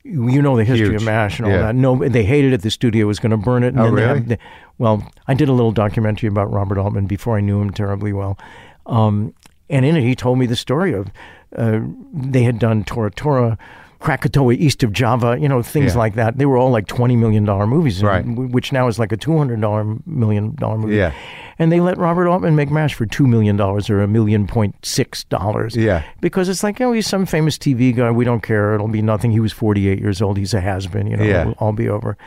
[0.05, 1.03] you know, the history Huge.
[1.03, 1.63] of MASH and all Yeah.
[1.63, 1.75] that.
[1.75, 2.63] No, they hated it.
[2.63, 3.75] The studio was going to burn it.
[3.77, 4.21] Oh, and Oh, then they really?
[4.21, 4.39] they-
[4.79, 8.39] well, I did a little documentary about Robert Altman before I knew him terribly well.
[8.87, 9.35] Um,
[9.71, 11.09] and in it, he told me the story of
[11.57, 11.81] uh,
[12.13, 13.57] they had done Tora Tora,
[14.01, 15.99] Krakatoa, East of Java, you know, things Yeah.
[15.99, 16.37] like that.
[16.37, 18.23] They were all like $20 million movies, Right.
[18.27, 20.97] which now is like a $200 million movie.
[20.97, 21.13] Yeah.
[21.59, 25.25] And they let Robert Altman make MASH for $2 million or a million point six
[25.25, 26.03] dollars Yeah.
[26.21, 28.11] because it's like, oh, he's some famous TV guy.
[28.11, 28.75] We don't care.
[28.75, 29.31] It'll be nothing.
[29.31, 30.37] He was 48 years old.
[30.37, 31.07] He's a has been.
[31.07, 31.41] You know, Yeah.
[31.43, 32.19] it'll all be over.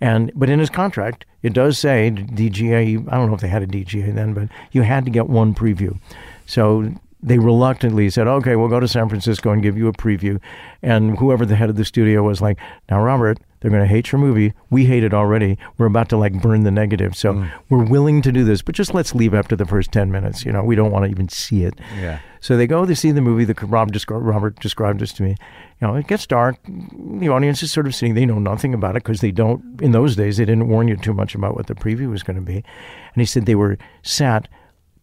[0.00, 3.06] And but in his contract, it does say DGA.
[3.08, 5.54] I don't know if they had a DGA then, but you had to get one
[5.54, 5.98] preview.
[6.46, 6.92] So
[7.22, 10.40] they reluctantly said, "Okay, we'll go to San Francisco and give you a preview."
[10.82, 12.58] And whoever the head of the studio was like,
[12.90, 14.52] "Now, Robert." They're going to hate your movie.
[14.70, 15.58] We hate it already.
[15.78, 17.16] We're about to like burn the negative.
[17.16, 17.50] So Mm.
[17.68, 20.44] we're willing to do this, but just let's leave after the first 10 minutes.
[20.46, 21.74] You know, we don't want to even see it.
[22.00, 22.20] Yeah.
[22.38, 23.44] So they go to see the movie.
[23.44, 25.34] The Rob descri- Robert described this to me.
[25.80, 26.56] You know, it gets dark.
[26.66, 28.14] The audience is sort of sitting.
[28.14, 29.80] They know nothing about it because they don't.
[29.80, 32.36] In those days, they didn't warn you too much about what the preview was going
[32.36, 32.56] to be.
[32.56, 34.48] And he said they were sat.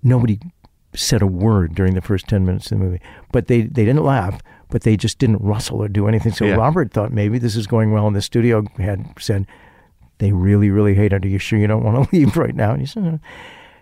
[0.03, 0.39] Nobody
[0.93, 3.01] said a word during the first ten minutes of the movie,
[3.31, 4.41] but they they didn't laugh.
[4.69, 6.33] But they just didn't rustle or do anything.
[6.33, 6.55] So Yeah.
[6.55, 9.45] Robert thought maybe this is going well, and the studio had said
[10.17, 11.23] they really, really hate it.
[11.23, 12.71] Are you sure you don't want to leave right now?
[12.71, 13.19] And he said, "No."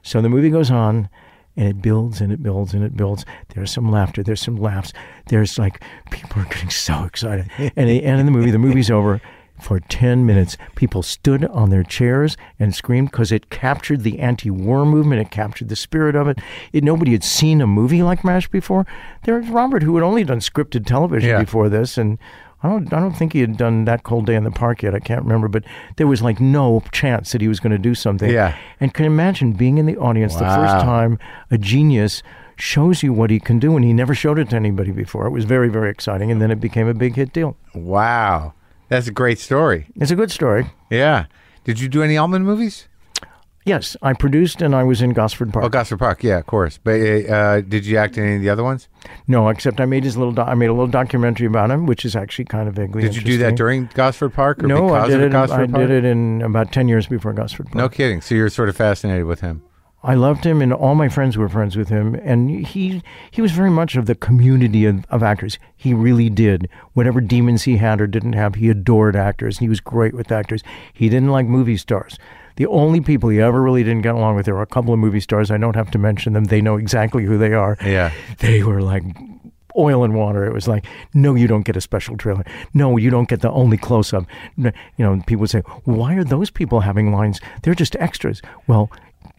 [0.03, 1.09] So the movie goes on,
[1.55, 3.25] and it builds and it builds and it builds.
[3.53, 4.23] There's some laughter.
[4.23, 4.93] There's some laughs.
[5.27, 5.81] There's like
[6.11, 7.49] people are getting so excited.
[7.57, 9.21] and at the end of the movie, the movie's over.
[9.61, 14.49] For 10 minutes, people stood on their chairs and screamed because it captured the anti
[14.49, 15.21] war movement.
[15.21, 16.39] It captured the spirit of it.
[16.73, 16.83] it.
[16.83, 18.85] Nobody had seen a movie like MASH before.
[19.23, 21.39] There's Robert, who had only done scripted television Yeah.
[21.39, 21.97] before this.
[21.97, 22.17] And
[22.63, 24.95] I don't, I don't think he had done that cold day in the park yet.
[24.95, 25.65] I can't remember, but
[25.97, 28.29] there was like no chance that he was going to do something.
[28.29, 28.57] Yeah.
[28.79, 31.19] And can you imagine being in the audience the first time
[31.51, 32.23] a genius
[32.55, 35.25] shows you what he can do, and he never showed it to anybody before.
[35.27, 37.57] It was very, very exciting, and then it became a big hit deal.
[37.73, 38.53] Wow.
[38.89, 39.87] That's a great story.
[39.95, 40.71] It's a good story.
[40.89, 41.25] Yeah.
[41.63, 42.87] Did you do any Altman movies?
[43.65, 45.63] Yes, I produced and I was in Gosford Park.
[45.65, 46.23] Oh, Gosford Park.
[46.23, 46.79] Yeah, of course.
[46.83, 48.89] But uh, did you act in any of the other ones?
[49.27, 50.33] No, except I made his little.
[50.33, 53.01] Do- I made a little documentary about him, which is actually kind of vaguely.
[53.03, 55.31] Did you do that during Gosford Park or No, because I did of it.
[55.31, 55.87] Gosford I Park?
[55.87, 57.75] did it in about ten years before Gosford Park.
[57.75, 58.19] No kidding.
[58.21, 59.61] So you're sort of fascinated with him.
[60.05, 62.15] I loved him, and all my friends were friends with him.
[62.15, 63.01] And he
[63.31, 65.57] he was very much of the community of, of actors.
[65.77, 68.55] He really did whatever demons he had or didn't have.
[68.55, 69.59] He adored actors.
[69.59, 70.61] He was great with actors.
[70.91, 72.19] He didn't like movie stars.
[72.55, 74.99] The only people he ever really didn't get along with, there were a couple of
[74.99, 75.51] movie stars.
[75.51, 76.45] I don't have to mention them.
[76.45, 77.77] They know exactly who they are.
[77.83, 78.11] Yeah.
[78.39, 79.03] They were like
[79.75, 80.45] oil and water.
[80.45, 82.43] It was like, no, you don't get a special trailer.
[82.73, 84.25] No, you don't get the only close up.
[84.55, 87.39] You know, people would say, why are those people having lines?
[87.63, 88.41] They're just extras.
[88.67, 88.91] Well,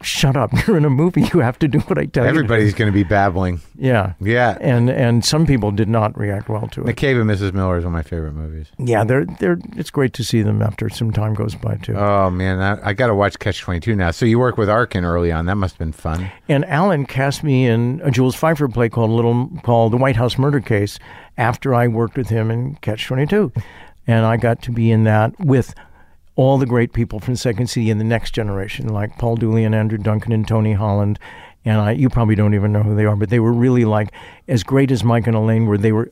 [0.05, 0.50] shut up.
[0.66, 1.22] You're in a movie.
[1.32, 2.44] You have to do what I tell Everybody's you.
[2.44, 3.61] Everybody's going to be babbling.
[3.76, 4.14] Yeah.
[4.20, 4.59] Yeah.
[4.61, 6.86] And and some people did not react well to it.
[6.86, 6.92] The.
[6.94, 7.52] Cave of Mrs.
[7.52, 8.68] Miller is one of my favorite movies.
[8.78, 11.94] Yeah, they're they're it's great to see them after some time goes by too.
[11.96, 14.11] Oh man, I, I got to watch Catch Twenty Two now.
[14.11, 15.46] So you work with Arkin early on.
[15.46, 16.30] That must have been fun.
[16.48, 20.38] And Alan cast me in a Jules Feiffer play called Little called The White House
[20.38, 20.98] Murder Case
[21.36, 23.52] after I worked with him in Catch Twenty Two,
[24.07, 25.74] and I got to be in that with
[26.37, 29.74] all the great people from Second City and the next generation, like Paul Dooley and
[29.74, 31.18] Andrew Duncan and Tony Holland.
[31.64, 34.12] And I, you probably don't even know who they are, but they were really like
[34.49, 35.78] as great as Mike and Elaine were.
[35.78, 36.11] They were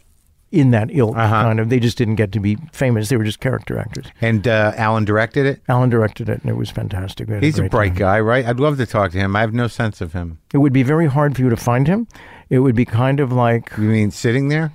[0.51, 1.43] in that ilk Uh-huh.
[1.43, 1.69] kind of.
[1.71, 3.09] They just didn't get to be famous.
[3.09, 4.07] They were just character actors.
[4.21, 5.61] And uh, Alan directed it.
[5.69, 7.29] Alan directed it, and it was fantastic.
[7.29, 7.97] He's a great bright time.
[7.99, 8.47] guy, right?
[8.47, 9.35] I'd love to talk to him.
[9.37, 10.39] I have no sense of him.
[10.53, 12.07] It would be very hard for you to find him.
[12.49, 14.73] It would be kind of like You mean sitting there?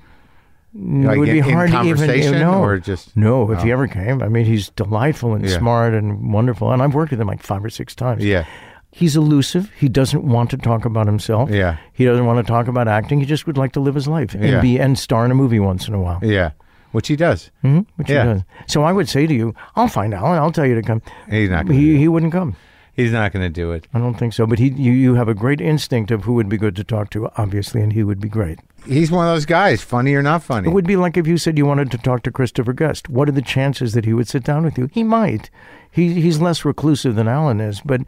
[0.74, 3.50] Like it would be in hard to even no, or just- no.
[3.52, 3.74] If he Oh.
[3.74, 5.58] ever came, I mean, he's delightful and Yeah.
[5.58, 6.72] smart and wonderful.
[6.72, 8.24] And I've worked with him like five or six times.
[8.24, 8.44] Yeah.
[8.92, 9.72] He's elusive.
[9.78, 11.50] He doesn't want to talk about himself.
[11.50, 11.78] Yeah.
[11.94, 13.20] He doesn't want to talk about acting.
[13.20, 14.62] He just would like to live his life and Yeah.
[14.62, 16.20] be and star in a movie once in a while.
[16.22, 16.52] Yeah.
[16.92, 17.52] Which he does.
[17.62, 18.24] hmm Which Yeah.
[18.24, 18.44] he does.
[18.68, 20.40] So I would say to you, I'll find Alan.
[20.40, 21.02] I'll tell you to come.
[21.30, 22.56] He's not He he wouldn't come.
[22.98, 23.88] He's not going to do it.
[23.94, 24.48] I don't think so.
[24.48, 27.12] But he you you have a great instinct of who would be good to talk
[27.12, 28.60] to, obviously, and he would be great.
[28.88, 30.68] He's one of those guys, funny or not funny.
[30.68, 33.08] It would be like if you said you wanted to talk to Christopher Guest.
[33.08, 34.90] What are the chances that he would sit down with you?
[34.92, 35.52] He might.
[35.92, 38.02] He he's less reclusive than Alan is, but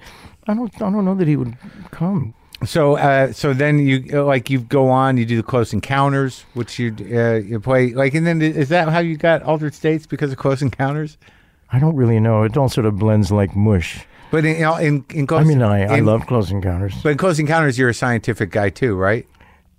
[0.47, 1.55] I don't I don't know that he would
[1.91, 2.33] come.
[2.65, 6.45] So, uh, so then you uh, like you go on, you do the Close Encounters,
[6.55, 10.07] which you uh, you play like, and then is that how you got Altered States
[10.07, 11.19] because of Close Encounters?
[11.71, 12.41] I don't really know.
[12.41, 14.05] It all sort of blends like mush.
[14.31, 16.95] But in in, in Close, I mean, I, I love Close Encounters.
[17.01, 19.27] But in Close Encounters, you're a scientific guy too, right?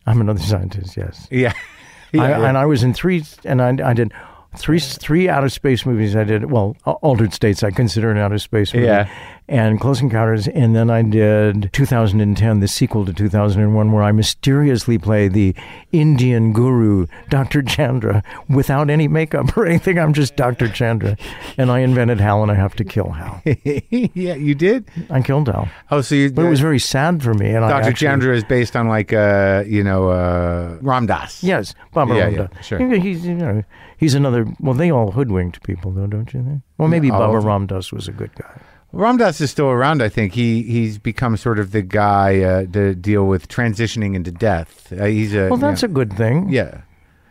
[0.07, 0.97] I'm another scientist.
[0.97, 1.29] Yes.
[1.31, 1.53] Yeah.
[2.15, 2.49] I, yeah.
[2.49, 4.13] and I was in three, and I, I did
[4.57, 6.17] three three outer space movies.
[6.17, 7.63] I did well, Altered States.
[7.63, 8.87] I consider an outer space movie.
[8.87, 9.09] Yeah.
[9.51, 14.97] And Close Encounters, and then I did 2010, the sequel to 2001, where I mysteriously
[14.97, 15.57] play the
[15.91, 17.61] Indian guru, Dr.
[17.63, 19.99] Chandra, without any makeup or anything.
[19.99, 20.69] I'm just Dr.
[20.69, 21.17] Chandra,
[21.59, 23.43] and I invented Hal, and I have to kill Hal.
[23.65, 24.89] yeah, you did.
[25.11, 26.31] I killed Hal, Oh, so you.
[26.31, 27.49] but it was very sad for me.
[27.51, 27.89] And I Dr.
[27.89, 31.43] actually, Chandra is based on like uh, you know uh, Ram Dass.
[31.43, 32.51] Yes, Baba Yeah, Ram Dass.
[32.55, 32.79] yeah, sure.
[32.79, 33.65] He- He's you know
[33.97, 34.47] he's another.
[34.61, 36.63] Well, they all hoodwinked people, though, don't you think?
[36.79, 37.37] Well, maybe Baba.
[37.41, 38.61] Ram Dass was a good guy.
[38.93, 40.03] Ram Dass is still around.
[40.03, 44.33] I think he he's become sort of the guy uh, to deal with transitioning into
[44.33, 44.93] death.
[44.93, 46.49] Uh, he's a Well, that's a good thing.
[46.49, 46.83] yeah,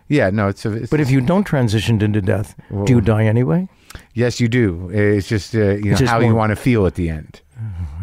[0.08, 0.30] yeah.
[0.30, 0.72] No, it's a.
[0.74, 2.56] It's, But if you don't transition into death,
[2.86, 3.68] do you die anyway?
[4.14, 4.90] yes, you do.
[4.94, 7.42] It's just uh, you know just how you want to feel at the end.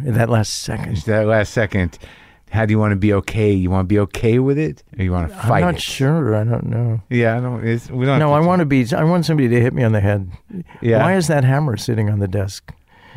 [0.04, 0.92] In that last second.
[0.92, 1.98] It's that last second.
[2.50, 3.50] How do you want to be okay?
[3.52, 5.62] You want to be okay with it, or you want to fight?
[5.62, 5.80] I'm not it?
[5.82, 6.36] sure.
[6.36, 7.00] I don't know.
[7.10, 7.66] Yeah, I don't.
[7.66, 8.18] It's, we don't.
[8.20, 8.86] No, I want to be.
[8.94, 10.30] I want somebody to hit me on the head.
[10.80, 11.02] Yeah.
[11.02, 12.72] Why is that hammer sitting on the desk?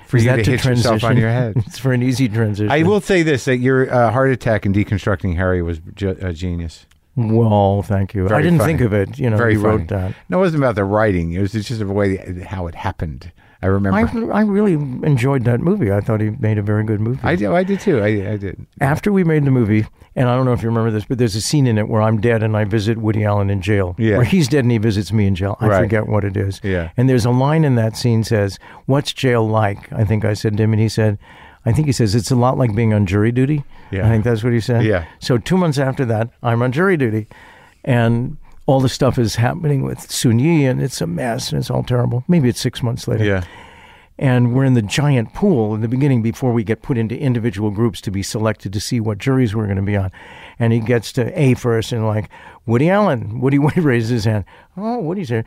[0.10, 1.54] For is you that to hit yourself on your head.
[1.68, 2.72] it's for an easy transition.
[2.72, 6.34] I will say this: that your uh, heart attack in deconstructing Harry was ge- a
[6.34, 6.86] genius.
[7.16, 8.28] Well, thank you.
[8.28, 8.74] Very I didn't funny.
[8.74, 9.20] think of it.
[9.20, 9.78] You know, Very you funny.
[9.78, 10.16] wrote that.
[10.30, 11.34] No, it wasn't about the writing.
[11.34, 13.32] It was just the way how it happened.
[13.62, 14.32] I remember.
[14.34, 15.92] I, I really enjoyed that movie.
[15.92, 17.20] I thought he made a very good movie.
[17.24, 17.50] I did.
[17.50, 18.00] I did too.
[18.00, 18.66] I, I did.
[18.80, 19.86] After we made the movie,
[20.16, 22.02] and I don't know if you remember this, but there's a scene in it where
[22.02, 23.96] I'm dead and I visit Woody Allen in jail.
[23.98, 24.16] Yeah.
[24.16, 25.58] Where he's dead and he visits me in jail.
[25.60, 25.80] I Right.
[25.82, 26.62] forget what it is.
[26.64, 26.92] Yeah.
[26.96, 30.56] And there's a line in that scene says, "What's jail like?" I think I said
[30.56, 31.18] to him, and he said,
[31.66, 34.06] "I think he says it's a lot like being on jury duty." Yeah.
[34.06, 34.86] I think that's what he said.
[34.86, 35.06] Yeah.
[35.20, 37.28] So two months after that, I'm on jury duty,
[37.84, 38.38] and
[38.70, 42.24] all the stuff is happening with Soon-Yi, and it's a mess, and it's all terrible.
[42.28, 43.44] Maybe it's six months later Yeah.
[44.18, 47.72] and we're in the giant pool in the beginning before we get put into individual
[47.72, 50.12] groups to be selected to see what juries we're going to be on.
[50.60, 52.30] And he gets to A first and like
[52.66, 53.40] Woody Allen.
[53.40, 54.44] Woody Woody raises his hand.
[54.78, 55.46] Oh, Woody's here.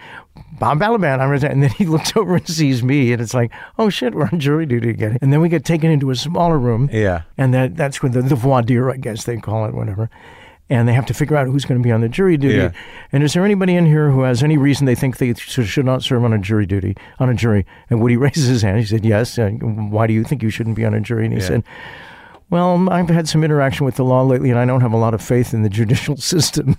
[0.59, 1.21] Bob Balaban.
[1.21, 1.33] I'm.
[1.53, 4.41] And then he looks over and sees me, and it's like, oh shit, we're on
[4.41, 5.17] jury duty again.
[5.21, 6.89] And then we get taken into a smaller room.
[6.93, 7.23] Yeah.
[7.39, 10.09] And that that's where the, the voir dire, I guess they call it, whatever.
[10.73, 12.55] And they have to figure out who's going to be on the jury duty.
[12.57, 12.73] Yeah.
[13.13, 16.03] And is there anybody in here who has any reason they think they should not
[16.03, 17.67] serve on a jury duty on a jury?
[17.91, 18.79] And Woody raises his hand.
[18.79, 21.25] He said, "Yes." And why do you think you shouldn't be on a jury?
[21.27, 21.47] And he Yeah.
[21.47, 21.65] said,
[22.49, 24.97] "Well, um, I've had some interaction with the law lately, and I don't have a
[24.97, 26.77] lot of faith in the judicial system."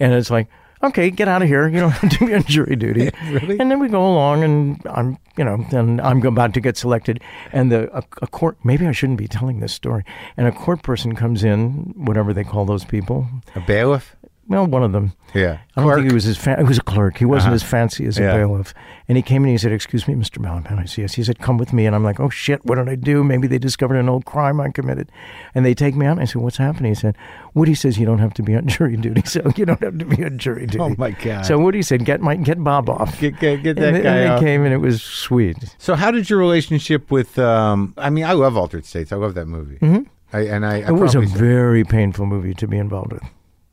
[0.00, 0.48] And it's like,
[0.82, 1.68] okay, get out of here.
[1.68, 3.10] You don't have to be on jury duty.
[3.30, 3.60] Really?
[3.60, 7.22] And then we go along, and I'm, you know, then I'm about to get selected,
[7.52, 8.56] and the a, a court.
[8.64, 10.04] Maybe I shouldn't be telling this story.
[10.36, 13.28] And a court person comes in, whatever they call those people.
[13.54, 14.16] A bailiff.
[14.50, 15.12] Well, one of them.
[15.32, 15.58] Yeah.
[15.76, 17.16] I don't think he was as fa- he was a clerk.
[17.18, 17.54] He wasn't Uh-huh.
[17.54, 18.34] as fancy as a Yeah.
[18.34, 18.74] bailiff.
[19.08, 20.38] And he came in and he said, "Excuse me, Mr.
[20.38, 22.74] Malapan." I said, "Yes." He said, "Come with me." And I'm like, "Oh shit, what
[22.74, 23.22] did I do?
[23.22, 25.12] Maybe they discovered an old crime I committed."
[25.54, 26.12] And they take me out.
[26.18, 27.16] And I said, "What's happening?" He said,
[27.54, 30.04] "Woody says you don't have to be on jury duty, so you don't have to
[30.04, 31.46] be on jury duty." Oh my god.
[31.46, 34.30] So Woody said, "Get my get Bob off." get get, get that and, guy and
[34.32, 34.40] out.
[34.40, 35.56] they came and it was sweet.
[35.78, 37.38] So how did your relationship with?
[37.38, 39.12] Um, I mean, I love Altered States.
[39.12, 39.78] I love that movie.
[39.80, 40.06] Mhm.
[40.32, 43.22] I, and I, I It was a very painful movie to be involved with.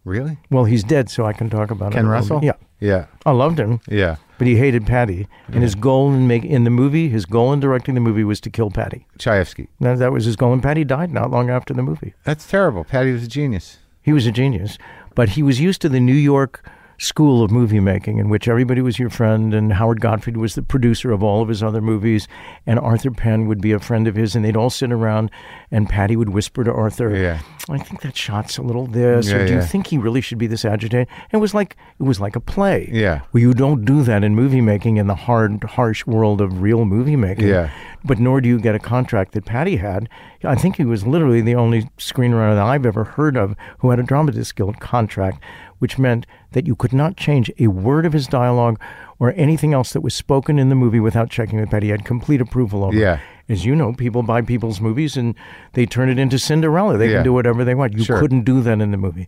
[0.08, 1.96] Really Well, he's dead, so I can talk about it.
[1.96, 2.40] Ken a little Russell.
[2.42, 3.06] Yeah, Yeah.
[3.26, 3.82] I loved him.
[3.90, 4.16] Yeah.
[4.38, 7.60] But he hated Paddy, and his goal in make in the movie, his goal in
[7.60, 9.06] directing the movie was to kill Paddy.
[9.20, 9.68] Chayefsky.
[9.82, 12.14] That, that was his goal, and Paddy died not long after the movie.
[12.24, 12.84] That's terrible.
[12.86, 13.80] Patty was a genius.
[14.02, 14.78] He was a genius,
[15.16, 16.66] but he was used to the New York
[17.00, 20.64] school of movie making in which everybody was your friend and Howard Gottfried was the
[20.64, 22.28] producer of all of his other movies
[22.66, 25.30] and Arthur Penn would be a friend of his and they'd all sit around
[25.70, 27.40] and Paddy would whisper to Arthur, Yeah.
[27.70, 30.38] I think that shot's a little this, Yeah, or do you think he really should
[30.38, 31.08] be this agitated?
[31.32, 32.90] And it was like it was like a play.
[32.92, 33.22] Yeah.
[33.34, 36.86] Well, you don't do that in movie making in the hard, harsh world of real
[36.86, 37.50] movie making.
[37.50, 37.70] Yeah.
[38.06, 40.08] But nor do you get a contract that Paddy had.
[40.46, 44.00] I think he was literally the only screenwriter that I've ever heard of who had
[44.00, 45.44] a Dramatist Guild contract,
[45.80, 48.80] which meant that you could not change a word of his dialogue
[49.20, 51.88] or anything else that was spoken in the movie without checking with Paddy.
[51.88, 53.00] He had complete approval over it.
[53.00, 53.20] Yeah.
[53.50, 55.34] As you know, people buy people's movies and
[55.74, 56.98] they turn it into Cinderella.
[56.98, 57.16] They Yeah.
[57.18, 57.94] can do whatever they want.
[57.98, 58.20] You Sure.
[58.20, 59.28] couldn't do that in the movie.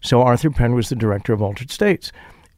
[0.00, 2.12] So Arthur Penn was the director of Altered States.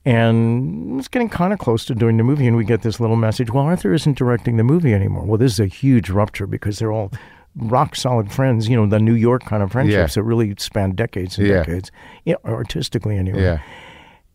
[0.04, 3.16] And it's getting kind of close to doing the movie, and we get this little
[3.16, 3.52] message.
[3.52, 5.24] Well, Arthur isn't directing the movie anymore.
[5.24, 7.10] Well, this is a huge rupture because they're all
[7.56, 8.68] rock solid friends.
[8.68, 10.20] You know, the New York kind of friendships Yeah.
[10.20, 11.54] that really span decades and Yeah.
[11.64, 11.90] decades,
[12.24, 13.42] yeah, artistically anyway.
[13.42, 13.58] Yeah.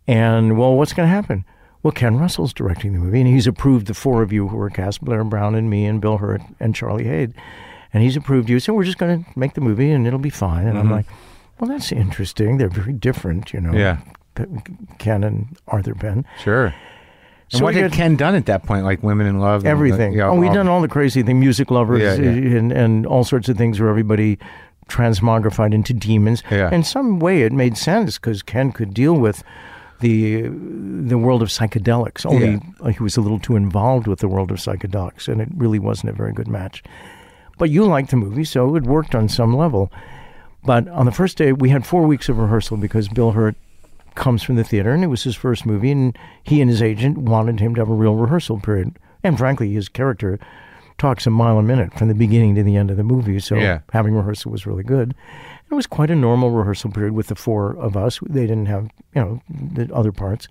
[0.07, 1.45] And well, what's going to happen?
[1.81, 4.69] Well, Ken Russell's directing the movie, and he's approved the four of you who were
[4.69, 7.33] cast: Blair Brown and me, and Bill Hurt and Charlie Haid.
[7.93, 10.29] And he's approved you, so we're just going to make the movie, and it'll be
[10.31, 10.65] fine.
[10.65, 11.05] And I'm like,
[11.59, 12.57] well, that's interesting.
[12.57, 13.69] They're very different, you know.
[13.71, 13.77] Mm-hmm.
[13.77, 14.45] Yeah.
[14.97, 16.25] Ken and Arthur Penn.
[16.41, 16.73] Sure.
[17.53, 18.83] And So what had Ken done at that point?
[18.83, 19.61] Like Women in Love?
[19.61, 20.13] and, Everything.
[20.13, 22.57] you know, oh, we'd done all the crazy thing, music lovers, Yeah, yeah.
[22.57, 24.39] And, and all sorts of things where everybody
[24.89, 26.43] transmogrified into demons.
[26.51, 26.73] Yeah.
[26.73, 29.43] In some way, it made sense because Ken could deal with
[29.99, 32.25] the the world of psychedelics.
[32.25, 35.47] Only uh, he was a little too involved with the world of psychedelics, and it
[35.55, 36.83] really wasn't a very good match.
[37.57, 39.91] But you liked the movie, so it worked on some level.
[40.65, 43.55] But on the first day, we had four weeks of rehearsal because Bill Hurt
[44.15, 47.17] comes from the theater, and it was his first movie, and he and his agent
[47.17, 48.97] wanted him to have a real rehearsal period.
[49.23, 50.39] And frankly, his character
[50.97, 53.55] talks a mile a minute from the beginning to the end of the movie, so
[53.55, 53.79] Yeah.
[53.91, 55.15] having rehearsal was really good.
[55.71, 58.19] It was quite a normal rehearsal period with the four of us.
[58.29, 60.47] They didn't have, you know, the other parts.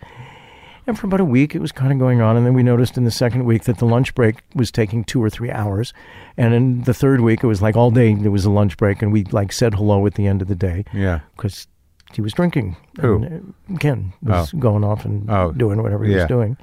[0.85, 2.37] And for about a week, it was kind of going on.
[2.37, 5.23] And then we noticed in the second week that the lunch break was taking two
[5.23, 5.95] or three hours.
[6.37, 9.01] And in the third week, it was like all day there was a lunch break,
[9.01, 11.21] and we like said hello at the end of the day Yeah.
[11.37, 11.69] because
[12.17, 12.77] he was drinking.
[13.01, 13.17] Who?
[13.23, 14.59] And, uh, Ken was Oh.
[14.59, 15.53] going off and Oh.
[15.53, 16.19] doing whatever he Yeah.
[16.21, 16.57] was doing.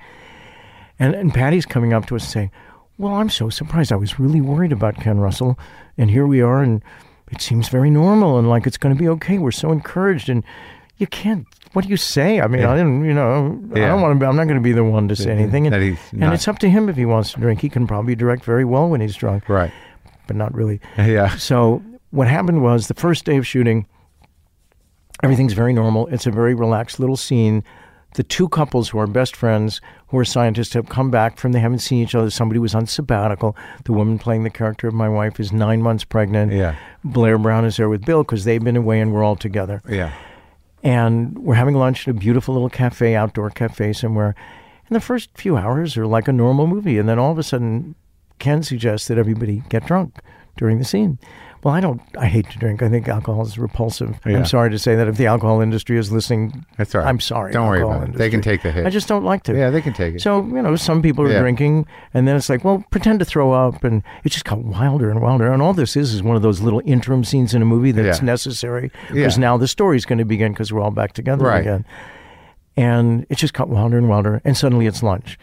[0.99, 2.51] And and Paddy's coming up to us saying,
[2.97, 3.91] "Well, I'm so surprised.
[3.91, 5.57] I was really worried about Ken Russell,
[5.97, 6.83] and here we are, and
[7.31, 9.37] it seems very normal and like it's going to be okay.
[9.37, 10.43] We're so encouraged, and
[10.97, 11.45] you can't.
[11.73, 12.41] What do you say?
[12.41, 12.71] I mean, Yeah.
[12.71, 13.05] I didn't.
[13.05, 14.19] You know, I don't want to.
[14.19, 15.67] be I'm not going to be the one to say anything.
[15.67, 17.61] And, and it's up to him if he wants to drink.
[17.61, 19.71] He can probably direct very well when he's drunk, Right.
[20.27, 20.81] but not really.
[20.97, 21.29] Yeah.
[21.37, 21.81] So
[22.11, 23.85] what happened was the first day of shooting,
[25.23, 26.07] everything's very normal.
[26.07, 27.63] It's a very relaxed little scene.
[28.15, 31.59] The two couples who are best friends, who are scientists, have come back from they
[31.59, 32.29] haven't seen each other.
[32.31, 33.55] Somebody was on sabbatical.
[33.85, 36.51] The woman playing the character of my wife is nine months pregnant.
[36.51, 36.75] Yeah.
[37.03, 39.83] Blair Brown is there with Bill because they've been away and we're all together.
[39.87, 40.11] Yeah.
[40.81, 44.33] And we're having lunch at a beautiful little cafe, outdoor cafe somewhere.
[44.87, 46.97] And the first few hours are like a normal movie.
[46.97, 47.93] And then all of a sudden,
[48.39, 50.19] Ken suggests that everybody get drunk
[50.57, 51.19] during the scene.
[51.61, 52.81] Well, I don't, I hate to drink.
[52.81, 54.17] I think alcohol is repulsive.
[54.25, 54.37] Yeah.
[54.37, 57.07] I'm sorry to say that if the alcohol industry is listening, That's all right.
[57.09, 57.51] I'm sorry.
[57.51, 58.13] Don't worry about it.
[58.15, 58.85] They can take the hit.
[58.85, 59.53] I just don't like to.
[59.57, 60.21] Yeah, they can take it.
[60.21, 61.41] So, you know, some people are Yeah.
[61.41, 63.83] drinking, and then it's like, well, pretend to throw up.
[63.83, 65.51] And it just got wilder and wilder.
[65.51, 68.19] And all this is is one of those little interim scenes in a movie that's
[68.19, 68.25] Yeah.
[68.25, 71.59] necessary because now the story's going to begin because we're all back together Right.
[71.59, 71.83] again.
[72.77, 74.41] And it just got wilder and wilder.
[74.45, 75.37] And suddenly it's lunch.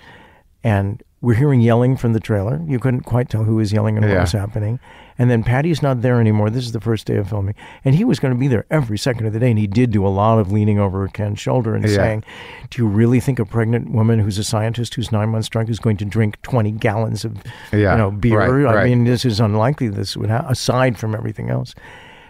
[0.64, 2.60] And we're hearing yelling from the trailer.
[2.68, 4.20] You couldn't quite tell who was yelling and what Yeah.
[4.20, 4.78] was happening.
[5.18, 6.50] And then Paddy's not there anymore.
[6.50, 7.56] This is the first day of filming.
[7.84, 9.50] And he was going to be there every second of the day.
[9.50, 11.96] And he did do a lot of leaning over Ken's shoulder and Yeah.
[11.96, 12.24] saying,
[12.70, 15.80] Do you really think a pregnant woman who's a scientist who's nine months drunk is
[15.80, 17.38] going to drink 20 gallons of
[17.72, 17.92] Yeah.
[17.92, 18.38] you know, beer?
[18.38, 18.84] Right, I right.
[18.88, 21.74] mean, this is unlikely this would happen, aside from everything else.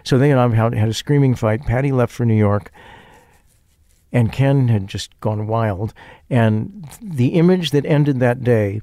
[0.03, 1.65] So they and I had, had a screaming fight.
[1.67, 2.71] Patty left for New York
[4.11, 5.93] and Ken had just gone wild.
[6.29, 8.81] And the image that ended that day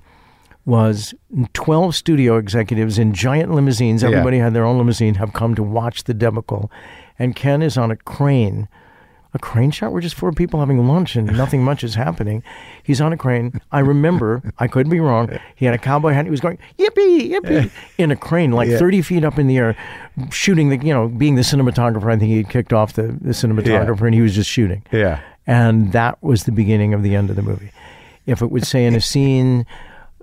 [0.66, 1.14] was
[1.52, 4.02] 12 studio executives in giant limousines.
[4.02, 4.10] Yeah.
[4.10, 6.70] Everybody had their own limousine, have come to watch the debacle.
[7.18, 8.68] And Ken is on a crane.
[9.34, 9.92] A crane shot?
[9.92, 12.42] We're just four people having lunch and nothing much is happening.
[12.84, 13.60] He's on a crane.
[13.72, 15.28] I remember, I could be wrong.
[15.56, 16.24] He had a cowboy hat.
[16.24, 18.78] He was going, yippee, yippee, in a crane, like Yeah.
[18.78, 19.76] 30 feet up in the air,
[20.30, 22.12] shooting the, you know, being the cinematographer.
[22.12, 24.84] I think he had kicked off the, the cinematographer and he was just shooting.
[24.92, 25.20] Yeah.
[25.46, 27.72] And that was the beginning of the end of the movie.
[28.26, 29.66] If it would say in a scene,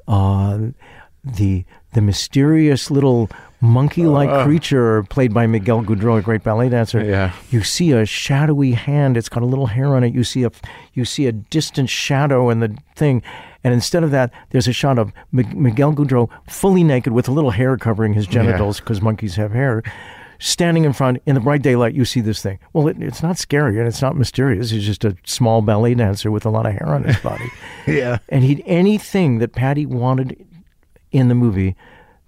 [0.07, 0.57] uh,
[1.23, 3.29] the the mysterious little
[3.61, 4.43] monkey-like uh-huh.
[4.43, 7.03] creature played by Miguel Godreau, a great ballet dancer.
[7.03, 7.31] Yeah.
[7.51, 9.17] You see a shadowy hand.
[9.17, 10.13] It's got a little hair on it.
[10.13, 10.51] You see a
[10.93, 13.21] you see a distant shadow in the thing,
[13.63, 17.31] and instead of that, there's a shot of Mi- Miguel Godreau fully naked with a
[17.31, 19.83] little hair covering his genitals because monkeys have hair.
[20.39, 21.93] standing in front in the bright daylight.
[21.93, 22.57] You see this thing.
[22.73, 24.71] Well, it, it's not scary and it's not mysterious.
[24.71, 27.45] It's just a small ballet dancer with a lot of hair on his body.
[27.87, 28.17] Yeah.
[28.29, 30.45] and he'd anything that Paddy wanted
[31.11, 31.75] in the movie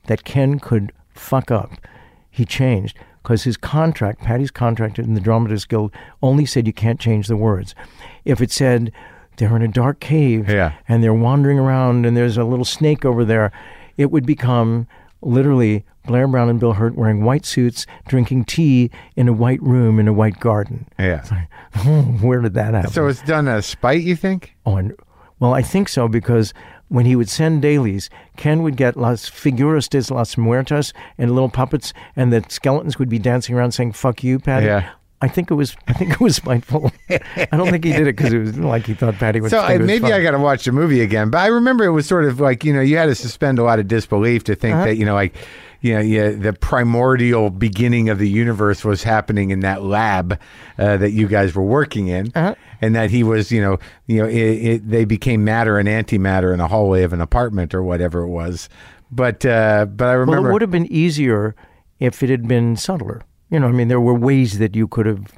[0.07, 0.91] that Ken could
[1.24, 1.71] fuck up,
[2.30, 6.99] he changed because his contract, Paddy's contract in the Dramatists Guild, only said you can't
[6.99, 7.74] change the words.
[8.26, 8.91] If it said
[9.38, 10.74] they're in a dark cave Yeah.
[10.88, 13.51] and they're wandering around and there's a little snake over there,
[13.97, 14.88] it would become
[15.21, 19.99] literally Blair Brown and Bill Hurt wearing white suits, drinking tea in a white room
[19.99, 20.86] in a white garden.
[20.99, 21.24] Yeah.
[22.21, 22.91] Where did that happen?
[22.91, 24.53] So it's done a spite, you think?
[24.65, 24.93] Oh, and
[25.39, 26.53] well, I think so because
[26.93, 31.49] when he would send dailies, Ken would get las figuras de las muertas and little
[31.49, 34.91] puppets, and the skeletons would be dancing around saying "fuck you, Paddy." Yeah.
[35.19, 35.75] I think it was.
[35.87, 36.91] I think it was spiteful.
[37.09, 39.49] I don't think he did it because it was like he thought Paddy would.
[39.49, 40.13] So I, maybe.
[40.13, 41.31] I got to watch the movie again.
[41.31, 43.63] But I remember it was sort of like you know you had to suspend a
[43.63, 44.85] lot of disbelief to think uh-huh.
[44.85, 45.33] that you know like
[45.91, 50.39] know yeah, the primordial beginning of the universe was happening in that lab
[50.79, 52.55] uh, that you guys were working in, Uh-huh.
[52.81, 53.77] and that he was you know
[54.07, 57.73] you know it, it, they became matter and antimatter in a hallway of an apartment
[57.73, 58.69] or whatever it was.
[59.11, 61.53] But uh, but I remember Well, it would have been easier
[61.99, 63.21] if it had been subtler.
[63.49, 65.31] You know, I mean, there were ways that you could have.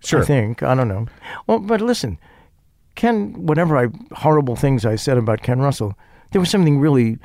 [0.00, 0.20] Sure.
[0.22, 1.06] I think I don't know.
[1.46, 2.18] Well, but listen,
[2.94, 3.32] Ken.
[3.46, 5.96] Whatever I horrible things I said about Ken Russell,
[6.32, 7.18] there was something really.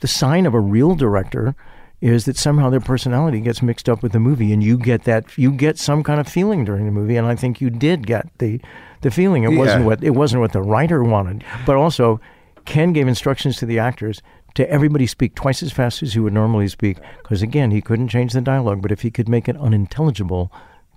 [0.00, 1.54] The sign of a real director
[2.00, 5.36] is that somehow their personality gets mixed up with the movie, and you get that
[5.36, 7.16] you get some kind of feeling during the movie.
[7.16, 8.60] And I think you did get the
[9.00, 9.44] the feeling.
[9.44, 12.20] It wasn't what it wasn't what the writer wanted, but also
[12.64, 14.22] Ken gave instructions to the actors
[14.54, 18.08] to everybody speak twice as fast as he would normally speak because again he couldn't
[18.08, 20.52] change the dialogue, but if he could make it unintelligible,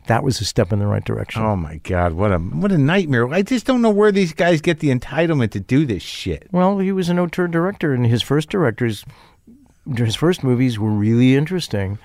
[0.07, 1.43] that was a step in the right direction.
[1.43, 2.13] Oh my God!
[2.13, 3.31] What a what a nightmare!
[3.31, 6.47] I just don't know where these guys get the entitlement to do this shit.
[6.51, 9.05] Well, he was an auteur director, and his first directors,
[9.95, 11.97] his first movies were really interesting.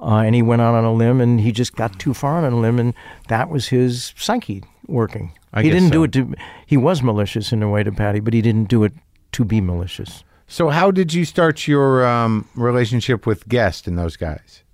[0.00, 2.52] Uh, and he went out on a limb, and he just got too far on
[2.52, 2.92] a limb, and
[3.28, 5.32] that was his psyche working.
[5.52, 5.92] I he didn't so.
[5.92, 6.34] do it to.
[6.66, 8.92] He was malicious in a way to Paddy, but he didn't do it
[9.30, 10.24] to be malicious.
[10.48, 14.64] So, how did you start your um, relationship with Guest and those guys?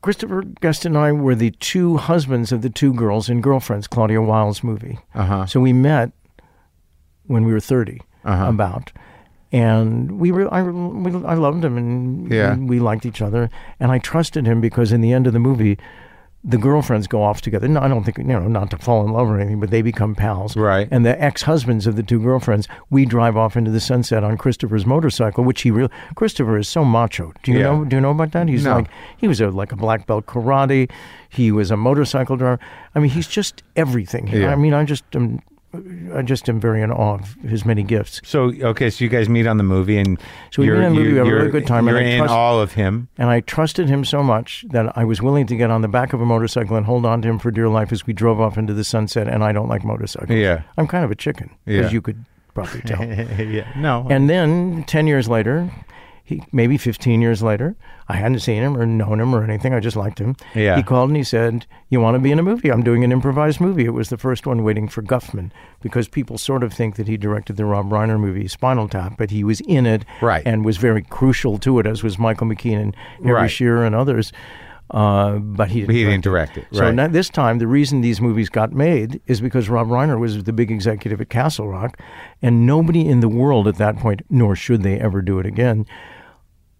[0.00, 4.20] Christopher Guest and I were the two husbands of the two girls in Girlfriends, Claudia
[4.22, 4.98] Weill's movie.
[5.14, 5.44] Uh-huh.
[5.46, 6.10] So we met
[7.26, 8.46] when we were 30, Uh-huh.
[8.48, 8.92] about.
[9.52, 12.56] And we were, I, we, I loved him and Yeah.
[12.56, 13.50] we liked each other.
[13.78, 15.78] And I trusted him because in the end of the movie,
[16.44, 17.68] the girlfriends go off together.
[17.68, 19.80] No, I don't think, you know, not to fall in love or anything, but they
[19.82, 20.56] become pals.
[20.56, 20.88] Right.
[20.90, 24.36] And the ex husbands of the two girlfriends, we drive off into the sunset on
[24.38, 27.32] Christopher's motorcycle, which he really, Christopher is so macho.
[27.44, 27.64] Do you Yeah.
[27.64, 28.48] know, do you know about that?
[28.48, 28.76] He's No.
[28.76, 28.88] like,
[29.18, 30.90] he was a, like a black belt karate.
[31.28, 32.58] He was a motorcycle driver.
[32.94, 34.26] I mean, he's just everything.
[34.28, 34.50] Yeah.
[34.50, 35.40] I mean, I just am,
[36.14, 38.20] I just am very in awe of his many gifts.
[38.24, 40.18] So, okay, so you guys meet on the movie, and
[40.52, 42.06] So we you're, meet on the movie, we have a really good time, You're and
[42.06, 43.08] I in trust- all of him.
[43.16, 46.12] And I trusted him so much that I was willing to get on the back
[46.12, 48.58] of a motorcycle and hold on to him for dear life as we drove off
[48.58, 49.28] into the sunset.
[49.28, 50.38] And I don't like motorcycles.
[50.38, 50.62] Yeah.
[50.76, 51.80] I'm kind of a chicken, Yeah.
[51.82, 52.22] as you could
[52.54, 53.02] probably tell.
[53.42, 55.70] yeah, no, and then 10 years later,
[56.24, 57.74] he, maybe 15 years later,
[58.08, 59.74] I hadn't seen him or known him or anything.
[59.74, 60.36] I just liked him.
[60.54, 60.76] Yeah.
[60.76, 62.70] He called and he said, You want to be in a movie?
[62.70, 63.84] I'm doing an improvised movie.
[63.84, 65.50] It was the first one waiting for Guffman
[65.80, 69.30] because people sort of think that he directed the Rob Reiner movie Spinal Tap, but
[69.30, 70.42] he was in it Right.
[70.46, 73.50] and was very crucial to it, as was Michael McKean and Harry Right.
[73.50, 74.32] Shearer and others.
[74.92, 76.66] Uh, but he didn't, he didn't direct it.
[76.70, 76.94] so right.
[76.94, 80.52] now, this time, the reason these movies got made is because Rob Reiner was the
[80.52, 81.98] big executive at Castle Rock,
[82.42, 85.86] and nobody in the world at that point, nor should they ever do it again,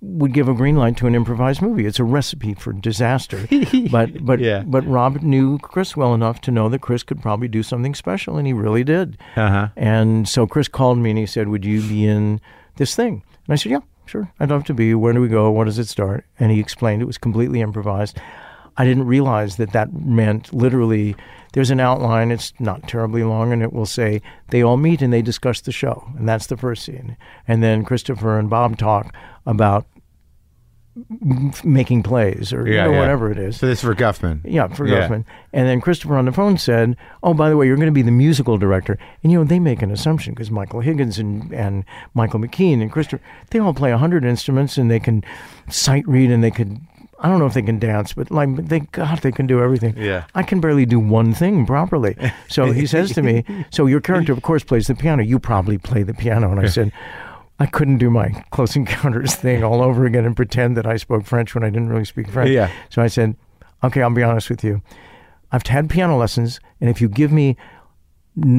[0.03, 1.87] would give a green light to an improvised movie.
[1.87, 3.47] It's a recipe for disaster.
[3.91, 4.63] but but Yeah.
[4.67, 8.37] but Rob knew Chris well enough to know that Chris could probably do something special,
[8.37, 9.17] and he really did.
[9.37, 9.69] Uh-huh.
[9.77, 12.41] And so Chris called me and he said, "Would you be in
[12.77, 14.33] this thing?" And I said, "Yeah, sure.
[14.41, 14.95] I'd love to be.
[14.95, 15.51] Where do we go?
[15.51, 18.19] What does it start?" And he explained it was completely improvised.
[18.77, 21.15] I didn't realize that that meant literally
[21.53, 22.31] there's an outline.
[22.31, 25.73] It's not terribly long, and it will say they all meet and they discuss the
[25.73, 27.17] show, and that's the first scene.
[27.47, 29.87] And then Christopher and Bob talk about
[31.65, 32.99] making plays or you know, yeah.
[32.99, 33.57] whatever it is.
[33.59, 34.41] so this is for Guffman.
[34.45, 35.09] Yeah, for Yeah.
[35.09, 35.25] Guffman.
[35.53, 38.03] And then Christopher on the phone said, "Oh, by the way, you're going to be
[38.03, 41.85] the musical director." And you know, they make an assumption because Michael Higgins and, and
[42.15, 45.25] Michael McKean and Christopher, they all play a hundred instruments and they can
[45.71, 46.79] sight read and they could.
[47.21, 49.97] I don't know if they can dance, but like they, God, they can do everything.
[49.97, 50.25] Yeah.
[50.35, 52.17] I can barely do one thing properly.
[52.49, 55.23] So he says to me, "So your character, of course, plays the piano.
[55.23, 56.93] You probably play the piano." And I said.
[57.63, 61.25] I couldn't do my Close Encounters thing all over again and pretend that I spoke
[61.25, 62.51] French when I didn't really speak French.
[62.51, 62.69] Yeah.
[62.91, 63.37] So I said,
[63.85, 64.83] okay, I'll be honest with you.
[65.53, 67.57] I've had piano lessons, and if you give me,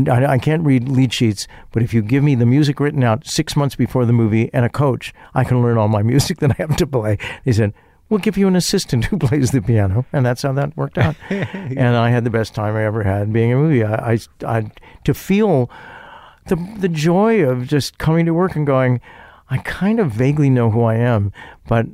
[0.08, 3.28] I, I can't read lead sheets, but if you give me the music written out
[3.28, 6.52] six months before the movie and a coach, I can learn all my music that
[6.52, 7.18] I have to play.
[7.44, 7.74] He said,
[8.08, 11.18] we'll give you an assistant who plays the piano, and that's how that worked out.
[11.30, 13.84] and I had the best time I ever had being a movie.
[13.84, 14.72] I, I, I
[15.04, 15.70] to feel
[16.46, 19.02] the the joy of just coming to work and going,
[19.50, 21.32] I kind of vaguely know who I am,
[21.68, 21.86] but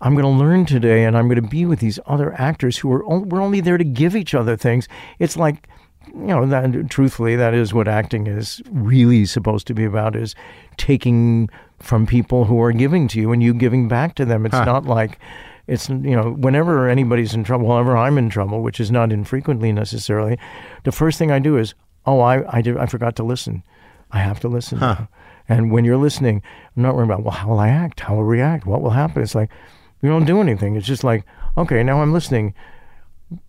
[0.00, 2.92] I'm going to learn today, and I'm going to be with these other actors who
[2.92, 4.88] are we're only there to give each other things.
[5.18, 5.68] It's like
[6.08, 10.34] you know that truthfully that is what acting is really supposed to be about is
[10.76, 11.48] taking
[11.78, 14.46] from people who are giving to you and you giving back to them.
[14.46, 15.18] It's not like
[15.66, 19.72] it's you know whenever anybody's in trouble whenever i'm in trouble which is not infrequently
[19.72, 20.38] necessarily
[20.84, 21.74] the first thing i do is
[22.06, 23.62] oh i i, did, I forgot to listen
[24.12, 25.08] i have to listen now.
[25.48, 26.42] and when you're listening
[26.76, 28.90] i'm not worrying about well how will i act how will I react what will
[28.90, 29.50] happen it's like
[30.02, 31.24] you don't do anything it's just like
[31.56, 32.54] okay now i'm listening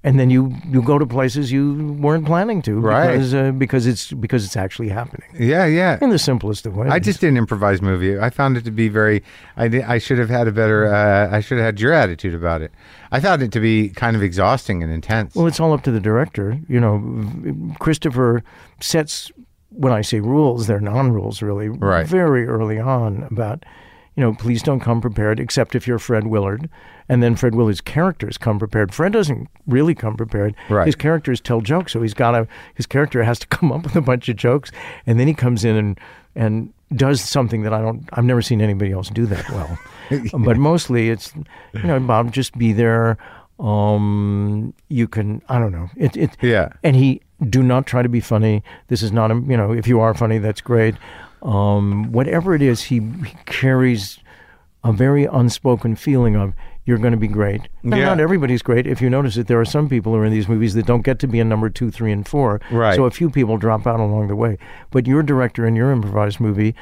[0.04, 3.12] and then you you go to places you weren't planning to Right.
[3.12, 6.00] because uh, because it's because it's actually happening Yeah, yeah.
[6.02, 6.92] in the simplest of ways.
[6.92, 8.18] I just did an improvised movie.
[8.18, 9.22] I found it to be very.
[9.56, 10.92] I did, I should have had a better.
[10.92, 12.72] Uh, I should have had your attitude about it.
[13.12, 15.36] I found it to be kind of exhausting and intense.
[15.36, 16.60] well, it's all up to the director.
[16.68, 18.44] You know, Christopher
[18.82, 19.32] sets
[19.78, 21.70] when I say rules, they're non-rules really.
[21.70, 22.06] Right.
[22.06, 23.66] Very early on about.
[24.16, 26.72] You know, please don't come prepared, except if you're Fred Willard.
[27.08, 28.92] And then Fred Willard's characters come prepared.
[28.92, 30.56] Fred doesn't really come prepared.
[30.70, 30.88] Right.
[30.88, 32.48] His characters tell jokes, so he's got to.
[32.74, 34.72] His character has to come up with a bunch of jokes,
[35.06, 36.00] and then he comes in and
[36.36, 38.10] and does something that I don't.
[38.12, 39.78] I've never seen anybody else do that well.
[40.40, 41.34] but mostly, it's
[41.74, 43.20] you know, Bob, just be there.
[43.60, 45.44] Um, you can.
[45.48, 45.90] I don't know.
[45.96, 46.18] It.
[46.18, 46.74] it Yeah.
[46.84, 48.64] And he do not try to be funny.
[48.88, 49.36] This is not a.
[49.36, 50.96] You know, if you are funny, that's great.
[51.44, 54.20] Um, whatever it is, he, he carries
[54.84, 56.54] a very unspoken feeling of
[56.86, 57.62] you're going to be great.
[57.84, 58.06] Now, Yeah.
[58.06, 58.88] not everybody's great.
[58.88, 61.02] If you notice that there are some people who are in these movies that don't
[61.02, 62.62] get to be in number two, three, and four.
[62.72, 62.96] Right.
[62.96, 64.58] So a few people drop out along the way.
[64.90, 66.74] But your director in your improvised movie,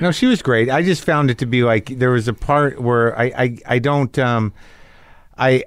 [0.00, 0.68] No, she was great.
[0.70, 3.78] I just found it to be like there was a part where I I, I
[3.78, 4.52] don't um
[5.38, 5.64] I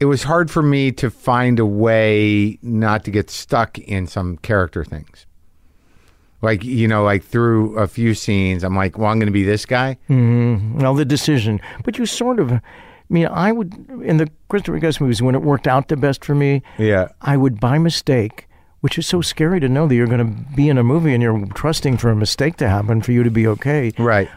[0.00, 4.38] it was hard for me to find a way not to get stuck in some
[4.38, 5.26] character things.
[6.42, 9.44] Like you know, like through a few scenes, I'm like, well, I'm going to be
[9.44, 9.98] this guy.
[10.08, 10.80] Mm-hmm.
[10.80, 11.60] well, the decision.
[11.84, 12.60] But you sort of, I
[13.10, 16.34] mean, I would in the Christopher Guest movies when it worked out the best for
[16.34, 16.62] me.
[16.78, 18.48] Yeah, I would by mistake,
[18.80, 21.22] which is so scary to know that you're going to be in a movie and
[21.22, 23.92] you're trusting for a mistake to happen for you to be okay.
[23.98, 24.30] right.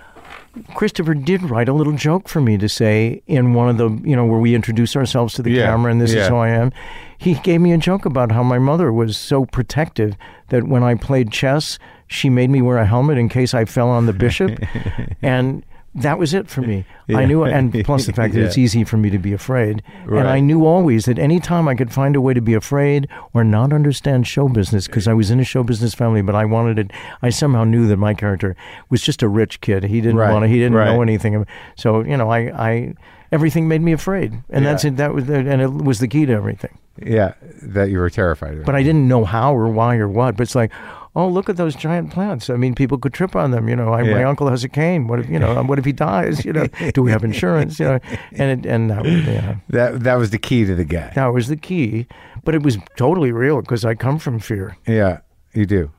[0.75, 4.15] Christopher did write a little joke for me to say in one of the, you
[4.15, 6.23] know, where we introduce ourselves to the Yeah, camera and this yeah.
[6.23, 6.71] is who I am.
[7.17, 10.15] He gave me a joke about how my mother was so protective
[10.49, 13.89] that when I played chess, she made me wear a helmet in case I fell
[13.89, 14.59] on the bishop.
[15.23, 16.85] and that was it for me.
[17.09, 19.83] I knew, and plus the fact that it's easy for me to be afraid.
[20.07, 23.07] And I knew always that any time I could find a way to be afraid
[23.33, 26.45] or not understand show business, because I was in a show business family, but I
[26.45, 26.91] wanted it.
[27.21, 28.55] I somehow knew that my character
[28.89, 29.83] was just a rich kid.
[29.83, 30.47] He didn't Right, want to.
[30.47, 30.85] He didn't right.
[30.85, 31.45] know anything.
[31.75, 32.93] So you know, I, I,
[33.31, 34.97] everything made me afraid, and that's it.
[34.97, 36.77] That was, and it was the key to everything.
[37.03, 37.33] Yeah,
[37.63, 38.65] that you were terrified of.
[38.65, 40.37] But I didn't know how or why or what.
[40.37, 40.71] But it's like.
[41.15, 42.49] Oh, look at those giant plants!
[42.49, 43.69] I mean, people could trip on them.
[43.69, 45.07] You know, I, my uncle has a cane.
[45.07, 45.61] What if you know?
[45.67, 46.43] What if he dies?
[46.43, 47.79] You know, do we have insurance?
[47.79, 47.99] You know,
[48.31, 49.57] and it, and that was, yeah.
[49.69, 51.11] that that was the key to the guy.
[51.13, 52.07] That was the key,
[52.43, 55.19] but it was totally real because I come from fear, Yeah,
[55.53, 55.91] you do.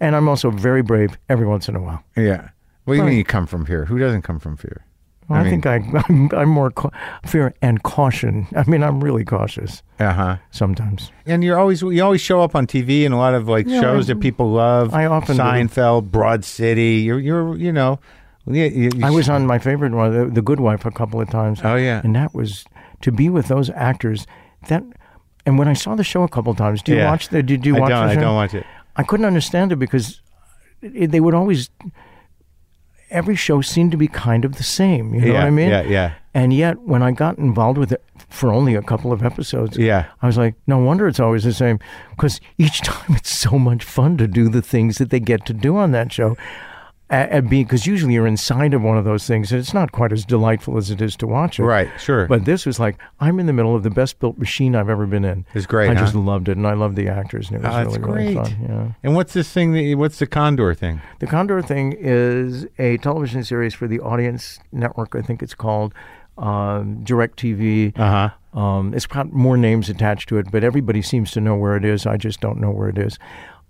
[0.00, 2.02] and I'm also very brave every once in a while.
[2.16, 2.50] Yeah.
[2.84, 3.84] What do you mean you come from fear?
[3.84, 4.84] Who doesn't come from fear?
[5.28, 6.90] Well, I, mean- think I, I'm, I'm more ca-
[7.26, 8.46] fear and caution.
[8.56, 10.36] I mean, I'm really cautious Uh huh.
[10.50, 11.12] sometimes.
[11.26, 13.80] And you're always you always show up on TV in a lot of like Yeah,
[13.80, 14.94] shows I- that people love.
[14.94, 15.42] I often do.
[15.42, 16.96] Seinfeld, Broad City.
[17.04, 18.00] You're you're you know.
[18.50, 21.20] Yeah, you, you I was on my favorite one, the, the Good Wife, a couple
[21.20, 21.60] of times.
[21.62, 22.00] Oh yeah.
[22.02, 22.64] and that was
[23.02, 24.26] to be with those actors.
[24.68, 24.82] That,
[25.44, 27.10] and when I saw the show a couple of times, do you Yeah.
[27.10, 27.42] watch the?
[27.42, 27.92] Did you watch?
[27.92, 28.14] I watch don't.
[28.16, 28.66] the I don't watch it.
[28.96, 30.22] I couldn't understand it because
[30.80, 31.68] it, they would always.
[33.10, 35.14] Every show seemed to be kind of the same.
[35.14, 35.68] You know yeah, what I mean?
[35.70, 35.82] Yeah.
[35.82, 36.14] Yeah.
[36.34, 40.06] And yet, when I got involved with it for only a couple of episodes, Yeah.
[40.22, 41.78] I was like, no wonder it's always the same.
[42.10, 45.52] Because each time it's so much fun to do the things that they get to
[45.52, 46.36] do on that show.
[47.10, 50.26] And because usually you're inside of one of those things, and it's not quite as
[50.26, 51.62] delightful as it is to watch it.
[51.64, 51.88] Right.
[51.98, 52.26] Sure.
[52.26, 55.06] But this was like I'm in the middle of the best built machine I've ever
[55.06, 55.46] been in.
[55.54, 56.00] It's great, I huh?
[56.00, 58.46] just loved it, and I loved the actors, and it was Oh, really really great.
[58.46, 58.66] fun.
[58.68, 58.92] Yeah.
[59.02, 59.72] and what's this thing?
[59.72, 61.00] That, what's the Condor thing?
[61.20, 65.14] The Condor thing is a television series for the Audience Network.
[65.14, 65.94] I think it's called
[66.36, 67.98] um, Direct TV.
[67.98, 68.58] Uh huh.
[68.60, 71.84] Um, it's got more names attached to it, but everybody seems to know where it
[71.84, 72.06] is.
[72.06, 73.18] I just don't know where it is.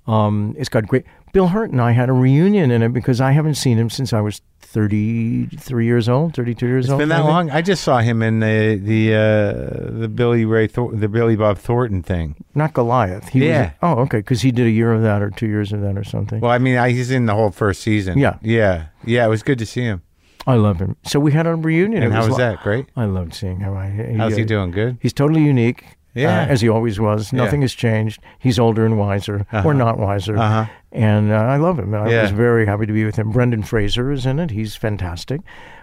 [0.06, 1.04] Um, it's got great.
[1.32, 4.12] Bill Hurt and I had a reunion in it because I haven't seen him since
[4.12, 6.98] I was 33 years old, 32 years It's old.
[6.98, 7.28] been that maybe.
[7.28, 7.50] long.
[7.50, 11.58] I just saw him in the the uh, the Billy Ray Thor- the Billy Bob
[11.58, 12.34] Thornton thing.
[12.54, 13.28] Not Goliath.
[13.30, 13.72] He Yeah.
[13.82, 15.96] Was, oh, okay, because he did a year of that or two years of that
[15.96, 16.40] or something.
[16.40, 18.18] Well, I mean, I, he's in the whole first season.
[18.18, 18.38] Yeah.
[18.42, 18.86] Yeah.
[19.04, 19.24] Yeah.
[19.26, 20.02] It was good to see him.
[20.46, 20.96] I love him.
[21.04, 22.02] So we had a reunion.
[22.02, 22.62] And It how was lo- that?
[22.62, 22.86] Great.
[22.96, 23.76] I loved seeing him.
[23.76, 24.70] I, How's he doing?
[24.70, 24.96] Good.
[25.00, 25.84] He's totally unique.
[26.18, 26.42] Yeah.
[26.42, 27.32] uh, as he always was.
[27.32, 28.20] Nothing has changed.
[28.38, 30.36] He's older and wiser, or not wiser.
[30.36, 30.66] Uh-huh.
[30.92, 31.94] And uh, I love him.
[31.94, 32.22] I Yeah.
[32.22, 33.30] was very happy to be with him.
[33.30, 34.50] Brendan Fraser is in it.
[34.50, 35.40] He's fantastic.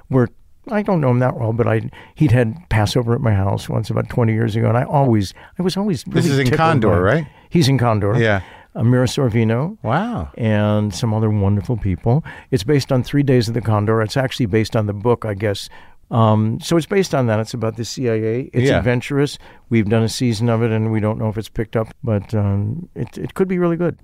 [0.09, 0.27] We're
[0.71, 3.91] I don't know him that well, but I he'd had Passover at my house once
[3.91, 6.97] about twenty years ago, and I always I was always This is in Condor, by-
[6.99, 7.27] right?
[7.51, 8.17] He's in Condor.
[8.17, 8.41] Yeah.
[8.75, 10.29] Amira Sorvino Wow.
[10.37, 12.25] and some other wonderful people.
[12.51, 14.01] It's based on Three Days of the Condor.
[14.01, 15.69] It's actually based on the book, I guess.
[16.11, 17.39] Um, so it's based on that.
[17.39, 18.49] It's about the CIA.
[18.53, 18.77] It's Yeah.
[18.77, 19.37] adventurous.
[19.69, 22.33] We've done a season of it, and we don't know if it's picked up, but
[22.33, 23.97] um, it it could be really good.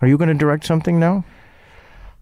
[0.00, 1.24] Are you going to direct something now?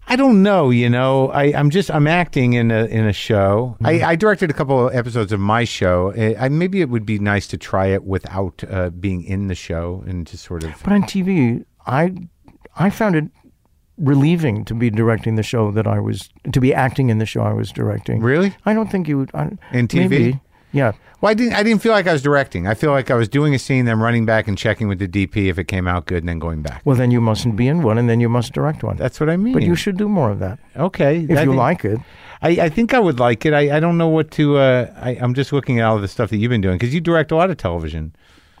[0.09, 0.69] I don't know.
[0.69, 3.75] You know, I, I'm just I'm acting in a in a show.
[3.81, 3.85] Mm-hmm.
[4.05, 6.13] I, I directed a couple of episodes of my show.
[6.17, 9.55] I, I, maybe it would be nice to try it without uh, being in the
[9.55, 10.81] show and just sort of.
[10.81, 12.13] But on TV, I
[12.77, 13.25] I found it
[13.97, 17.41] relieving to be directing the show that I was to be acting in the show
[17.41, 18.21] I was directing.
[18.21, 18.55] Really?
[18.65, 19.31] I don't think you would.
[19.33, 20.09] I, In TV?
[20.09, 20.39] maybe.
[20.73, 20.91] Yeah.
[21.21, 21.53] Well, I didn't.
[21.53, 22.67] I didn't feel like I was directing.
[22.67, 25.07] I feel like I was doing a scene, then running back and checking with the
[25.07, 26.81] DP if it came out good, and then going back.
[26.85, 28.97] Well, then you mustn't be in one, and then you must direct one.
[28.97, 29.53] That's what I mean.
[29.53, 31.25] but you should do more of that okay?
[31.27, 31.99] if I you think- like it.
[32.39, 33.53] I, I think I would like it.
[33.53, 34.57] I, I don't know what to.
[34.57, 37.01] Uh, I, I'm just looking at all the stuff that you've been doing because you
[37.01, 38.13] direct a lot of television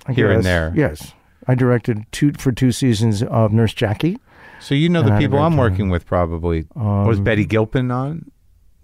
[0.09, 0.73] here and there.
[0.75, 1.13] Yes,
[1.47, 4.17] I directed two for two seasons of Nurse Jackie.
[4.59, 5.59] So you know And the I people I'm time.
[5.59, 6.65] working with probably.
[6.75, 8.31] was Betty Gilpin on?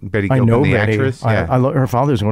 [0.06, 0.91] Betty I know the Betty.
[0.94, 1.24] actress.
[1.24, 2.28] I, yeah, I lo- her father's a,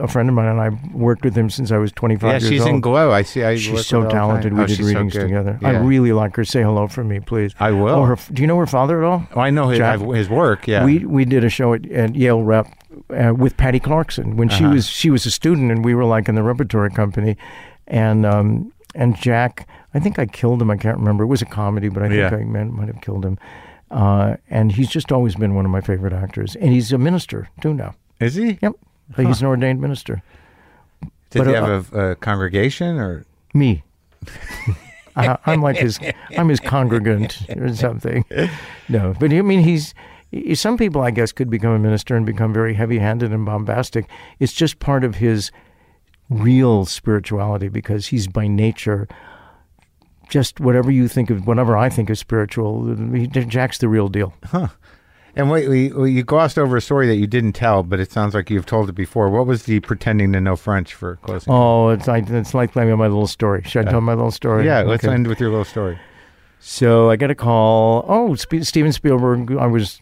[0.00, 2.48] a friend of mine, and I've worked with him since I was 25 yeah, years
[2.48, 2.70] she's old.
[2.70, 3.12] in Glow.
[3.12, 3.44] I see.
[3.44, 4.18] I She's so her all the time.
[4.42, 4.52] talented.
[4.54, 5.22] We Oh, did so readings good.
[5.28, 5.58] together.
[5.62, 6.44] I really like her.
[6.44, 7.54] Say hello for me, please.
[7.60, 7.88] I will.
[7.94, 9.28] Oh, her, do you know her father at all?
[9.36, 9.78] Oh, I know his,
[10.16, 10.66] his work.
[10.66, 10.84] Yeah.
[10.84, 12.66] We we did a show at, at Yale Rep
[13.10, 14.74] uh, with Patty Clarkson when she Uh-huh.
[14.74, 17.36] was she was a student and we were like in the repertory company,
[17.86, 21.46] and um, and Jack I think I killed him I can't remember it was a
[21.46, 22.36] comedy but I think Yeah.
[22.36, 23.38] I might, might have killed him,
[23.90, 27.48] uh, and he's just always been one of my favorite actors and he's a minister
[27.60, 27.94] too now.
[28.20, 28.58] Is he?
[28.62, 28.72] Yep,
[29.16, 30.22] he's an ordained minister.
[31.30, 33.24] Did But, he uh, have a, a congregation or?
[33.52, 33.82] Me.
[35.16, 35.98] I, I'm like his,
[36.36, 38.24] I'm his congregant or something.
[38.88, 39.94] No, but I mean, he's.
[40.30, 44.06] he- Some people, I guess, could become a minister and become very heavy-handed and bombastic.
[44.40, 45.52] It's just part of his
[46.34, 49.08] real spirituality because he's by nature
[50.28, 52.94] just whatever you think of, whatever I think is spiritual.
[53.14, 54.34] He, Jack's the real deal.
[54.44, 54.68] Huh.
[55.36, 58.12] And wait, we, we, you glossed over a story that you didn't tell, but it
[58.12, 59.28] sounds like you've told it before.
[59.30, 61.44] What was the pretending to know French for close?
[61.48, 63.62] Oh, it's like it's like my little story.
[63.64, 64.64] Should I tell my little story?
[64.64, 65.98] yeah, let's end with your little story.
[66.60, 68.04] So I get a call.
[68.08, 69.52] Oh, Sp- Steven Spielberg.
[69.52, 70.00] I was,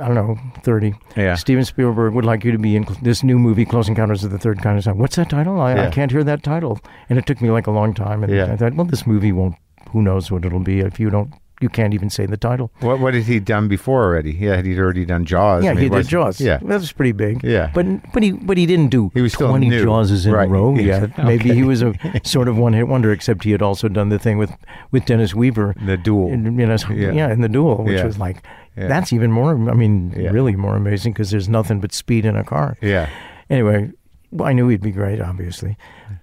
[0.00, 0.94] I don't know, 30.
[1.16, 1.34] Yeah.
[1.34, 4.38] Steven Spielberg would like you to be in this new movie, Close Encounters of the
[4.38, 4.82] Third Kind.
[4.84, 5.60] Said, What's that title?
[5.60, 6.78] I, I can't hear that title.
[7.08, 8.22] And it took me like a long time.
[8.22, 8.52] And Yeah.
[8.52, 9.54] I thought, well, this movie won't,
[9.90, 12.70] who knows what it'll be if you don't, you can't even say the title.
[12.80, 14.32] What what had he done before already?
[14.32, 15.64] Yeah, had he already done Jaws?
[15.64, 16.40] yeah, I mean, he did Jaws.
[16.40, 17.42] Yeah, That was pretty big.
[17.42, 17.70] Yeah.
[17.74, 19.84] But but he but he didn't do He was still 20 new.
[19.84, 20.48] Jawses in Right.
[20.48, 21.00] a row Yeah.
[21.16, 21.18] yet.
[21.24, 21.94] Maybe he was a
[22.24, 24.52] sort of one hit wonder, except he had also done the thing with,
[24.92, 25.74] with Dennis Weaver.
[25.84, 26.30] the duel.
[26.30, 27.12] you know, Yeah.
[27.12, 27.32] yeah.
[27.32, 28.04] in the duel, which Yeah.
[28.06, 28.42] was like
[28.76, 28.86] Yeah.
[28.88, 29.52] that's even more.
[29.70, 32.76] I mean, really more amazing because there's nothing but speed in a car.
[32.80, 33.08] yeah,
[33.50, 33.90] Anyway,
[34.30, 35.76] well, I knew he'd be great, obviously.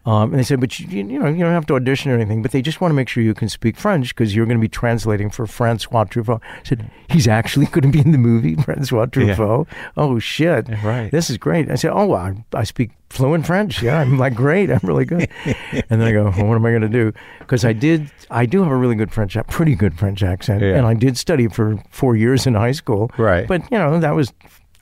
[0.06, 2.44] Um, and they said, but you, you know, you don't have to audition or anything,
[2.44, 4.62] but they just want to make sure you can speak French because you're going to
[4.62, 6.42] be translating for Francois Truffaut.
[6.44, 9.68] I said, he's actually going to be in the movie, Francois Truffaut.
[9.98, 11.10] Oh shit, right.
[11.12, 11.72] This is great.
[11.72, 13.82] I said, oh, I, I speak fluent French.
[13.82, 14.70] Yeah, I'm like great.
[14.70, 15.28] I'm really good.
[15.46, 17.12] and then I go, well, what am I going to do?
[17.40, 20.76] Because I did, I do have a really good French, pretty good French accent, Yeah.
[20.76, 23.10] and I did study for four years in high school.
[23.18, 23.48] Right.
[23.48, 24.32] But you know, that was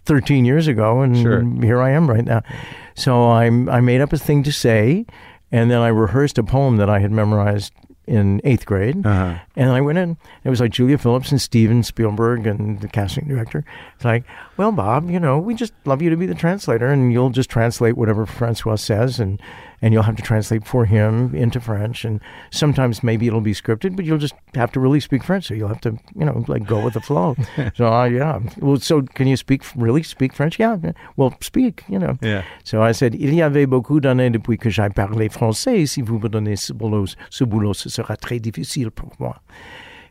[0.06, 1.44] 13 years ago, and Sure.
[1.62, 2.42] here I am right now.
[2.96, 5.06] So I I made up a thing to say,
[5.52, 7.74] and then I rehearsed a poem that I had memorized
[8.06, 9.06] in eighth grade.
[9.06, 9.40] Uh-huh.
[9.56, 10.18] And I went in.
[10.44, 13.64] It was like Julia Phillips and Steven Spielberg and the casting director.
[13.96, 14.26] It's like,
[14.58, 17.50] well, Bob, you know, we just love you to be the translator, and you'll just
[17.50, 19.42] translate whatever Francois says, and
[19.84, 22.06] and you'll have to translate for him into French.
[22.06, 22.22] And
[22.52, 25.48] sometimes maybe it'll be scripted, but you'll just have to really speak French.
[25.48, 27.36] So you'll have to, you know, like go with the flow.
[27.76, 28.40] so uh, yeah.
[28.60, 30.58] Well, so can you speak really speak French?
[30.58, 30.78] Yeah.
[31.18, 31.84] Well, speak.
[31.90, 32.18] You know.
[32.22, 32.44] Yeah.
[32.64, 35.86] So I said, il y avait beaucoup d'années depuis que j'ai parlé français.
[35.86, 39.42] Si vous me donnez ce boulot, ce boulot, ce sera très difficile pour moi.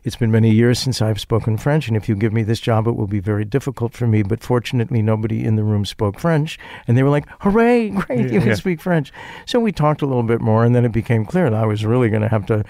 [0.03, 2.87] It's been many years since I've spoken French, and if you give me this job,
[2.87, 4.21] it will be very difficult for me.
[4.21, 8.39] But fortunately, nobody in the room spoke French, and they were like, "Hooray, great, you
[8.39, 8.45] Yeah.
[8.47, 9.13] can speak French."
[9.45, 11.85] So we talked a little bit more, and then it became clear that I was
[11.85, 12.65] really going to have to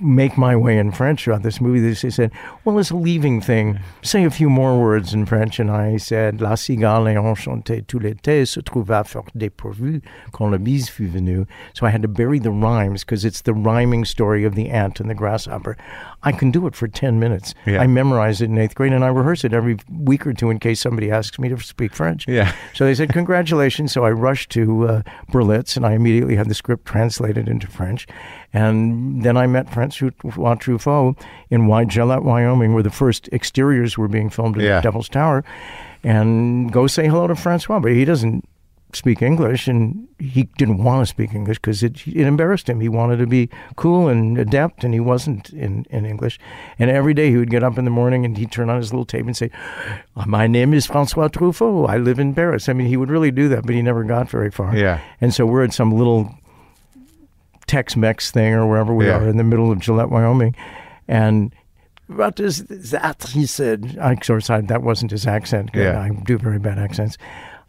[0.00, 1.80] make my way in French throughout this movie.
[1.80, 2.30] They said,
[2.64, 3.78] "Well, it's a leaving thing.
[4.02, 8.46] Say a few more words in French." And I said, "La cigale enchantée tout l'été
[8.46, 10.02] se trouva fort dépourvue
[10.32, 13.54] quand la bise fut venue." So I had to bury the rhymes because it's the
[13.54, 15.76] rhyming story of the ant and the grasshopper.
[16.22, 17.54] I can do it for ten minutes.
[17.66, 17.80] Yeah.
[17.80, 20.58] I memorized it in eighth grade, and I rehearse it every week or two in
[20.58, 22.26] case somebody asks me to speak French.
[22.28, 22.52] Yeah.
[22.74, 23.92] So they said, Congratulations.
[23.92, 25.02] So I rushed to uh,
[25.32, 28.06] Berlitz and I immediately had the script translated into French.
[28.52, 30.10] And then I met Francois
[30.56, 31.16] Truffaut
[31.50, 34.80] in Gillette, Wyoming, where the first exteriors were being filmed at Yeah.
[34.80, 35.44] Devil's Tower.
[36.02, 37.78] And go say hello to Francois.
[37.80, 38.44] But he doesn't
[38.92, 42.80] speak English and he didn't want to speak English because it, it embarrassed him.
[42.80, 46.40] He wanted to be cool and adept and he wasn't in, in English.
[46.76, 48.92] And every day he would get up in the morning and he'd turn on his
[48.92, 49.50] little tape and say,
[50.16, 51.88] uh, My name is Francois Truffaut.
[51.88, 52.68] I live in Paris.
[52.68, 54.74] I mean, he would really do that, but he never got very far.
[54.76, 54.98] Yeah.
[55.20, 56.34] And so we're at some little
[57.70, 59.18] Tex Mex thing or wherever we Yeah.
[59.18, 60.56] are in the middle of Gillette, Wyoming.
[61.06, 61.54] And
[62.08, 63.22] what is that?
[63.32, 65.70] He said, I sort of said that wasn't his accent.
[65.72, 66.00] Yeah.
[66.00, 67.16] I do very bad accents.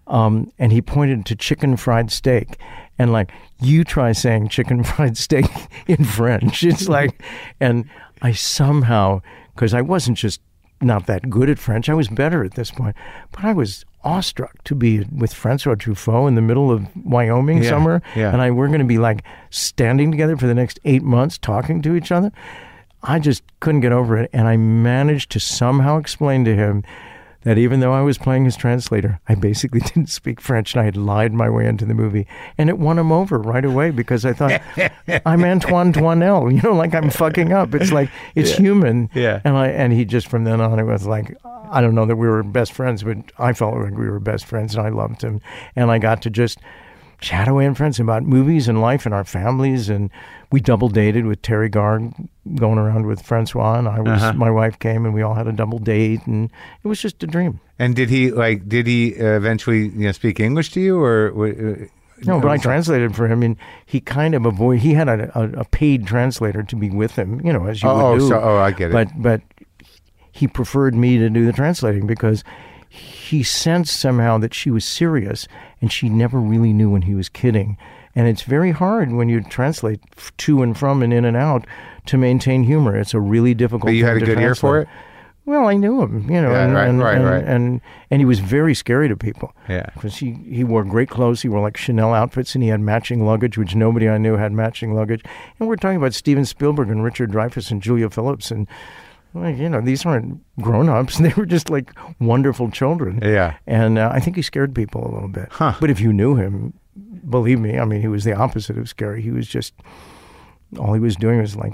[0.08, 2.58] Um, and he pointed to chicken fried steak.
[2.98, 5.46] And like, you try saying chicken fried steak
[5.88, 6.64] in French.
[6.64, 7.22] It's like,
[7.60, 7.86] and
[8.24, 9.22] I somehow,
[9.54, 10.42] because I wasn't just
[10.82, 12.96] not that good at French, I was better at this point,
[13.32, 17.70] but I was awestruck to be with Francois Truffaut in the middle of Wyoming Yeah,
[17.70, 18.02] somewhere.
[18.16, 18.32] yeah.
[18.32, 21.82] And I we're going to be like standing together for the next eight months talking
[21.84, 22.32] to each other.
[23.04, 24.30] I just couldn't get over it.
[24.34, 26.84] And I managed to somehow explain to him
[27.44, 30.86] that even though I was playing his translator, I basically didn't speak French and I
[30.86, 32.28] had lied my way into the movie.
[32.58, 34.62] And it won him over right away because I thought,
[35.26, 37.74] I'm Antoine Doinel, you know, like I'm fucking up.
[37.74, 39.10] It's like, it's human.
[39.14, 39.42] Yeah.
[39.44, 41.36] And I and he just from then on, it was like,
[41.72, 44.46] I don't know that we were best friends, but I felt like we were best
[44.46, 45.42] friends and I loved him.
[45.76, 46.60] And I got to just
[47.22, 49.90] chat away in friends about movies and life and our families.
[49.90, 50.10] And
[50.52, 52.02] we double dated with Teri Garr
[52.56, 53.80] going around with Francois.
[53.80, 54.34] And I was, Uh-huh.
[54.34, 56.26] my wife came and we all had a double date.
[56.28, 56.52] And
[56.84, 57.60] it was just a dream.
[57.80, 58.68] And did he like?
[58.68, 61.32] Did he uh, eventually you know speak English to you or?
[61.32, 61.86] Uh,
[62.24, 63.56] No, but I translated for him, and
[63.88, 64.78] he kind of avoid.
[64.82, 67.90] He had a, a, a paid translator to be with him, you know, as you
[67.90, 68.28] Oh, would oh, do.
[68.30, 68.94] so- oh, I get it.
[68.94, 69.42] But but
[70.32, 72.44] he preferred me to do the translating because
[73.32, 75.48] he sensed somehow that she was serious,
[75.82, 77.78] and she never really knew when he was kidding.
[78.14, 80.02] And it's very hard when you translate
[80.38, 81.66] to and from and in and out
[82.08, 82.96] to maintain humor.
[82.98, 83.88] It's a really difficult.
[83.88, 84.88] But you had a good ear for it.
[85.46, 87.44] Well, I knew him, you know, Yeah, and, right, and, right, and, right.
[87.44, 87.82] and
[88.12, 89.56] and he was very scary to people.
[89.68, 89.90] Yeah.
[89.94, 91.42] because he he wore great clothes.
[91.42, 94.52] He wore like Chanel outfits, and he had matching luggage, which nobody I knew had
[94.52, 95.24] matching luggage.
[95.60, 98.68] And we're talking about Steven Spielberg and Richard Dreyfuss and Julia Phillips, and
[99.34, 101.20] like you know, these aren't grown ups.
[101.22, 103.20] They were just like wonderful children.
[103.24, 103.58] Yeah.
[103.68, 105.48] And uh, I think he scared people a little bit.
[105.52, 105.74] Huh.
[105.80, 106.74] But if you knew him,
[107.30, 109.22] believe me, I mean, he was the opposite of scary.
[109.22, 109.74] He was just
[110.80, 111.74] all he was doing was like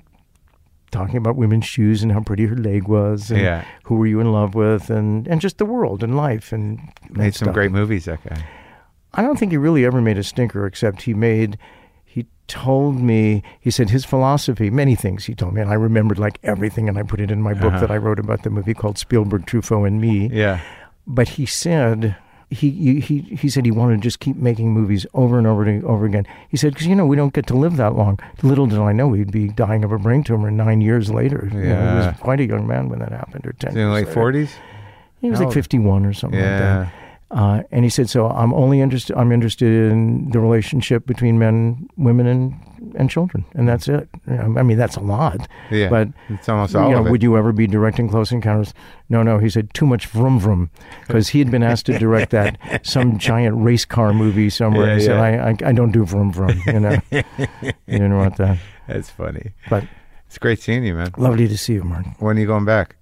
[0.91, 3.65] talking about women's shoes and how pretty her leg was and Yeah.
[3.84, 6.79] who were you in love with and, and just the world and life and
[7.09, 7.53] Made some stuff.
[7.53, 8.05] great movies.
[8.05, 8.45] That guy.
[9.13, 11.57] I don't think he really ever made a stinker except he made
[12.18, 16.18] he told me he said his philosophy many things he told me and I remembered
[16.18, 17.81] like everything and I put it in my book Uh-huh.
[17.81, 20.60] that I wrote about the movie called Spielberg Truffaut and Me Yeah.
[21.06, 22.15] but he said
[22.49, 22.69] he,
[23.02, 26.06] he he said he wanted to just keep making movies over and over and over
[26.06, 26.26] again.
[26.48, 28.18] He said because you know we don't get to live that long.
[28.41, 31.41] Little did I know he'd be dying of a brain tumor nine years later.
[31.52, 31.95] You know, he Yeah.
[32.11, 33.72] was quite a young man when that happened, or ten.
[33.76, 34.11] In the late later.
[34.14, 34.52] forties.
[35.19, 36.60] He was How like fifty-one or something like Yeah.
[36.85, 36.94] that.
[37.29, 39.15] Uh, and he said, "So I'm only interested.
[39.17, 42.55] I'm interested in the relationship between men, women, and
[42.95, 44.07] and children, and that's it.
[44.27, 45.45] You I mean, that's a lot.
[45.69, 45.89] Yeah.
[45.89, 47.11] But it's almost you all know, of it.
[47.11, 48.73] would you ever be directing Close Encounters?
[49.09, 49.39] No, no.
[49.39, 50.69] He said too much vroom vroom
[51.05, 54.87] because he had been asked to direct that some giant race car movie somewhere.
[54.87, 55.45] Yeah, he said, yeah.
[55.45, 56.61] I, I I don't do vroom vroom.
[56.65, 57.23] You know, he
[57.87, 58.57] didn't want that.
[58.87, 59.51] That's funny.
[59.69, 59.83] But
[60.27, 61.11] It's great seeing you, man.
[61.17, 62.15] lovely to see you, Martin.
[62.19, 62.95] When are you going back?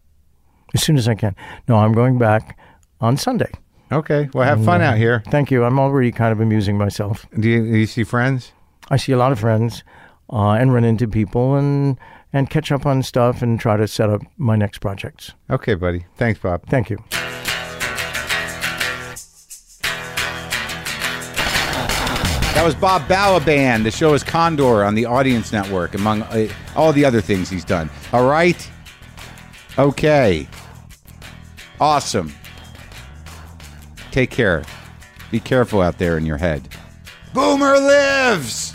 [0.73, 1.35] As soon as I can.
[1.68, 2.57] No, I'm going back
[2.99, 3.52] on Sunday.
[3.96, 4.30] Okay.
[4.34, 5.24] Well, have fun out here.
[5.30, 5.64] Thank you.
[5.64, 7.26] I'm already kind of amusing myself.
[7.40, 8.52] Do you, do you see friends?
[8.90, 9.84] I see a lot of friends
[10.32, 11.98] uh, and run into people and
[12.34, 15.32] and catch up on stuff and try to set up my next projects.
[15.50, 16.06] Okay, buddy.
[16.18, 16.68] Thanks, Bob.
[16.68, 16.98] Thank you.
[22.54, 23.84] That was Bob Balaban.
[23.84, 27.64] The show is Condor on the Audience Network, among uh, all the other things he's
[27.64, 27.90] done.
[28.12, 28.70] All right?
[29.78, 30.48] Okay.
[31.80, 32.34] Awesome.
[34.16, 34.64] Take care.
[35.30, 36.70] Be careful out there in your head.
[37.34, 38.72] Boomer lives!